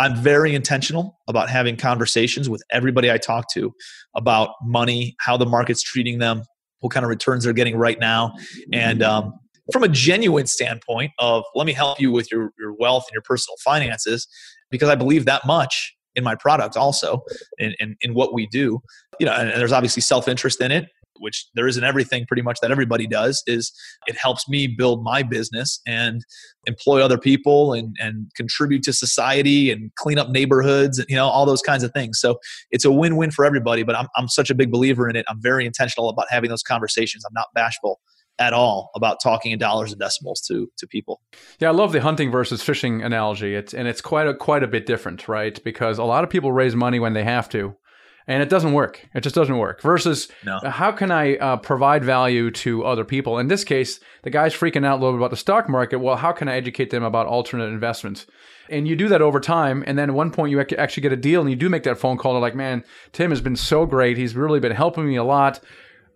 I'm 0.00 0.16
very 0.16 0.52
intentional 0.52 1.20
about 1.28 1.48
having 1.48 1.76
conversations 1.76 2.48
with 2.50 2.60
everybody 2.72 3.10
I 3.10 3.18
talk 3.18 3.46
to 3.52 3.72
about 4.16 4.50
money, 4.64 5.14
how 5.20 5.36
the 5.36 5.46
market's 5.46 5.82
treating 5.82 6.18
them, 6.18 6.42
what 6.80 6.92
kind 6.92 7.04
of 7.04 7.10
returns 7.10 7.44
they're 7.44 7.52
getting 7.52 7.76
right 7.76 7.98
now, 7.98 8.34
and 8.72 9.02
um, 9.02 9.32
from 9.72 9.82
a 9.82 9.88
genuine 9.88 10.46
standpoint 10.46 11.12
of 11.18 11.44
let 11.54 11.66
me 11.66 11.72
help 11.72 12.00
you 12.00 12.12
with 12.12 12.30
your, 12.30 12.52
your 12.58 12.72
wealth 12.74 13.04
and 13.08 13.14
your 13.14 13.22
personal 13.22 13.56
finances 13.64 14.28
because 14.70 14.88
I 14.88 14.94
believe 14.94 15.24
that 15.24 15.46
much 15.46 15.94
in 16.14 16.24
my 16.24 16.34
product 16.34 16.76
also 16.76 17.22
in, 17.58 17.74
in, 17.78 17.96
in 18.00 18.14
what 18.14 18.32
we 18.32 18.46
do. 18.46 18.80
You 19.20 19.26
know, 19.26 19.32
and, 19.32 19.50
and 19.50 19.60
there's 19.60 19.72
obviously 19.72 20.02
self-interest 20.02 20.60
in 20.60 20.72
it. 20.72 20.86
Which 21.20 21.46
there 21.54 21.66
isn't 21.66 21.84
everything 21.84 22.26
pretty 22.26 22.42
much 22.42 22.60
that 22.60 22.70
everybody 22.70 23.06
does, 23.06 23.42
is 23.46 23.72
it 24.06 24.16
helps 24.16 24.48
me 24.48 24.66
build 24.66 25.02
my 25.02 25.22
business 25.22 25.80
and 25.86 26.22
employ 26.66 27.00
other 27.00 27.18
people 27.18 27.72
and, 27.72 27.96
and 28.00 28.30
contribute 28.34 28.82
to 28.82 28.92
society 28.92 29.70
and 29.70 29.90
clean 29.96 30.18
up 30.18 30.30
neighborhoods 30.30 30.98
and, 30.98 31.08
you 31.08 31.16
know, 31.16 31.26
all 31.26 31.46
those 31.46 31.62
kinds 31.62 31.82
of 31.82 31.92
things. 31.92 32.18
So 32.18 32.38
it's 32.70 32.84
a 32.84 32.90
win 32.90 33.16
win 33.16 33.30
for 33.30 33.44
everybody, 33.44 33.82
but 33.82 33.96
I'm, 33.96 34.08
I'm 34.16 34.28
such 34.28 34.50
a 34.50 34.54
big 34.54 34.70
believer 34.70 35.08
in 35.08 35.16
it. 35.16 35.24
I'm 35.28 35.40
very 35.40 35.66
intentional 35.66 36.08
about 36.08 36.26
having 36.30 36.50
those 36.50 36.62
conversations. 36.62 37.24
I'm 37.24 37.34
not 37.34 37.48
bashful 37.54 38.00
at 38.38 38.52
all 38.52 38.90
about 38.94 39.18
talking 39.22 39.52
in 39.52 39.58
dollars 39.58 39.92
and 39.92 40.00
decimals 40.00 40.40
to 40.42 40.70
to 40.76 40.86
people. 40.86 41.20
Yeah, 41.58 41.68
I 41.68 41.72
love 41.72 41.92
the 41.92 42.00
hunting 42.00 42.30
versus 42.30 42.62
fishing 42.62 43.02
analogy. 43.02 43.54
It's 43.54 43.72
and 43.72 43.88
it's 43.88 44.00
quite 44.00 44.26
a 44.26 44.34
quite 44.34 44.62
a 44.62 44.68
bit 44.68 44.86
different, 44.86 45.26
right? 45.28 45.62
Because 45.64 45.98
a 45.98 46.04
lot 46.04 46.24
of 46.24 46.30
people 46.30 46.52
raise 46.52 46.74
money 46.74 46.98
when 46.98 47.14
they 47.14 47.24
have 47.24 47.48
to, 47.50 47.74
and 48.26 48.42
it 48.42 48.48
doesn't 48.48 48.72
work. 48.72 49.06
It 49.14 49.20
just 49.20 49.34
doesn't 49.34 49.56
work. 49.56 49.82
Versus, 49.82 50.28
no. 50.44 50.58
how 50.64 50.92
can 50.92 51.10
I 51.10 51.36
uh, 51.36 51.56
provide 51.58 52.04
value 52.04 52.50
to 52.52 52.84
other 52.84 53.04
people? 53.04 53.38
In 53.38 53.48
this 53.48 53.64
case, 53.64 54.00
the 54.22 54.30
guy's 54.30 54.54
freaking 54.54 54.84
out 54.84 54.98
a 54.98 55.00
little 55.00 55.12
bit 55.12 55.18
about 55.18 55.30
the 55.30 55.36
stock 55.36 55.68
market. 55.68 55.98
Well, 55.98 56.16
how 56.16 56.32
can 56.32 56.48
I 56.48 56.56
educate 56.56 56.90
them 56.90 57.04
about 57.04 57.26
alternate 57.26 57.66
investments? 57.66 58.26
And 58.68 58.88
you 58.88 58.96
do 58.96 59.08
that 59.08 59.22
over 59.22 59.38
time, 59.38 59.84
and 59.86 59.96
then 59.96 60.10
at 60.10 60.14
one 60.14 60.32
point 60.32 60.50
you 60.50 60.60
actually 60.60 61.02
get 61.02 61.12
a 61.12 61.16
deal, 61.16 61.40
and 61.40 61.48
you 61.48 61.56
do 61.56 61.68
make 61.68 61.84
that 61.84 61.98
phone 61.98 62.18
call. 62.18 62.38
Like, 62.40 62.56
man, 62.56 62.84
Tim 63.12 63.30
has 63.30 63.40
been 63.40 63.54
so 63.54 63.86
great. 63.86 64.16
He's 64.16 64.34
really 64.34 64.58
been 64.58 64.72
helping 64.72 65.06
me 65.06 65.16
a 65.16 65.24
lot. 65.24 65.60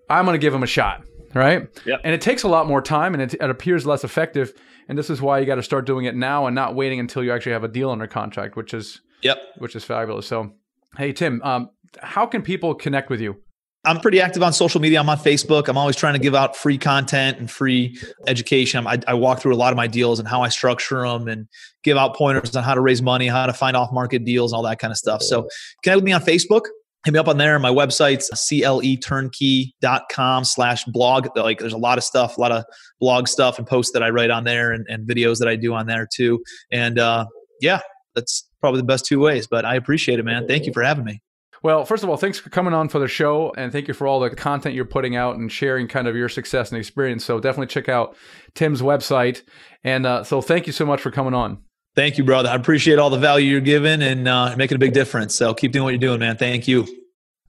I'm 0.09 0.25
going 0.25 0.35
to 0.35 0.39
give 0.39 0.53
him 0.53 0.65
a 0.65 0.67
shot, 0.67 1.05
right? 1.33 1.69
Yep. 1.87 2.01
And 2.03 2.13
it 2.13 2.21
takes 2.21 2.43
a 2.43 2.49
lot 2.49 2.67
more 2.67 2.83
time, 2.83 3.15
and 3.15 3.23
it, 3.23 3.35
it 3.35 3.51
appears 3.51 3.87
less 3.87 4.03
effective. 4.03 4.53
And 4.89 4.99
this 4.99 5.11
is 5.11 5.23
why 5.23 5.39
you 5.39 5.47
got 5.47 5.55
to 5.55 5.63
start 5.63 5.87
doing 5.87 6.07
it 6.07 6.17
now 6.17 6.47
and 6.47 6.55
not 6.57 6.75
waiting 6.75 6.99
until 6.99 7.23
you 7.23 7.33
actually 7.33 7.53
have 7.53 7.63
a 7.63 7.69
deal 7.69 7.91
under 7.91 8.09
contract, 8.09 8.57
which 8.57 8.75
is 8.75 9.01
yep, 9.23 9.39
which 9.59 9.77
is 9.77 9.85
fabulous. 9.85 10.27
So, 10.27 10.55
hey 10.97 11.13
Tim, 11.13 11.41
um, 11.43 11.71
how 12.01 12.27
can 12.27 12.43
people 12.43 12.75
connect 12.75 13.11
with 13.11 13.21
you? 13.21 13.37
I'm 13.85 14.01
pretty 14.01 14.21
active 14.21 14.43
on 14.43 14.53
social 14.53 14.79
media. 14.79 15.01
I'm 15.01 15.09
on 15.09 15.17
Facebook. 15.17 15.69
I'm 15.69 15.79
always 15.79 15.97
trying 15.97 16.13
to 16.13 16.19
give 16.19 16.35
out 16.35 16.55
free 16.55 16.77
content 16.77 17.39
and 17.39 17.51
free 17.51 17.99
education. 18.27 18.87
I, 18.87 18.99
I, 19.09 19.15
walk 19.15 19.41
through 19.41 19.55
a 19.55 19.57
lot 19.57 19.73
of 19.73 19.79
my 19.79 19.87
deals 19.87 20.19
and 20.19 20.29
how 20.29 20.43
I 20.43 20.51
structure 20.51 21.01
them 21.01 21.29
and 21.29 21.49
give 21.83 21.97
out 21.97 22.15
pointers 22.15 22.55
on 22.55 22.63
how 22.63 22.75
to 22.75 22.83
raise 22.83 23.01
money, 23.01 23.27
how 23.27 23.47
to 23.47 23.55
find 23.55 23.79
off 23.79 23.91
market 23.91 24.27
deals, 24.27 24.53
and 24.53 24.59
all 24.59 24.63
that 24.65 24.81
kind 24.81 24.91
of 24.91 24.99
stuff. 24.99 25.23
So 25.23 25.49
connect 25.83 25.97
with 25.97 26.05
me 26.05 26.13
on 26.13 26.21
Facebook. 26.21 26.65
Hit 27.07 27.15
me 27.15 27.19
up 27.19 27.29
on 27.29 27.39
there. 27.39 27.59
My 27.59 27.71
website's 27.71 28.31
cleturnkey.com 28.31 30.45
slash 30.45 30.85
blog. 30.85 31.29
Like 31.35 31.61
there's 31.61 31.73
a 31.73 31.79
lot 31.79 31.97
of 31.97 32.05
stuff, 32.05 32.37
a 32.37 32.41
lot 32.41 32.53
of 32.53 32.67
blog 33.01 33.29
stuff 33.29 33.57
and 33.57 33.67
posts 33.67 33.95
that 33.95 34.03
I 34.03 34.11
write 34.11 34.29
on 34.29 34.45
there 34.45 34.73
and, 34.73 34.85
and 34.91 35.09
videos 35.09 35.39
that 35.39 35.49
I 35.49 35.57
do 35.57 35.73
on 35.73 35.87
there 35.87 36.07
too. 36.07 36.43
And 36.71 36.99
uh, 36.99 37.25
yeah, 37.63 37.81
that's 38.15 38.47
probably 38.61 38.83
the 38.83 38.87
best 38.87 39.07
two 39.07 39.21
ways. 39.21 39.47
But 39.47 39.65
I 39.65 39.77
appreciate 39.77 40.19
it, 40.19 40.27
man. 40.27 40.47
Thank 40.47 40.67
you 40.67 40.75
for 40.75 40.83
having 40.83 41.07
me. 41.07 41.23
Well, 41.63 41.85
first 41.85 42.03
of 42.03 42.09
all, 42.09 42.17
thanks 42.17 42.39
for 42.39 42.49
coming 42.49 42.73
on 42.73 42.89
for 42.89 42.99
the 42.99 43.09
show 43.09 43.53
and 43.57 43.71
thank 43.71 43.87
you 43.87 43.95
for 43.95 44.07
all 44.07 44.19
the 44.21 44.31
content 44.31 44.75
you're 44.75 44.87
putting 44.87 45.15
out 45.15 45.37
and 45.37 45.53
sharing 45.53 45.89
kind 45.89 46.09
of 46.09 46.17
your 46.17 46.29
success 46.29 46.71
and 46.71 46.79
experience. 46.79 47.25
So 47.25 47.39
definitely 47.39 47.67
check 47.67 47.89
out 47.89 48.17
Tim's 48.55 48.81
website. 48.81 49.43
And 49.85 50.07
uh, 50.07 50.25
so 50.25 50.41
thank 50.41 50.67
you 50.67 50.73
so 50.73 50.87
much 50.87 51.01
for 51.01 51.11
coming 51.11 51.35
on. 51.35 51.59
Thank 51.97 52.19
you, 52.19 52.25
brother. 52.25 52.49
I 52.49 52.55
appreciate 52.55 52.99
all 52.99 53.11
the 53.11 53.19
value 53.19 53.51
you're 53.51 53.61
giving 53.61 54.01
and 54.01 54.27
uh, 54.27 54.55
making 54.57 54.77
a 54.77 54.79
big 54.79 54.95
difference. 54.95 55.35
So 55.35 55.53
keep 55.53 55.73
doing 55.73 55.85
what 55.85 55.91
you're 55.91 55.99
doing, 55.99 56.21
man. 56.21 56.37
Thank 56.37 56.67
you. 56.67 57.00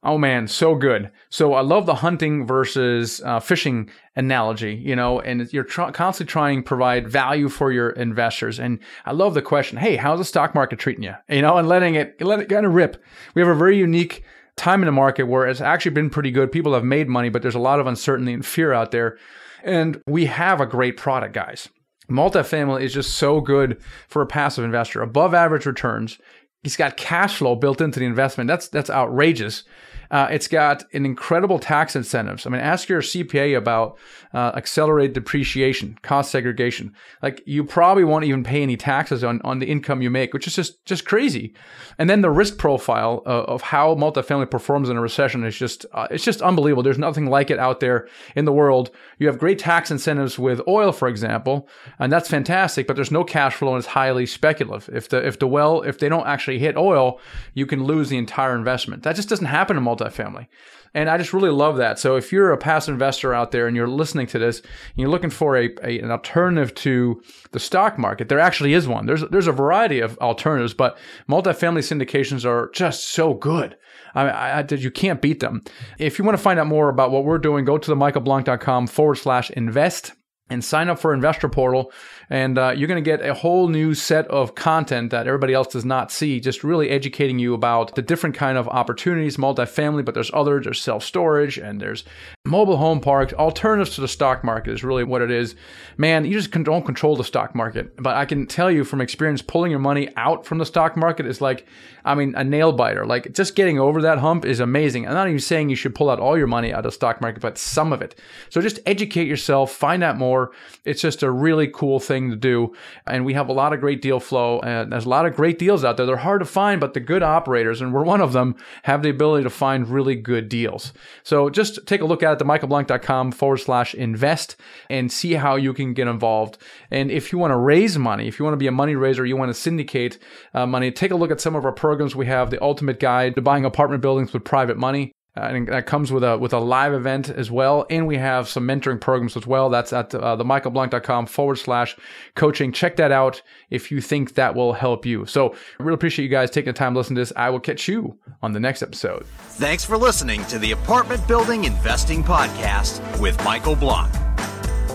Oh 0.04 0.18
man, 0.18 0.48
so 0.48 0.74
good. 0.74 1.12
So 1.30 1.54
I 1.54 1.62
love 1.62 1.86
the 1.86 1.96
hunting 1.96 2.48
versus 2.48 3.22
uh, 3.24 3.40
fishing 3.40 3.92
analogy, 4.16 4.74
you 4.74 4.96
know, 4.96 5.20
and 5.20 5.52
you're 5.54 5.64
tr- 5.64 5.92
constantly 5.92 6.32
trying 6.32 6.64
to 6.64 6.68
provide 6.68 7.08
value 7.08 7.50
for 7.50 7.72
your 7.72 7.92
investors. 7.92 8.60
And 8.60 8.80
I 9.06 9.12
love 9.12 9.36
the 9.36 9.44
question, 9.44 9.78
hey, 9.78 9.98
how's 9.98 10.18
the 10.18 10.26
stock 10.26 10.56
market 10.56 10.80
treating 10.80 11.04
you? 11.04 11.14
You 11.30 11.44
know, 11.44 11.58
and 11.58 11.68
letting 11.68 11.96
it 11.96 12.20
let 12.20 12.40
it 12.40 12.50
kind 12.50 12.66
of 12.66 12.74
rip. 12.74 13.02
We 13.36 13.42
have 13.44 13.50
a 13.50 13.56
very 13.56 13.78
unique 13.78 14.24
time 14.56 14.82
in 14.82 14.88
the 14.88 14.92
market 14.92 15.24
where 15.24 15.48
it's 15.48 15.62
actually 15.62 15.92
been 15.92 16.10
pretty 16.10 16.32
good. 16.32 16.52
People 16.52 16.74
have 16.74 16.84
made 16.84 17.08
money, 17.08 17.30
but 17.30 17.44
there's 17.44 17.56
a 17.56 17.60
lot 17.60 17.80
of 17.80 17.86
uncertainty 17.86 18.34
and 18.34 18.46
fear 18.46 18.74
out 18.74 18.90
there. 18.90 19.20
And 19.64 20.02
we 20.08 20.26
have 20.26 20.60
a 20.60 20.66
great 20.66 20.98
product, 20.98 21.36
guys. 21.36 21.70
Multifamily 22.10 22.82
is 22.82 22.94
just 22.94 23.14
so 23.14 23.40
good 23.40 23.82
for 24.08 24.24
a 24.24 24.28
passive 24.28 24.66
investor. 24.66 25.02
Above 25.02 25.36
average 25.36 25.68
returns. 25.68 26.18
He's 26.64 26.78
got 26.78 26.98
cash 26.98 27.38
flow 27.38 27.56
built 27.56 27.82
into 27.82 28.00
the 28.00 28.06
investment. 28.06 28.48
That's 28.48 28.68
that's 28.68 28.90
outrageous. 28.90 29.64
Uh, 30.12 30.28
it's 30.30 30.48
got 30.50 30.84
an 30.94 31.06
incredible 31.06 31.58
tax 31.58 31.96
incentives. 31.96 32.46
I 32.46 32.50
mean, 32.50 32.60
ask 32.60 32.90
your 32.90 33.02
CPA 33.02 33.58
about 33.58 33.98
uh, 34.34 34.52
accelerated 34.56 35.14
depreciation, 35.14 35.98
cost 36.02 36.32
segregation. 36.32 36.94
Like 37.24 37.42
you 37.46 37.64
probably 37.64 38.04
won't 38.04 38.26
even 38.26 38.44
pay 38.44 38.62
any 38.62 38.76
taxes 38.76 39.24
on, 39.24 39.40
on 39.44 39.60
the 39.60 39.68
income 39.68 40.02
you 40.02 40.10
make, 40.10 40.34
which 40.34 40.48
is 40.48 40.56
just 40.56 40.84
just 40.86 41.06
crazy. 41.06 41.56
And 41.98 42.10
then 42.10 42.22
the 42.22 42.30
risk 42.30 42.58
profile 42.58 43.24
uh, 43.26 43.44
of 43.44 43.62
how 43.62 43.96
multifamily 43.96 44.52
performs 44.52 44.90
in 44.90 44.98
a 44.98 45.02
recession 45.02 45.46
is 45.46 45.58
just 45.58 45.86
uh, 45.94 46.08
it's 46.12 46.26
just 46.26 46.42
unbelievable. 46.42 46.84
There's 46.84 46.98
nothing 46.98 47.28
like 47.28 47.50
it 47.50 47.60
out 47.60 47.80
there 47.80 48.08
in 48.36 48.44
the 48.44 48.52
world. 48.52 48.92
You 49.18 49.28
have 49.28 49.40
great 49.40 49.60
tax 49.60 49.92
incentives 49.92 50.38
with 50.38 50.62
oil, 50.68 50.92
for 50.92 51.08
example, 51.08 51.70
and 52.00 52.12
that's 52.12 52.30
fantastic. 52.30 52.86
But 52.86 52.98
there's 52.98 53.12
no 53.12 53.24
cash 53.24 53.56
flow 53.56 53.76
and 53.76 53.78
it's 53.78 53.88
highly 53.88 54.26
speculative. 54.26 54.94
If 54.94 55.08
the 55.08 55.26
if 55.26 55.40
the 55.40 55.48
well 55.48 55.84
if 55.84 56.00
they 56.00 56.10
don't 56.10 56.28
actually 56.28 56.60
hit 56.60 56.76
oil, 56.76 57.22
you 57.54 57.66
can 57.66 57.86
lose 57.86 58.10
the 58.10 58.18
entire 58.18 58.58
investment. 58.58 59.04
That 59.04 59.16
just 59.16 59.30
doesn't 59.30 59.46
happen 59.46 59.78
in 59.78 59.84
multifamily 59.84 60.01
multifamily. 60.02 60.48
And 60.94 61.10
I 61.10 61.18
just 61.18 61.34
really 61.34 61.52
love 61.52 61.78
that. 61.78 62.00
So 62.00 62.18
if 62.18 62.32
you're 62.34 62.52
a 62.52 62.58
passive 62.58 62.94
investor 62.94 63.34
out 63.34 63.52
there 63.52 63.66
and 63.68 63.78
you're 63.78 63.88
listening 63.88 64.28
to 64.28 64.40
this, 64.40 64.60
and 64.60 64.98
you're 64.98 65.10
looking 65.10 65.30
for 65.30 65.56
a, 65.56 65.70
a, 65.84 66.00
an 66.00 66.12
alternative 66.12 66.76
to 66.76 67.22
the 67.52 67.60
stock 67.60 67.98
market, 67.98 68.28
there 68.28 68.40
actually 68.40 68.74
is 68.74 68.88
one. 68.88 69.06
There's 69.06 69.24
there's 69.30 69.48
a 69.48 69.54
variety 69.54 70.00
of 70.00 70.18
alternatives, 70.18 70.74
but 70.74 70.98
multifamily 71.30 71.80
syndications 71.80 72.46
are 72.46 72.70
just 72.74 73.06
so 73.10 73.34
good. 73.34 73.78
I, 74.16 74.28
I, 74.28 74.60
I 74.60 74.74
you 74.74 74.92
can't 74.92 75.22
beat 75.22 75.40
them. 75.40 75.64
If 75.98 76.20
you 76.20 76.26
want 76.26 76.38
to 76.38 76.44
find 76.44 76.60
out 76.60 76.68
more 76.68 76.90
about 76.90 77.12
what 77.12 77.24
we're 77.24 77.38
doing, 77.38 77.64
go 77.64 77.78
to 77.78 77.90
the 77.90 77.96
michaelblank.com 77.96 78.88
forward 78.88 79.16
slash 79.16 79.50
invest 79.52 80.12
and 80.50 80.64
sign 80.64 80.90
up 80.90 81.00
for 81.00 81.14
Investor 81.14 81.48
Portal. 81.48 81.94
And 82.32 82.58
uh, 82.58 82.74
you're 82.76 82.88
going 82.88 83.04
to 83.04 83.08
get 83.08 83.24
a 83.24 83.34
whole 83.34 83.68
new 83.68 83.94
set 83.94 84.26
of 84.30 84.56
content 84.56 85.12
that 85.12 85.28
everybody 85.28 85.54
else 85.54 85.68
does 85.68 85.84
not 85.84 86.14
see, 86.14 86.40
just 86.40 86.64
really 86.64 86.90
educating 86.90 87.40
you 87.40 87.54
about 87.54 87.94
the 87.96 88.02
different 88.02 88.38
kind 88.38 88.58
of 88.58 88.70
opportunities, 88.70 89.36
multifamily, 89.36 90.06
but 90.06 90.14
there's 90.14 90.32
others, 90.34 90.64
there's 90.64 90.82
self-storage 90.82 91.58
and 91.58 91.82
there's 91.82 92.06
mobile 92.46 92.78
home 92.78 93.02
parks. 93.02 93.34
Alternatives 93.34 93.96
to 93.96 94.02
the 94.02 94.08
stock 94.08 94.46
market 94.46 94.72
is 94.72 94.82
really 94.82 95.04
what 95.04 95.22
it 95.22 95.30
is. 95.30 95.56
Man, 95.98 96.24
you 96.24 96.40
just 96.40 96.52
don't 96.52 96.86
control 96.86 97.18
the 97.18 97.24
stock 97.26 97.54
market. 97.54 98.02
But 98.02 98.16
I 98.16 98.24
can 98.24 98.48
tell 98.48 98.72
you 98.72 98.86
from 98.86 99.02
experience, 99.02 99.42
pulling 99.42 99.70
your 99.70 99.82
money 99.82 100.08
out 100.16 100.46
from 100.46 100.58
the 100.58 100.66
stock 100.66 100.96
market 100.96 101.26
is 101.26 101.42
like, 101.42 101.68
I 102.06 102.16
mean, 102.16 102.34
a 102.36 102.46
nail 102.46 102.72
biter. 102.72 103.06
Like 103.06 103.34
just 103.34 103.56
getting 103.56 103.78
over 103.78 104.02
that 104.04 104.20
hump 104.20 104.46
is 104.46 104.62
amazing. 104.62 105.06
I'm 105.06 105.14
not 105.14 105.28
even 105.28 105.40
saying 105.40 105.70
you 105.70 105.76
should 105.76 105.94
pull 105.94 106.10
out 106.10 106.20
all 106.20 106.38
your 106.38 106.48
money 106.48 106.72
out 106.72 106.80
of 106.80 106.84
the 106.86 106.92
stock 106.94 107.20
market, 107.20 107.42
but 107.42 107.58
some 107.58 107.92
of 107.92 108.02
it. 108.02 108.16
So 108.50 108.62
just 108.62 108.80
educate 108.86 109.28
yourself, 109.28 109.72
find 109.74 110.02
out 110.02 110.18
more 110.18 110.52
it's 110.86 111.02
just 111.02 111.24
a 111.24 111.30
really 111.30 111.68
cool 111.68 112.00
thing 112.00 112.21
to 112.30 112.36
do. 112.36 112.74
And 113.08 113.26
we 113.26 113.34
have 113.34 113.50
a 113.50 113.54
lot 113.54 113.74
of 113.74 113.80
great 113.80 114.02
deal 114.02 114.20
flow. 114.20 114.60
And 114.60 114.92
there's 114.92 115.06
a 115.06 115.10
lot 115.10 115.26
of 115.26 115.36
great 115.36 115.58
deals 115.58 115.84
out 115.84 115.98
there. 115.98 116.06
They're 116.06 116.18
hard 116.18 116.42
to 116.42 116.46
find, 116.46 116.80
but 116.80 116.94
the 116.94 117.00
good 117.00 117.24
operators, 117.24 117.82
and 117.82 117.94
we're 117.94 118.04
one 118.04 118.22
of 118.22 118.34
them, 118.34 118.56
have 118.84 119.02
the 119.02 119.10
ability 119.10 119.44
to 119.44 119.50
find 119.50 119.88
really 119.88 120.16
good 120.16 120.50
deals. 120.50 120.94
So 121.24 121.50
just 121.50 121.86
take 121.88 122.02
a 122.02 122.06
look 122.06 122.24
at 122.24 122.34
it, 122.34 122.46
themichaelblank.com 122.46 123.32
forward 123.32 123.58
slash 123.58 123.96
invest 123.96 124.56
and 124.90 125.12
see 125.12 125.34
how 125.34 125.56
you 125.56 125.74
can 125.74 125.94
get 125.94 126.08
involved. 126.08 126.58
And 126.92 127.10
if 127.10 127.32
you 127.32 127.40
want 127.40 127.52
to 127.52 127.58
raise 127.58 127.98
money, 127.98 128.28
if 128.28 128.40
you 128.40 128.46
want 128.46 128.54
to 128.54 128.58
be 128.58 128.68
a 128.68 128.72
money 128.72 128.96
raiser, 128.96 129.26
you 129.26 129.38
want 129.38 129.50
to 129.50 129.60
syndicate 129.60 130.20
uh, 130.54 130.66
money, 130.66 130.92
take 130.92 131.12
a 131.12 131.16
look 131.16 131.32
at 131.32 131.42
some 131.42 131.56
of 131.56 131.66
our 131.66 131.72
programs. 131.72 132.16
We 132.16 132.28
have 132.28 132.50
the 132.50 132.62
ultimate 132.62 133.00
guide 133.00 133.36
to 133.36 133.42
buying 133.42 133.66
apartment 133.66 134.02
buildings 134.02 134.34
with 134.34 134.44
private 134.44 134.78
money. 134.78 135.12
Uh, 135.38 135.44
and 135.44 135.68
that 135.70 135.86
comes 135.86 136.12
with 136.12 136.26
a 136.26 136.38
with 136.38 136.52
a 136.52 136.60
live 136.60 136.94
event 136.94 137.30
as 137.30 137.50
well, 137.50 137.86
and 137.90 138.06
we 138.06 138.18
have 138.18 138.50
some 138.50 138.68
mentoring 138.68 139.00
programs 139.00 139.38
as 139.38 139.48
well. 139.48 139.70
That's 139.70 139.94
at 139.94 140.14
uh, 140.14 140.36
themichaelblank.com 140.36 141.28
forward 141.28 141.56
slash 141.56 141.96
coaching. 142.36 142.74
Check 142.74 142.98
that 142.98 143.14
out 143.14 143.42
if 143.70 143.92
you 143.92 144.02
think 144.02 144.34
that 144.36 144.56
will 144.56 144.74
help 144.74 145.06
you. 145.06 145.26
So, 145.26 145.56
I 145.80 145.84
really 145.84 145.94
appreciate 145.96 146.26
you 146.26 146.32
guys 146.32 146.52
taking 146.52 146.74
the 146.74 146.78
time 146.78 146.92
to 146.94 147.00
listen 147.00 147.16
to 147.16 147.22
this. 147.22 147.32
I 147.38 147.50
will 147.50 147.62
catch 147.62 147.88
you 147.88 148.18
on 148.42 148.52
the 148.52 148.60
next 148.60 148.84
episode. 148.84 149.26
Thanks 149.26 149.86
for 149.86 149.98
listening 149.98 150.44
to 150.46 150.60
the 150.60 150.74
Apartment 150.74 151.26
Building 151.30 151.64
Investing 151.64 152.26
Podcast 152.26 153.00
with 153.22 153.42
Michael 153.46 153.78
Blank. 153.78 154.14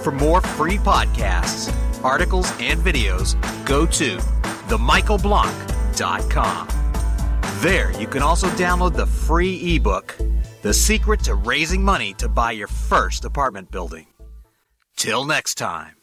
For 0.02 0.12
more 0.12 0.42
free 0.42 0.76
podcasts, 0.76 1.72
articles, 2.04 2.52
and 2.60 2.78
videos, 2.80 3.36
go 3.64 3.86
to 3.86 4.18
themichaelblank.com. 4.68 6.68
There, 7.60 7.90
you 7.98 8.06
can 8.06 8.20
also 8.22 8.48
download 8.48 8.94
the 8.94 9.06
free 9.06 9.76
ebook, 9.76 10.14
The 10.62 10.72
Secret 10.72 11.20
to 11.24 11.34
Raising 11.34 11.84
Money 11.84 12.14
to 12.14 12.28
Buy 12.28 12.52
Your 12.52 12.66
First 12.66 13.24
Apartment 13.24 13.70
Building. 13.70 14.06
Till 14.96 15.24
next 15.24 15.56
time. 15.56 15.96